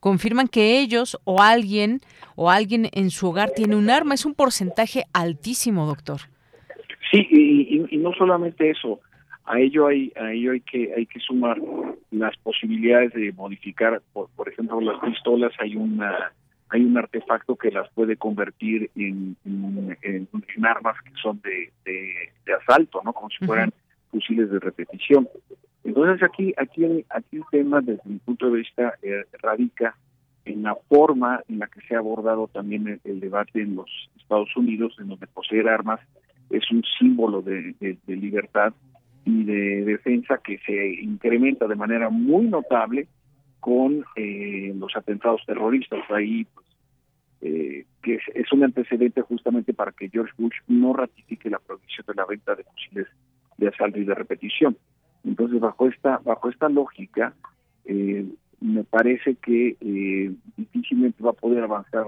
[0.00, 2.00] confirman que ellos o alguien
[2.34, 4.14] o alguien en su hogar tiene un arma.
[4.14, 6.22] Es un porcentaje altísimo, doctor.
[7.10, 9.00] Sí, y no solamente eso
[9.46, 11.60] a ello hay a ello hay que hay que sumar
[12.10, 16.32] las posibilidades de modificar por, por ejemplo las pistolas hay una
[16.70, 23.02] hay un artefacto que las puede convertir en, en, armas que son de, de, asalto
[23.04, 23.72] no como si fueran
[24.10, 25.28] fusiles de repetición
[25.84, 29.96] entonces aquí aquí aquí el tema desde mi punto de vista eh, radica
[30.44, 34.54] en la forma en la que se ha abordado también el, debate en los Estados
[34.56, 36.00] Unidos en donde poseer armas
[36.50, 38.74] es un símbolo de, de libertad
[39.24, 43.08] y de defensa que se incrementa de manera muy notable
[43.64, 46.00] con eh, los atentados terroristas.
[46.10, 46.66] Ahí, pues,
[47.40, 52.14] eh, que es, un antecedente justamente para que George Bush no ratifique la prohibición de
[52.14, 53.06] la venta de fusiles
[53.56, 54.76] de asalto y de repetición.
[55.24, 57.34] Entonces, bajo esta bajo esta lógica,
[57.84, 58.26] eh,
[58.60, 59.76] me parece que
[60.56, 62.06] difícilmente va a poder avanzar,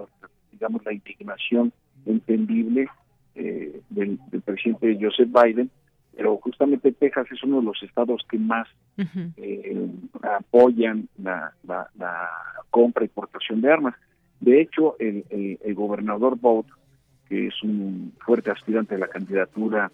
[0.53, 1.73] digamos, la indignación
[2.07, 2.89] entendible
[3.35, 5.71] del, del presidente Joseph Biden
[6.17, 8.67] pero justamente Texas es uno de los estados que más
[9.37, 9.87] eh,
[10.23, 11.53] apoyan la,
[12.71, 13.95] compra y portación de armas.
[14.41, 15.25] De hecho, el,
[15.75, 16.67] gobernador Bott,
[17.29, 19.93] que es un fuerte aspirante a la candidatura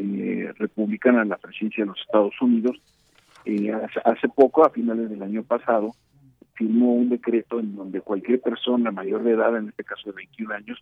[0.00, 2.80] eh, republicana la presidencia de los Estados Unidos,
[3.44, 3.72] eh,
[4.04, 5.94] hace, poco, a finales del año pasado,
[6.54, 10.54] firmó un decreto en donde cualquier persona mayor de edad, en este caso de 21
[10.54, 10.78] años,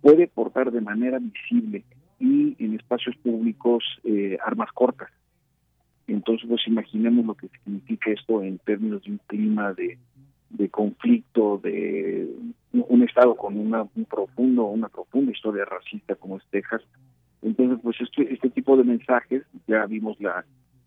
[0.00, 1.84] puede portar de manera visible
[2.20, 5.10] y en espacios públicos eh, armas cortas.
[6.06, 9.98] Entonces, pues imaginemos lo que significa esto en términos de un clima de,
[10.50, 12.28] de conflicto, de
[12.72, 16.82] un estado con una un profundo, una profunda historia racista como es Texas,
[17.42, 20.44] Entonces, pues este, este tipo de mensajes, ya vimos la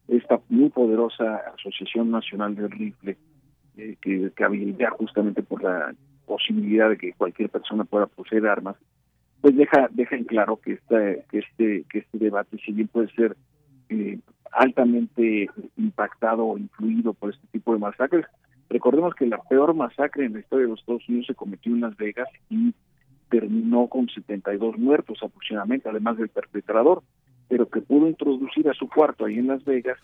[0.07, 3.17] esta muy poderosa Asociación Nacional del Rifle,
[3.77, 5.93] eh, que, que habilita justamente por la
[6.25, 8.75] posibilidad de que cualquier persona pueda poseer armas,
[9.41, 13.11] pues deja deja en claro que este que este que este debate si bien puede
[13.13, 13.35] ser
[13.89, 14.19] eh,
[14.51, 18.25] altamente impactado o influido por este tipo de masacres
[18.69, 21.81] recordemos que la peor masacre en la historia de los Estados Unidos se cometió en
[21.81, 22.73] Las Vegas y
[23.31, 27.01] terminó con 72 muertos aproximadamente además del perpetrador
[27.47, 29.97] pero que pudo introducir a su cuarto ahí en Las Vegas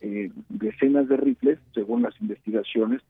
[0.00, 3.02] eh, decenas de rifles según las investigaciones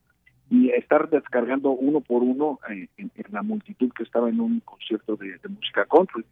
[0.49, 5.15] y estar descargando uno por uno eh, en, la multitud que estaba en un concierto
[5.15, 6.23] de, música country.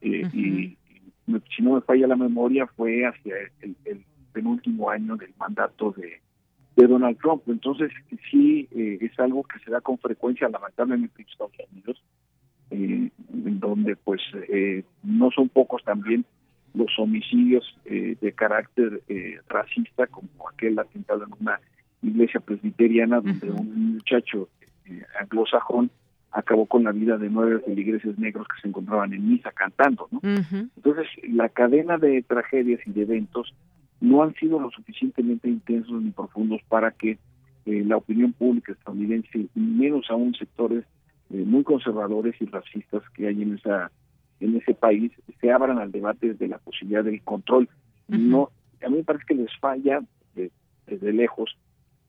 [0.00, 0.76] Eh, Y
[1.56, 6.20] si no me falla la memoria, fue hacia el, penúltimo año del mandato de,
[6.74, 7.42] de Donald Trump.
[7.46, 7.92] Entonces,
[8.30, 12.02] sí, eh, es algo que se da con frecuencia, lamentablemente, en Estados Unidos,
[12.70, 14.20] en donde, pues,
[15.02, 16.24] no son pocos también
[16.74, 19.02] los homicidios de carácter
[19.48, 21.60] racista, como aquel atentado en una
[22.02, 24.48] iglesia presbiteriana donde un muchacho
[24.86, 25.90] eh, anglosajón
[26.30, 30.20] acabó con la vida de nueve feligreses negros que se encontraban en misa cantando, ¿no?
[30.24, 33.54] Entonces, la cadena de tragedias y de eventos
[34.00, 37.18] no han sido lo suficientemente intensos ni profundos para que
[37.66, 40.88] eh, la opinión pública estadounidense, y menos aún sectores eh,
[41.30, 43.90] muy conservadores y racistas que hay en esa
[44.40, 47.68] en ese país, se abran al debate de la posibilidad del control.
[48.08, 48.50] No,
[48.84, 50.02] a mí me parece que les falla
[50.86, 51.56] desde lejos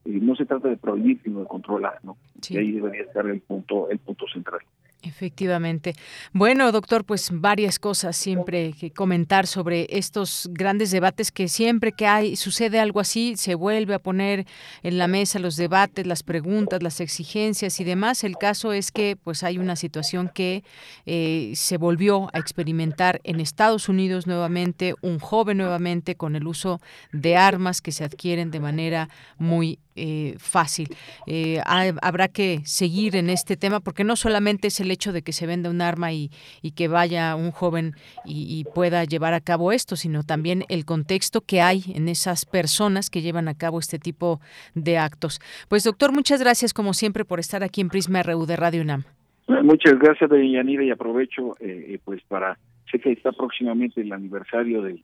[0.06, 2.18] no se trata de prohibir, sino de controlar, ¿no?
[2.48, 4.60] Y ahí debería estar el punto, el punto central.
[5.06, 5.94] Efectivamente.
[6.34, 12.08] Bueno, doctor, pues varias cosas siempre que comentar sobre estos grandes debates que siempre que
[12.08, 14.48] hay sucede algo así se vuelve a poner
[14.82, 18.24] en la mesa los debates, las preguntas, las exigencias y demás.
[18.24, 20.64] El caso es que pues hay una situación que
[21.06, 26.82] eh, se volvió a experimentar en Estados Unidos nuevamente, un joven nuevamente con el uso
[27.12, 30.90] de armas que se adquieren de manera muy eh, fácil.
[31.26, 35.32] Eh, habrá que seguir en este tema porque no solamente es el hecho de que
[35.32, 36.30] se venda un arma y,
[36.76, 37.94] que vaya un joven
[38.26, 43.10] y, pueda llevar a cabo esto, sino también el contexto que hay en esas personas
[43.10, 44.42] que llevan a cabo este tipo
[44.74, 45.40] de actos.
[45.70, 49.06] Pues doctor, muchas gracias como siempre por estar aquí en Prisma RU de Radio UNAM.
[49.48, 52.58] Muchas gracias, Yanira, y aprovecho eh, pues para,
[52.92, 55.04] sé que está próximamente el aniversario del,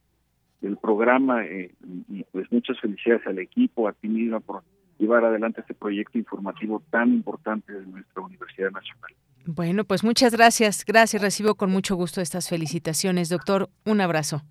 [0.80, 4.62] programa y pues muchas felicidades al equipo, a ti misma por
[5.02, 9.10] llevar adelante este proyecto informativo tan importante de nuestra Universidad Nacional.
[9.44, 10.84] Bueno, pues muchas gracias.
[10.86, 13.28] Gracias, recibo con mucho gusto estas felicitaciones.
[13.28, 14.42] Doctor, un abrazo.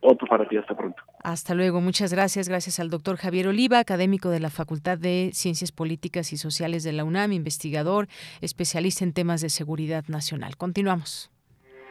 [0.00, 1.00] Otro para ti, hasta pronto.
[1.22, 2.48] Hasta luego, muchas gracias.
[2.48, 6.92] Gracias al doctor Javier Oliva, académico de la Facultad de Ciencias Políticas y Sociales de
[6.92, 8.08] la UNAM, investigador,
[8.40, 10.56] especialista en temas de seguridad nacional.
[10.56, 11.30] Continuamos.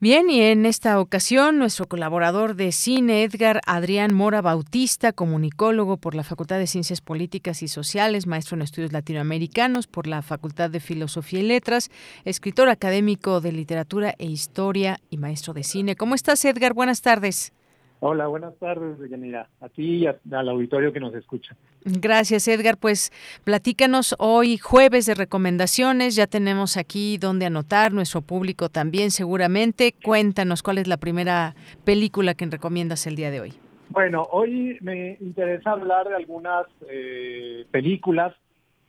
[0.00, 6.14] Bien, y en esta ocasión nuestro colaborador de cine, Edgar Adrián Mora Bautista, comunicólogo por
[6.14, 10.78] la Facultad de Ciencias Políticas y Sociales, maestro en estudios latinoamericanos por la Facultad de
[10.78, 11.90] Filosofía y Letras,
[12.24, 15.96] escritor académico de literatura e historia y maestro de cine.
[15.96, 16.74] ¿Cómo estás, Edgar?
[16.74, 17.52] Buenas tardes.
[18.00, 19.48] Hola, buenas tardes, Yanira.
[19.60, 21.56] A ti y al auditorio que nos escucha.
[21.84, 22.76] Gracias, Edgar.
[22.76, 23.10] Pues
[23.44, 26.14] platícanos hoy, jueves de recomendaciones.
[26.14, 29.94] Ya tenemos aquí donde anotar, nuestro público también seguramente.
[30.04, 33.54] Cuéntanos cuál es la primera película que recomiendas el día de hoy.
[33.90, 38.34] Bueno, hoy me interesa hablar de algunas eh, películas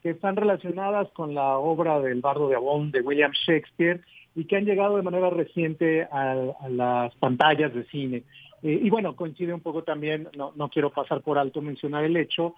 [0.04, 4.02] que están relacionadas con la obra del Bardo de Avon de William Shakespeare
[4.36, 6.36] y que han llegado de manera reciente a
[6.70, 8.24] las pantallas de cine.
[8.64, 12.18] Eh, y bueno, coincide un poco también, no, no quiero pasar por alto mencionar el
[12.18, 12.56] hecho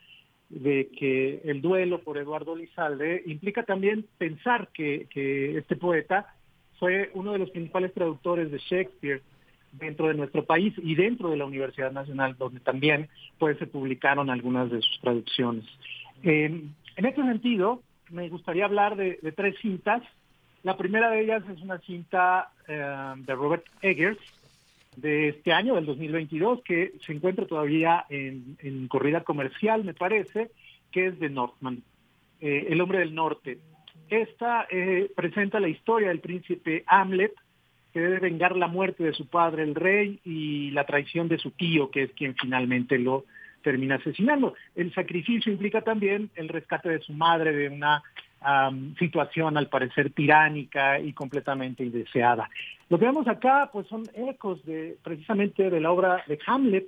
[0.50, 6.36] de que el duelo por Eduardo Lizalde implica también pensar que, que este poeta
[6.78, 9.22] fue uno de los principales traductores de Shakespeare
[9.72, 13.08] dentro de nuestro país y dentro de la Universidad Nacional, donde también
[13.38, 15.66] pues, se publicaron algunas de sus traducciones.
[16.24, 20.04] en este sentido, me gustaría hablar de, tres cintas.
[20.64, 24.20] La primera de ellas es una cinta eh, de Robert Eggers,
[24.96, 30.52] de este año, del 2022, que se encuentra todavía en, corrida comercial, me parece,
[30.92, 31.82] que es de Northman,
[32.42, 33.60] eh, El hombre del norte.
[34.10, 37.34] Esta eh, presenta la historia del príncipe Hamlet,
[37.94, 41.52] que debe vengar la muerte de su padre, el rey, y la traición de su
[41.52, 43.26] tío, que es quien finalmente lo
[43.64, 44.56] termina asesinando.
[44.76, 48.04] El sacrificio implica también el rescate de su madre de una
[48.98, 52.50] situación al parecer tiránica y completamente indeseada.
[52.90, 56.88] Lo que vemos acá pues son ecos de precisamente de la obra de Hamlet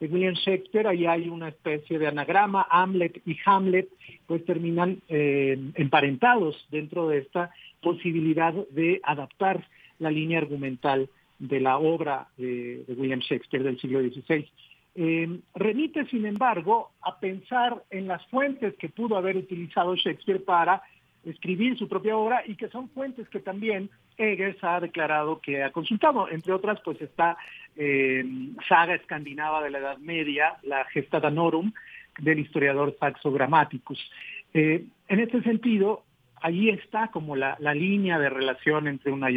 [0.00, 3.88] de William Shakespeare, ahí hay una especie de anagrama, Hamlet y Hamlet
[4.26, 7.50] pues terminan eh, emparentados dentro de esta
[7.82, 9.66] posibilidad de adaptar
[9.98, 11.08] la línea argumental
[11.38, 14.48] de la obra de, William Shakespeare del siglo XVI.
[14.94, 20.82] Eh, remite, sin embargo, a pensar en las fuentes que pudo haber utilizado Shakespeare para
[21.24, 25.70] escribir su propia obra y que son fuentes que también Eggers ha declarado que ha
[25.70, 26.28] consultado.
[26.28, 27.36] Entre otras, pues está
[27.76, 28.24] eh,
[28.68, 31.72] saga escandinava de la Edad Media, la Gesta Danorum,
[32.18, 33.98] del historiador Saxo Grammaticus.
[34.52, 36.04] Eh, en este sentido,
[36.40, 39.28] ahí está como la, línea de relación entre una,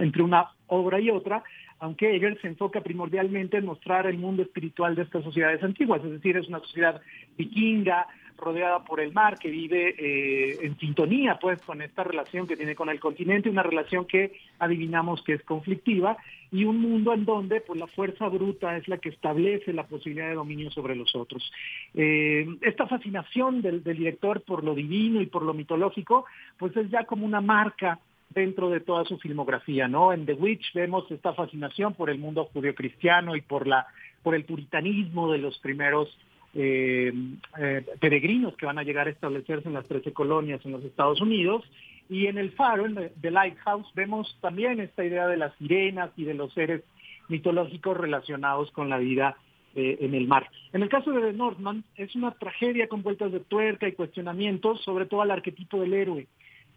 [0.00, 1.42] entre una obra y otra,
[1.82, 6.12] aunque Hegel se enfoca primordialmente en mostrar el mundo espiritual de estas sociedades antiguas, es
[6.12, 7.02] decir, es una sociedad
[7.36, 8.06] vikinga,
[8.36, 12.76] rodeada por el mar, que vive eh, en sintonía pues con esta relación que tiene
[12.76, 16.16] con el continente, una relación que adivinamos que es conflictiva,
[16.52, 20.28] y un mundo en donde pues la fuerza bruta es la que establece la posibilidad
[20.28, 21.50] de dominio sobre los otros.
[21.94, 26.26] Eh, esta fascinación del, del director por lo divino y por lo mitológico,
[26.58, 27.98] pues es ya como una marca
[28.34, 30.12] dentro de toda su filmografía, ¿no?
[30.12, 33.86] En The Witch vemos esta fascinación por el mundo judio-cristiano y por la
[34.22, 36.16] por el puritanismo de los primeros
[36.54, 37.12] eh,
[37.58, 41.20] eh, peregrinos que van a llegar a establecerse en las 13 colonias en los Estados
[41.20, 41.64] Unidos.
[42.08, 46.24] Y en el faro, en The Lighthouse, vemos también esta idea de las sirenas y
[46.24, 46.82] de los seres
[47.28, 49.36] mitológicos relacionados con la vida
[49.74, 50.50] eh, en el mar.
[50.72, 54.82] En el caso de The Northman, es una tragedia con vueltas de tuerca y cuestionamientos,
[54.82, 56.26] sobre todo al arquetipo del héroe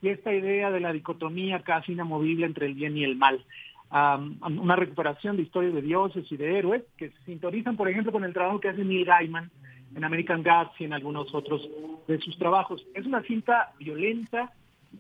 [0.06, 3.44] y esta idea de la dicotomía casi inamovible entre el bien y el mal
[3.91, 8.23] una recuperación de historias de dioses y de héroes que se sintonizan, por ejemplo, con
[8.23, 9.49] el trabajo que hace Neil Gaiman
[9.95, 11.69] en American Gods y en algunos otros
[12.07, 12.86] de sus trabajos.
[12.94, 14.52] Es una cinta violenta,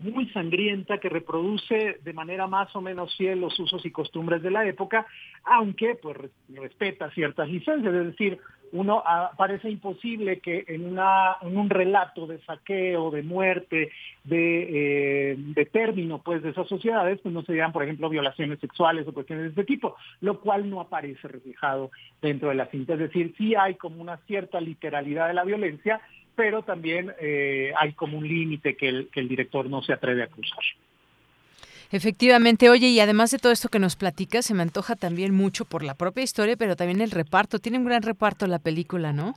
[0.01, 4.51] muy sangrienta, que reproduce de manera más o menos fiel los usos y costumbres de
[4.51, 5.05] la época,
[5.43, 6.17] aunque pues
[6.49, 8.39] respeta ciertas licencias, es decir,
[8.71, 13.91] uno ah, parece imposible que en, una, un relato de saqueo, de muerte,
[14.23, 18.59] de, eh, de término pues de esas sociedades, pues no se digan, por ejemplo, violaciones
[18.59, 21.91] sexuales o cuestiones de este tipo, lo cual no aparece reflejado
[22.21, 22.93] dentro de la cinta.
[22.93, 26.01] Es decir, sí hay como una cierta literalidad de la violencia,
[26.35, 30.23] pero también eh, hay como un límite que el, que el director no se atreve
[30.23, 30.63] a cruzar.
[31.91, 35.65] Efectivamente, oye, y además de todo esto que nos platica, se me antoja también mucho
[35.65, 37.59] por la propia historia, pero también el reparto.
[37.59, 39.35] Tiene un gran reparto la película, ¿no?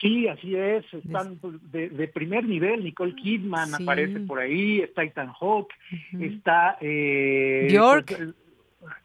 [0.00, 0.84] Sí, así es.
[0.94, 1.38] Están
[1.72, 2.84] de, primer nivel.
[2.84, 5.74] Nicole Kidman aparece por ahí, está Ethan Hawke,
[6.18, 6.78] está...
[6.80, 8.16] Eh, Bjork.
[8.16, 8.34] Pues,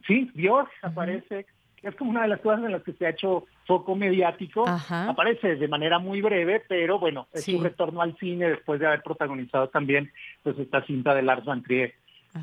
[0.08, 1.46] sí, Bjork aparece.
[1.84, 4.66] Es como una de las cosas en las que se ha hecho foco mediático.
[4.68, 9.02] Aparece de manera muy breve, pero bueno, es su retorno al cine después de haber
[9.02, 10.12] protagonizado también
[10.44, 11.94] pues esta cinta de Lars Van Trier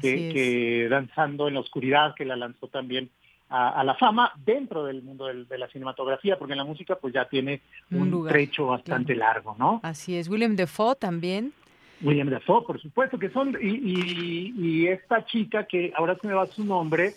[0.01, 3.11] que, Danzando en la Oscuridad, que la lanzó también
[3.49, 7.29] a, la fama dentro del mundo de la cinematografía, porque en la música pues ya
[7.29, 9.81] tiene un, trecho bastante largo, ¿no?
[9.83, 10.29] Así es.
[10.29, 11.53] William Defoe también.
[12.01, 16.47] William Defoe, por supuesto que son, y, y esta chica que ahora se me va
[16.47, 17.15] su nombre,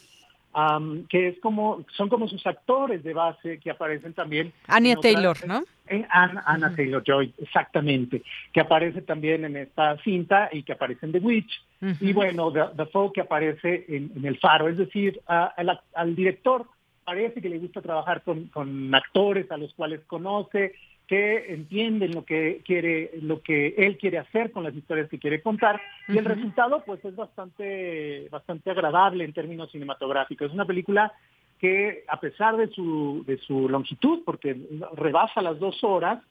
[1.10, 4.54] que es como, son como sus actores de base que aparecen también.
[4.68, 5.64] Anya Taylor, ¿no?
[5.88, 11.12] En Anna, Taylor Joy, exactamente, que aparece también en esta cinta y que aparece en
[11.12, 11.62] The Witch.
[12.00, 16.66] Y bueno, The, The que aparece en, El Faro, es decir, al director
[17.04, 20.74] parece que le gusta trabajar con, con actores a los cuales conoce,
[21.08, 25.42] que entienden lo que quiere, lo que él quiere hacer con las historias que quiere
[25.42, 30.48] contar, y el resultado pues es bastante, bastante agradable en términos cinematográficos.
[30.48, 31.14] Es una película
[31.60, 34.58] que a pesar de su, de su longitud, porque
[34.96, 36.22] rebasa las dos horas,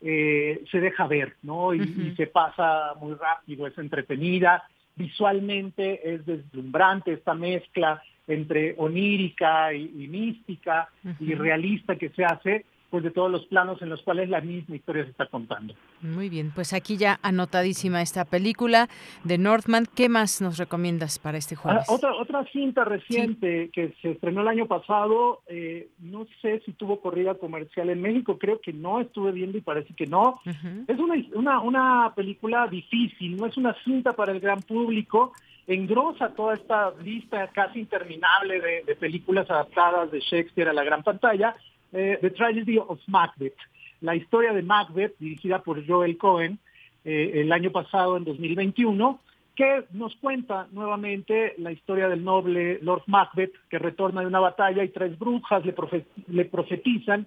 [0.00, 1.72] eh, se deja ver, ¿no?
[1.72, 4.64] Y, se pasa muy rápido, es entretenida,
[4.96, 10.88] visualmente es deslumbrante esta mezcla entre onírica y, mística
[11.18, 14.76] y realista que se hace, pues de todos los planos en los cuales la misma
[14.76, 15.74] historia se está contando.
[16.00, 18.88] Muy bien, pues aquí ya anotadísima esta película
[19.24, 19.86] de Northman.
[19.96, 21.86] ¿Qué más nos recomiendas para este jueves?
[21.88, 26.72] Ah, otra, otra cinta reciente que se estrenó el año pasado, eh, no sé si
[26.74, 30.40] tuvo corrida comercial en México, creo que no, estuve viendo y parece que no.
[30.86, 35.32] Es una, una, una película difícil, no es una cinta para el gran público,
[35.66, 41.02] engrosa toda esta lista casi interminable de, de películas adaptadas de Shakespeare a la gran
[41.02, 41.56] pantalla
[41.94, 43.56] eh, The Tragedy of Macbeth,
[44.00, 46.58] la historia de Macbeth, dirigida por Joel Cohen
[47.04, 49.20] eh, el año pasado, en 2021,
[49.54, 54.82] que nos cuenta nuevamente la historia del noble Lord Macbeth, que retorna de una batalla
[54.82, 55.62] y tres brujas
[56.26, 57.26] le, profetizan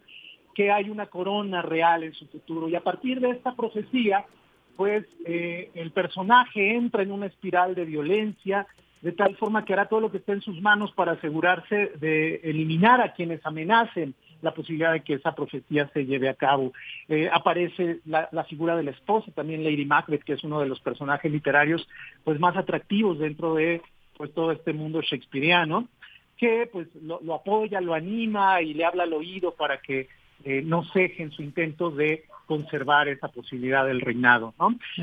[0.54, 2.68] que hay una corona real en su futuro.
[2.68, 4.26] Y a partir de esta profecía,
[4.76, 8.68] pues eh, el personaje entra en una espiral de violencia,
[9.02, 12.42] de tal forma que hará todo lo que esté en sus manos para asegurarse de
[12.44, 16.74] eliminar a quienes amenacen la posibilidad de que esa profecía se lleve a cabo.
[17.08, 20.80] Eh, aparece la, figura de la esposa, también Lady Macbeth, que es uno de los
[20.80, 21.88] personajes literarios
[22.24, 23.82] pues más atractivos dentro de
[24.18, 25.88] pues todo este mundo shakespeariano,
[26.38, 30.08] que pues lo, apoya, lo anima y le habla al oído para que
[30.44, 34.54] eh, no ceje en su intento de conservar esa posibilidad del reinado.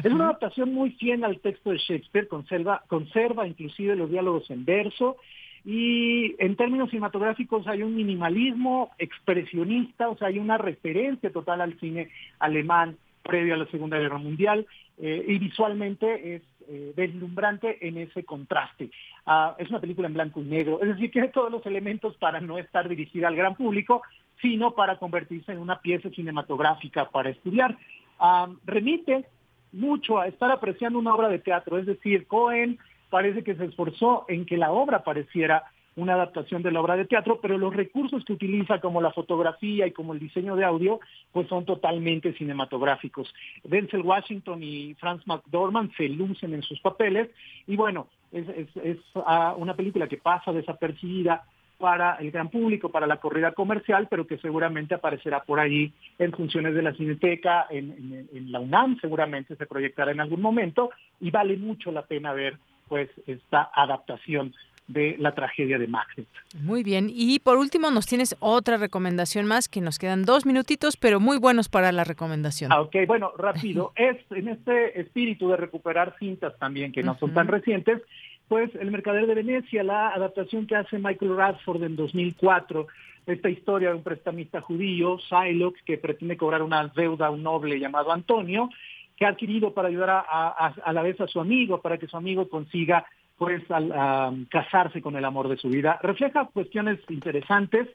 [0.02, 4.64] Es una adaptación muy fiel al texto de Shakespeare, conserva, conserva inclusive los diálogos en
[4.64, 5.18] verso
[5.64, 11.78] y en términos cinematográficos hay un minimalismo expresionista, o sea, hay una referencia total al
[11.80, 14.66] cine alemán previo a la Segunda Guerra Mundial
[14.98, 18.90] eh, y visualmente es eh, deslumbrante en ese contraste.
[19.24, 22.40] Ah, es una película en blanco y negro, es decir, tiene todos los elementos para
[22.40, 24.02] no estar dirigida al gran público,
[24.42, 27.78] sino para convertirse en una pieza cinematográfica para estudiar.
[28.18, 29.24] Ah, remite
[29.72, 32.78] mucho a estar apreciando una obra de teatro, es decir, Cohen
[33.10, 35.64] parece que se esforzó en que la obra pareciera
[35.96, 39.86] una adaptación de la obra de teatro, pero los recursos que utiliza como la fotografía
[39.86, 41.00] y como el diseño de audio,
[41.32, 43.32] pues son totalmente cinematográficos.
[43.62, 47.30] Denzel Washington y Franz McDormand se lucen en sus papeles
[47.66, 51.44] y bueno, es, es, ah, una película que pasa desapercibida
[51.78, 56.32] para el gran público, para la corrida comercial, pero que seguramente aparecerá por ahí en
[56.32, 60.90] funciones de la Cineteca, en la UNAM seguramente se proyectará en algún momento
[61.20, 64.54] y vale mucho la pena ver pues esta adaptación
[64.86, 66.28] de la tragedia de Macbeth.
[66.60, 67.10] Muy bien.
[67.10, 71.38] Y por último, nos tienes otra recomendación más, que nos quedan dos minutitos, pero muy
[71.38, 72.70] buenos para la recomendación.
[72.72, 73.92] Ah, ok, bueno, rápido.
[73.96, 78.02] es en este espíritu de recuperar cintas también, que no son tan recientes,
[78.48, 82.86] pues El Mercader de Venecia, la adaptación que hace Michael Radford en 2004,
[83.26, 87.80] esta historia de un prestamista judío, Shylock, que pretende cobrar una deuda a un noble
[87.80, 88.68] llamado Antonio,
[89.16, 92.16] que ha adquirido para ayudar a, a la vez a su amigo, para que su
[92.16, 95.98] amigo consiga pues al casarse con el amor de su vida.
[96.02, 97.88] Refleja cuestiones interesantes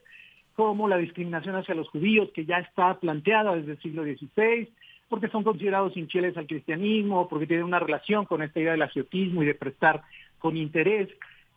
[0.54, 4.68] como la discriminación hacia los judíos, que ya está planteada desde el siglo XVI,
[5.08, 9.42] porque son considerados infieles al cristianismo, porque tienen una relación con esta idea del agiotismo
[9.42, 10.02] y de prestar
[10.38, 11.08] con interés.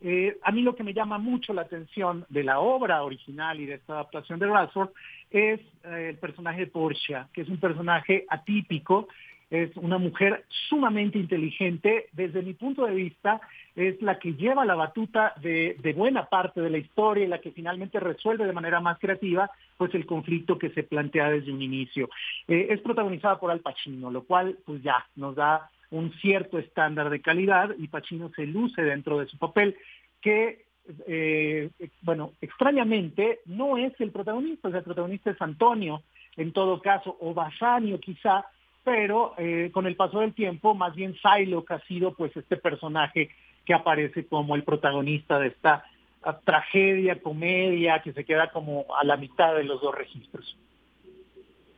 [0.01, 3.65] Eh, a mí lo que me llama mucho la atención de la obra original y
[3.65, 4.89] de esta adaptación de Radford
[5.29, 9.07] es eh, el personaje de Portia, que es un personaje atípico,
[9.53, 13.39] es una mujer sumamente inteligente, desde mi punto de vista,
[13.75, 17.51] es la que lleva la batuta de, buena parte de la historia y la que
[17.51, 22.09] finalmente resuelve de manera más creativa pues el conflicto que se plantea desde un inicio.
[22.47, 27.11] Eh, es protagonizada por Al Pacino, lo cual pues ya nos da un cierto estándar
[27.11, 29.75] de calidad y Pacino se luce dentro de su papel
[30.19, 30.65] que
[31.05, 31.69] eh,
[32.01, 36.01] bueno, extrañamente no es el protagonista, el protagonista es Antonio,
[36.37, 38.45] en todo caso, o Basanio quizá,
[38.83, 43.29] pero eh, con el paso del tiempo, más bien Psylocke ha sido pues este personaje
[43.65, 45.85] que aparece como el protagonista de esta
[46.23, 50.57] ah, tragedia, comedia, que se queda como a la mitad de los dos registros.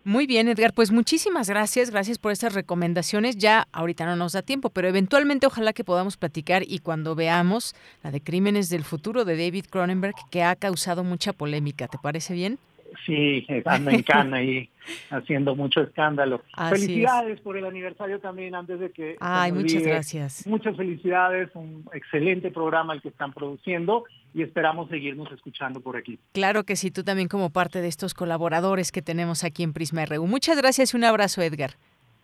[0.03, 3.37] Muy bien, Edgar, pues muchísimas gracias, gracias por estas recomendaciones.
[3.37, 7.75] Ya ahorita no nos da tiempo, pero eventualmente ojalá que podamos platicar y cuando veamos
[8.03, 12.35] la de Crímenes del Futuro de David Cronenberg, que ha causado mucha polémica, ¿te parece
[12.35, 12.59] bien?
[13.05, 14.69] Sí, anda en cana y
[15.09, 16.41] haciendo mucho escándalo.
[16.69, 19.15] felicidades por el aniversario también antes de que...
[19.19, 20.47] Ay, muchas gracias.
[20.47, 26.19] Muchas felicidades, un excelente programa el que están produciendo y esperamos seguirnos escuchando por aquí.
[26.33, 30.05] Claro que sí, tú también como parte de estos colaboradores que tenemos aquí en Prisma
[30.05, 30.27] RU.
[30.27, 31.71] Muchas gracias y un abrazo, Edgar.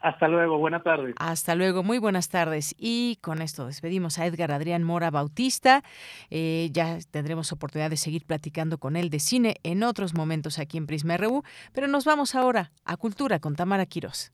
[0.02, 1.14] Hasta luego, buenas tardes.
[1.19, 2.73] Hasta luego, muy buenas tardes.
[2.78, 5.84] Y con esto despedimos a Edgar Adrián Mora Bautista.
[6.32, 10.78] Eh, ya tendremos oportunidad de seguir platicando con él de cine en otros momentos aquí
[10.78, 14.32] en Prisma RU, pero nos vamos ahora a Cultura con Tamara Quirós.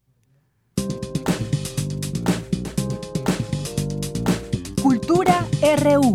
[4.82, 5.46] Cultura
[5.84, 6.14] RU.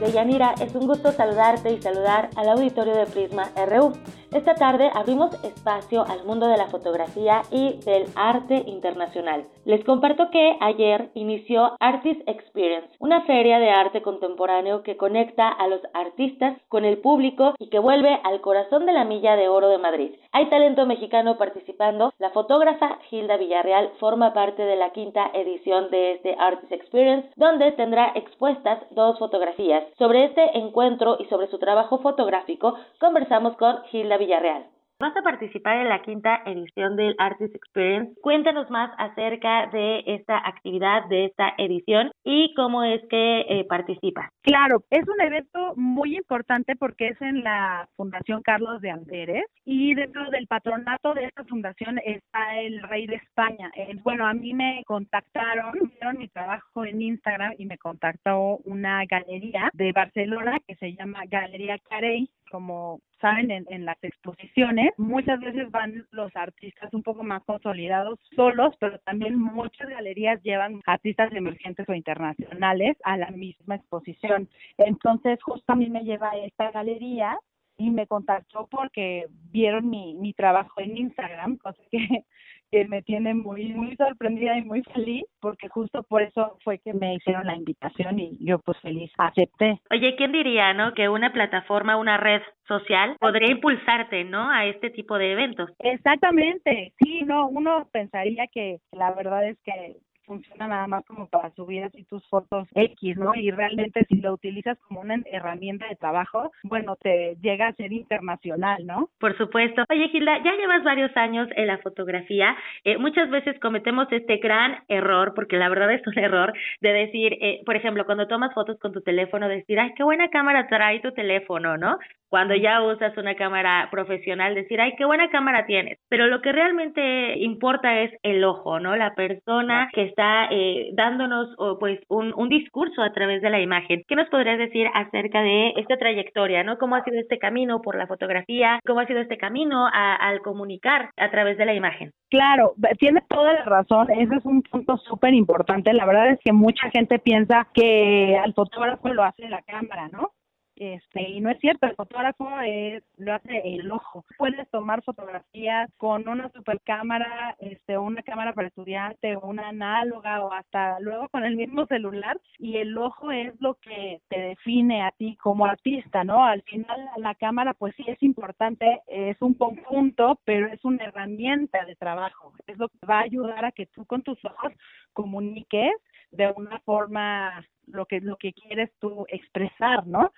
[0.00, 3.92] Deyanira, es un gusto saludarte y saludar al auditorio de Prisma RU.
[4.36, 9.46] Esta tarde abrimos espacio al mundo de la fotografía y del arte internacional.
[9.64, 15.66] Les comparto que ayer inició Artist Experience, una feria de arte contemporáneo que conecta a
[15.68, 19.68] los artistas con el público y que vuelve al corazón de la Milla de Oro
[19.68, 20.10] de Madrid.
[20.32, 22.12] Hay talento mexicano participando.
[22.18, 27.72] La fotógrafa Hilda Villarreal forma parte de la quinta edición de este Artist Experience, donde
[27.72, 29.82] tendrá expuestas dos fotografías.
[29.96, 34.66] Sobre este encuentro y sobre su trabajo fotográfico, conversamos con Hilda Villarreal Villarreal.
[34.98, 38.18] Vas a participar en la quinta edición del Artist Experience.
[38.22, 44.30] Cuéntanos más acerca de esta actividad, de esta edición y cómo es que eh, participas.
[44.46, 49.92] Claro, es un evento muy importante porque es en la Fundación Carlos de Amberes y
[49.94, 53.72] dentro del patronato de esta fundación está el rey de España.
[54.04, 59.68] Bueno, a mí me contactaron, vieron mi trabajo en Instagram y me contactó una galería
[59.72, 65.70] de Barcelona que se llama Galería Carey como saben en, en, las exposiciones, muchas veces
[65.70, 71.88] van los artistas un poco más consolidados solos, pero también muchas galerías llevan artistas emergentes
[71.88, 74.35] o internacionales a la misma exposición.
[74.78, 77.38] Entonces, justo a mí me lleva a esta galería
[77.78, 81.98] y me contactó porque vieron mi, mi trabajo en Instagram, cosa que
[82.70, 86.92] que me tiene muy, muy sorprendida y muy feliz, porque justo por eso fue que
[86.92, 89.80] me hicieron la invitación y yo pues feliz acepté.
[89.90, 90.92] Oye, ¿quién diría, no?
[90.94, 94.50] Que una plataforma, una red social podría impulsarte, ¿no?
[94.50, 95.70] A este tipo de eventos.
[95.78, 99.96] Exactamente, sí, no, uno pensaría que la verdad es que
[100.26, 103.34] funciona nada más como para subir así tus fotos X, ¿no?
[103.34, 107.92] Y realmente si lo utilizas como una herramienta de trabajo, bueno, te llega a ser
[107.92, 109.08] internacional, ¿no?
[109.18, 109.84] Por supuesto.
[109.88, 112.56] Oye, Gilda, ya llevas varios años en la fotografía.
[112.84, 117.38] Eh, muchas veces cometemos este gran error, porque la verdad es un error, de decir,
[117.40, 121.00] eh, por ejemplo, cuando tomas fotos con tu teléfono, decir, ay, qué buena cámara trae
[121.00, 121.96] tu teléfono, ¿no?
[122.28, 125.98] Cuando ya usas una cámara profesional, decir, ay, qué buena cámara tienes.
[126.08, 128.96] Pero lo que realmente importa es el ojo, ¿no?
[128.96, 131.48] La persona que está eh, dándonos
[131.78, 134.02] pues un, un discurso a través de la imagen.
[134.08, 136.78] ¿Qué nos podrías decir acerca de esta trayectoria, ¿no?
[136.78, 138.80] ¿Cómo ha sido este camino por la fotografía?
[138.86, 142.12] ¿Cómo ha sido este camino al comunicar a través de la imagen?
[142.28, 144.10] Claro, tiene toda la razón.
[144.10, 145.92] Ese es un punto súper importante.
[145.92, 150.30] La verdad es que mucha gente piensa que al fotógrafo lo hace la cámara, ¿no?
[150.76, 154.24] Este y no es cierto el fotógrafo es, lo hace el ojo.
[154.38, 160.52] Puedes tomar fotografías con una super cámara este una cámara para estudiante una análoga o
[160.52, 165.10] hasta luego con el mismo celular y el ojo es lo que te define a
[165.12, 170.40] ti como artista no al final la cámara pues sí es importante es un conjunto
[170.44, 172.52] pero es una herramienta de trabajo.
[172.66, 174.72] Es lo que va a ayudar a que tú con tus ojos
[175.12, 175.92] comuniques
[176.36, 180.32] de una forma lo que lo que quieres tú expresar, ¿no?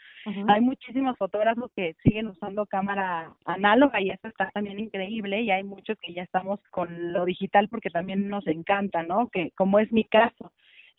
[0.49, 5.65] Hay muchísimos fotógrafos que siguen usando cámara análoga y eso está también increíble y hay
[5.65, 9.29] muchos que ya estamos con lo digital porque también nos encanta, ¿no?
[9.29, 10.53] Que como es mi caso,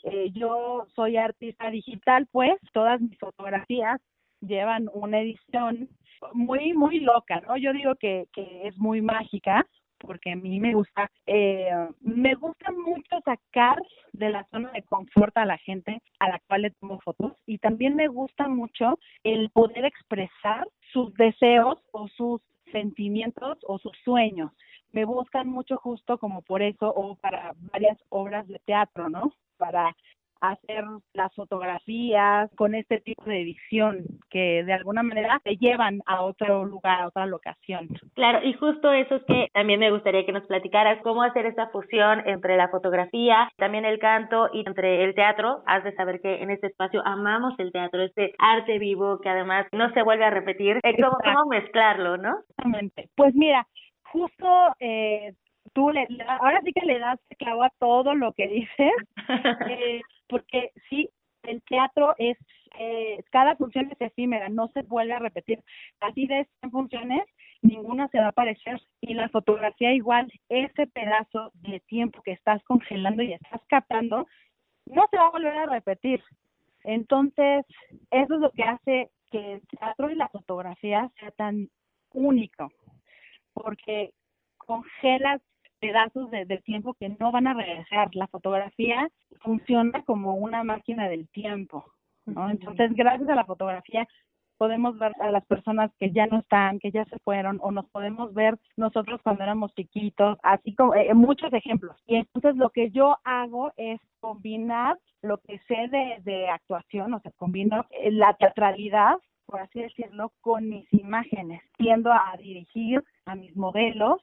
[0.03, 4.01] eh, yo soy artista digital, pues todas mis fotografías
[4.41, 5.89] llevan una edición
[6.34, 7.57] muy muy loca, ¿no?
[7.57, 9.65] Yo digo que que es muy mágica
[9.99, 11.69] porque a mí me gusta, eh,
[12.01, 13.77] me gusta mucho sacar
[14.13, 17.57] de la zona de confort a la gente a la cual le tomo fotos y
[17.57, 24.51] también me gusta mucho el poder expresar sus deseos o sus sentimientos o sus sueños.
[24.91, 29.34] Me buscan mucho justo como por eso o para varias obras de teatro, ¿no?
[29.57, 29.95] Para
[30.41, 30.83] hacer
[31.13, 36.65] las fotografías con este tipo de edición que de alguna manera te llevan a otro
[36.65, 37.89] lugar, a otra locación.
[38.13, 41.67] Claro, y justo eso es que también me gustaría que nos platicaras cómo hacer esa
[41.67, 45.63] fusión entre la fotografía, también el canto y entre el teatro.
[45.65, 49.67] Has de saber que en este espacio amamos el teatro, este arte vivo que además
[49.71, 50.79] no se vuelve a repetir.
[50.81, 52.39] ¿Cómo, cómo mezclarlo, no?
[52.49, 53.09] Exactamente.
[53.15, 53.67] Pues mira,
[54.03, 54.47] justo
[54.79, 55.33] eh,
[55.73, 56.07] tú le,
[56.39, 58.93] ahora sí que le das clavo a todo lo que dices,
[59.69, 61.10] eh, porque sí,
[61.43, 62.38] el teatro es,
[62.77, 65.61] eh, cada función es efímera, no se vuelve a repetir.
[65.99, 67.23] Así de 100 funciones,
[67.61, 68.80] ninguna se va a aparecer.
[69.01, 74.27] Y la fotografía igual, ese pedazo de tiempo que estás congelando y estás captando,
[74.85, 76.23] no se va a volver a repetir.
[76.84, 77.65] Entonces,
[78.11, 81.69] eso es lo que hace que el teatro y la fotografía sea tan
[82.14, 82.72] único,
[83.53, 84.14] porque
[84.57, 85.41] congelas
[85.80, 88.10] pedazos de, del tiempo que no van a regresar.
[88.14, 89.10] La fotografía
[89.41, 91.85] funciona como una máquina del tiempo,
[92.26, 92.49] ¿no?
[92.49, 94.07] Entonces, gracias a la fotografía
[94.57, 97.89] podemos ver a las personas que ya no están, que ya se fueron, o nos
[97.91, 101.95] podemos ver nosotros cuando éramos chiquitos, así como eh, muchos ejemplos.
[102.06, 107.22] Y entonces lo que yo hago es combinar lo que sé de, de actuación, o
[107.22, 109.15] sea, combino eh, la teatralidad
[109.49, 111.61] por así decirlo, con mis imágenes.
[111.77, 114.22] Tiendo a dirigir a mis modelos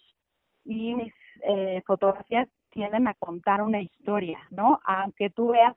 [0.65, 1.12] y mis
[1.43, 4.81] eh, fotografías tienden a contar una historia, ¿no?
[4.85, 5.75] Aunque tú veas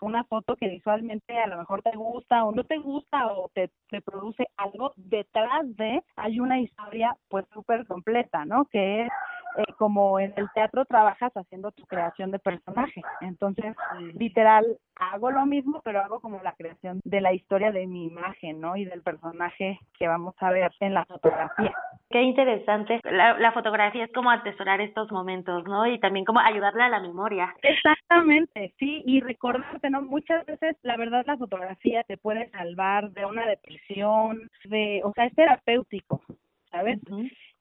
[0.00, 3.70] una foto que visualmente a lo mejor te gusta o no te gusta o te,
[3.90, 8.66] te produce algo, detrás de hay una historia pues súper completa, ¿no?
[8.66, 9.10] Que es
[9.56, 13.02] eh, como en el teatro trabajas haciendo tu creación de personaje.
[13.20, 13.74] Entonces,
[14.14, 14.64] literal,
[14.96, 18.76] hago lo mismo, pero hago como la creación de la historia de mi imagen, ¿no?
[18.76, 21.72] Y del personaje que vamos a ver en la fotografía.
[22.10, 23.00] Qué interesante.
[23.04, 25.86] La, la, fotografía es como atesorar estos momentos, ¿no?
[25.86, 27.54] Y también como ayudarle a la memoria.
[27.62, 29.02] Exactamente, sí.
[29.06, 30.02] Y recordarte, ¿no?
[30.02, 35.26] Muchas veces, la verdad, la fotografía te puede salvar de una depresión, de, o sea,
[35.26, 36.22] es terapéutico,
[36.70, 36.98] ¿sabes?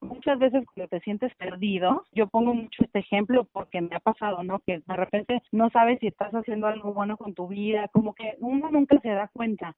[0.02, 4.44] Muchas veces cuando te sientes perdido, yo pongo mucho este ejemplo porque me ha pasado,
[4.44, 4.60] ¿no?
[4.60, 8.36] Que de repente no sabes si estás haciendo algo bueno con tu vida, como que
[8.40, 9.76] uno nunca se da cuenta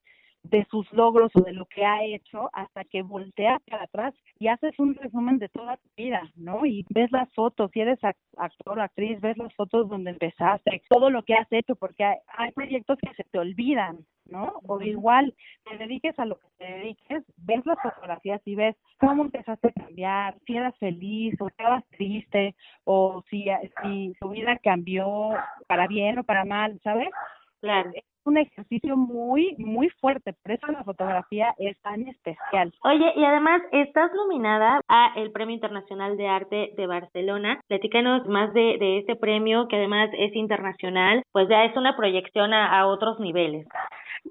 [0.49, 4.47] de sus logros o de lo que ha hecho hasta que volteas para atrás y
[4.47, 6.65] haces un resumen de toda tu vida, ¿no?
[6.65, 11.09] Y ves las fotos, si eres actor o actriz, ves las fotos donde empezaste, todo
[11.09, 14.59] lo que has hecho, porque hay, proyectos que se te olvidan, ¿no?
[14.67, 15.33] O igual,
[15.69, 19.83] te dediques a lo que te dediques, ves las fotografías y ves cómo empezaste a
[19.83, 23.45] cambiar, si eras feliz o estabas triste, o si,
[23.83, 25.31] si tu vida cambió
[25.67, 27.09] para bien o para mal, ¿sabes?
[27.61, 27.91] Claro
[28.29, 32.71] un ejercicio muy, muy fuerte, por eso la fotografía es tan especial.
[32.83, 37.59] Oye, y además estás nominada a el Premio Internacional de Arte de Barcelona.
[37.67, 42.53] Platícanos más de, de este premio, que además es internacional, pues ya es una proyección
[42.53, 43.67] a otros niveles.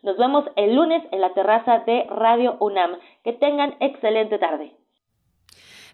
[0.01, 2.97] nos vemos el lunes en la terraza de Radio UNAM.
[3.23, 4.73] Que tengan excelente tarde.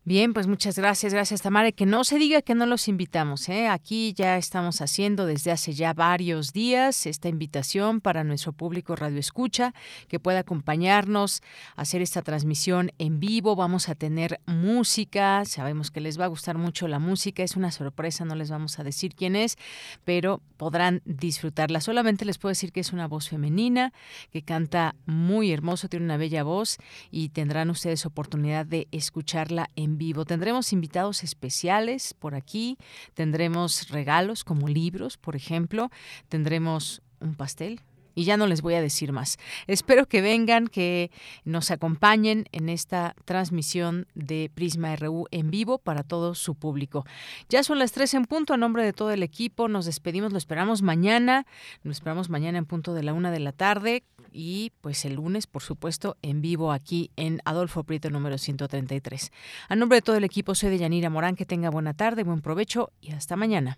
[0.05, 1.73] Bien, pues muchas gracias, gracias Tamara.
[1.73, 3.49] Que no se diga que no los invitamos.
[3.49, 3.67] ¿eh?
[3.67, 9.19] Aquí ya estamos haciendo desde hace ya varios días esta invitación para nuestro público Radio
[9.19, 9.73] Escucha,
[10.07, 11.41] que pueda acompañarnos
[11.75, 13.57] hacer esta transmisión en vivo.
[13.57, 17.69] Vamos a tener música, sabemos que les va a gustar mucho la música, es una
[17.71, 19.57] sorpresa, no les vamos a decir quién es,
[20.05, 21.81] pero podrán disfrutarla.
[21.81, 23.91] Solamente les puedo decir que es una voz femenina,
[24.31, 26.77] que canta muy hermoso, tiene una bella voz
[27.11, 30.25] y tendrán ustedes oportunidad de escucharla en vivo.
[30.25, 32.77] Tendremos invitados especiales por aquí,
[33.13, 35.89] tendremos regalos como libros, por ejemplo,
[36.27, 37.81] tendremos un pastel,
[38.19, 39.37] y ya no les voy a decir más.
[39.65, 41.09] Espero que vengan, que
[41.45, 47.05] nos acompañen en esta transmisión de Prisma RU en vivo para todo su público.
[47.47, 48.53] Ya son las tres en punto.
[48.53, 50.33] A nombre de todo el equipo, nos despedimos.
[50.33, 51.45] Lo esperamos mañana.
[51.83, 55.47] Lo esperamos mañana en punto de la una de la tarde y pues el lunes,
[55.47, 59.31] por supuesto, en vivo aquí en Adolfo Prieto número 133.
[59.69, 61.37] A nombre de todo el equipo, soy de Yanira Morán.
[61.37, 63.77] Que tenga buena tarde, buen provecho y hasta mañana.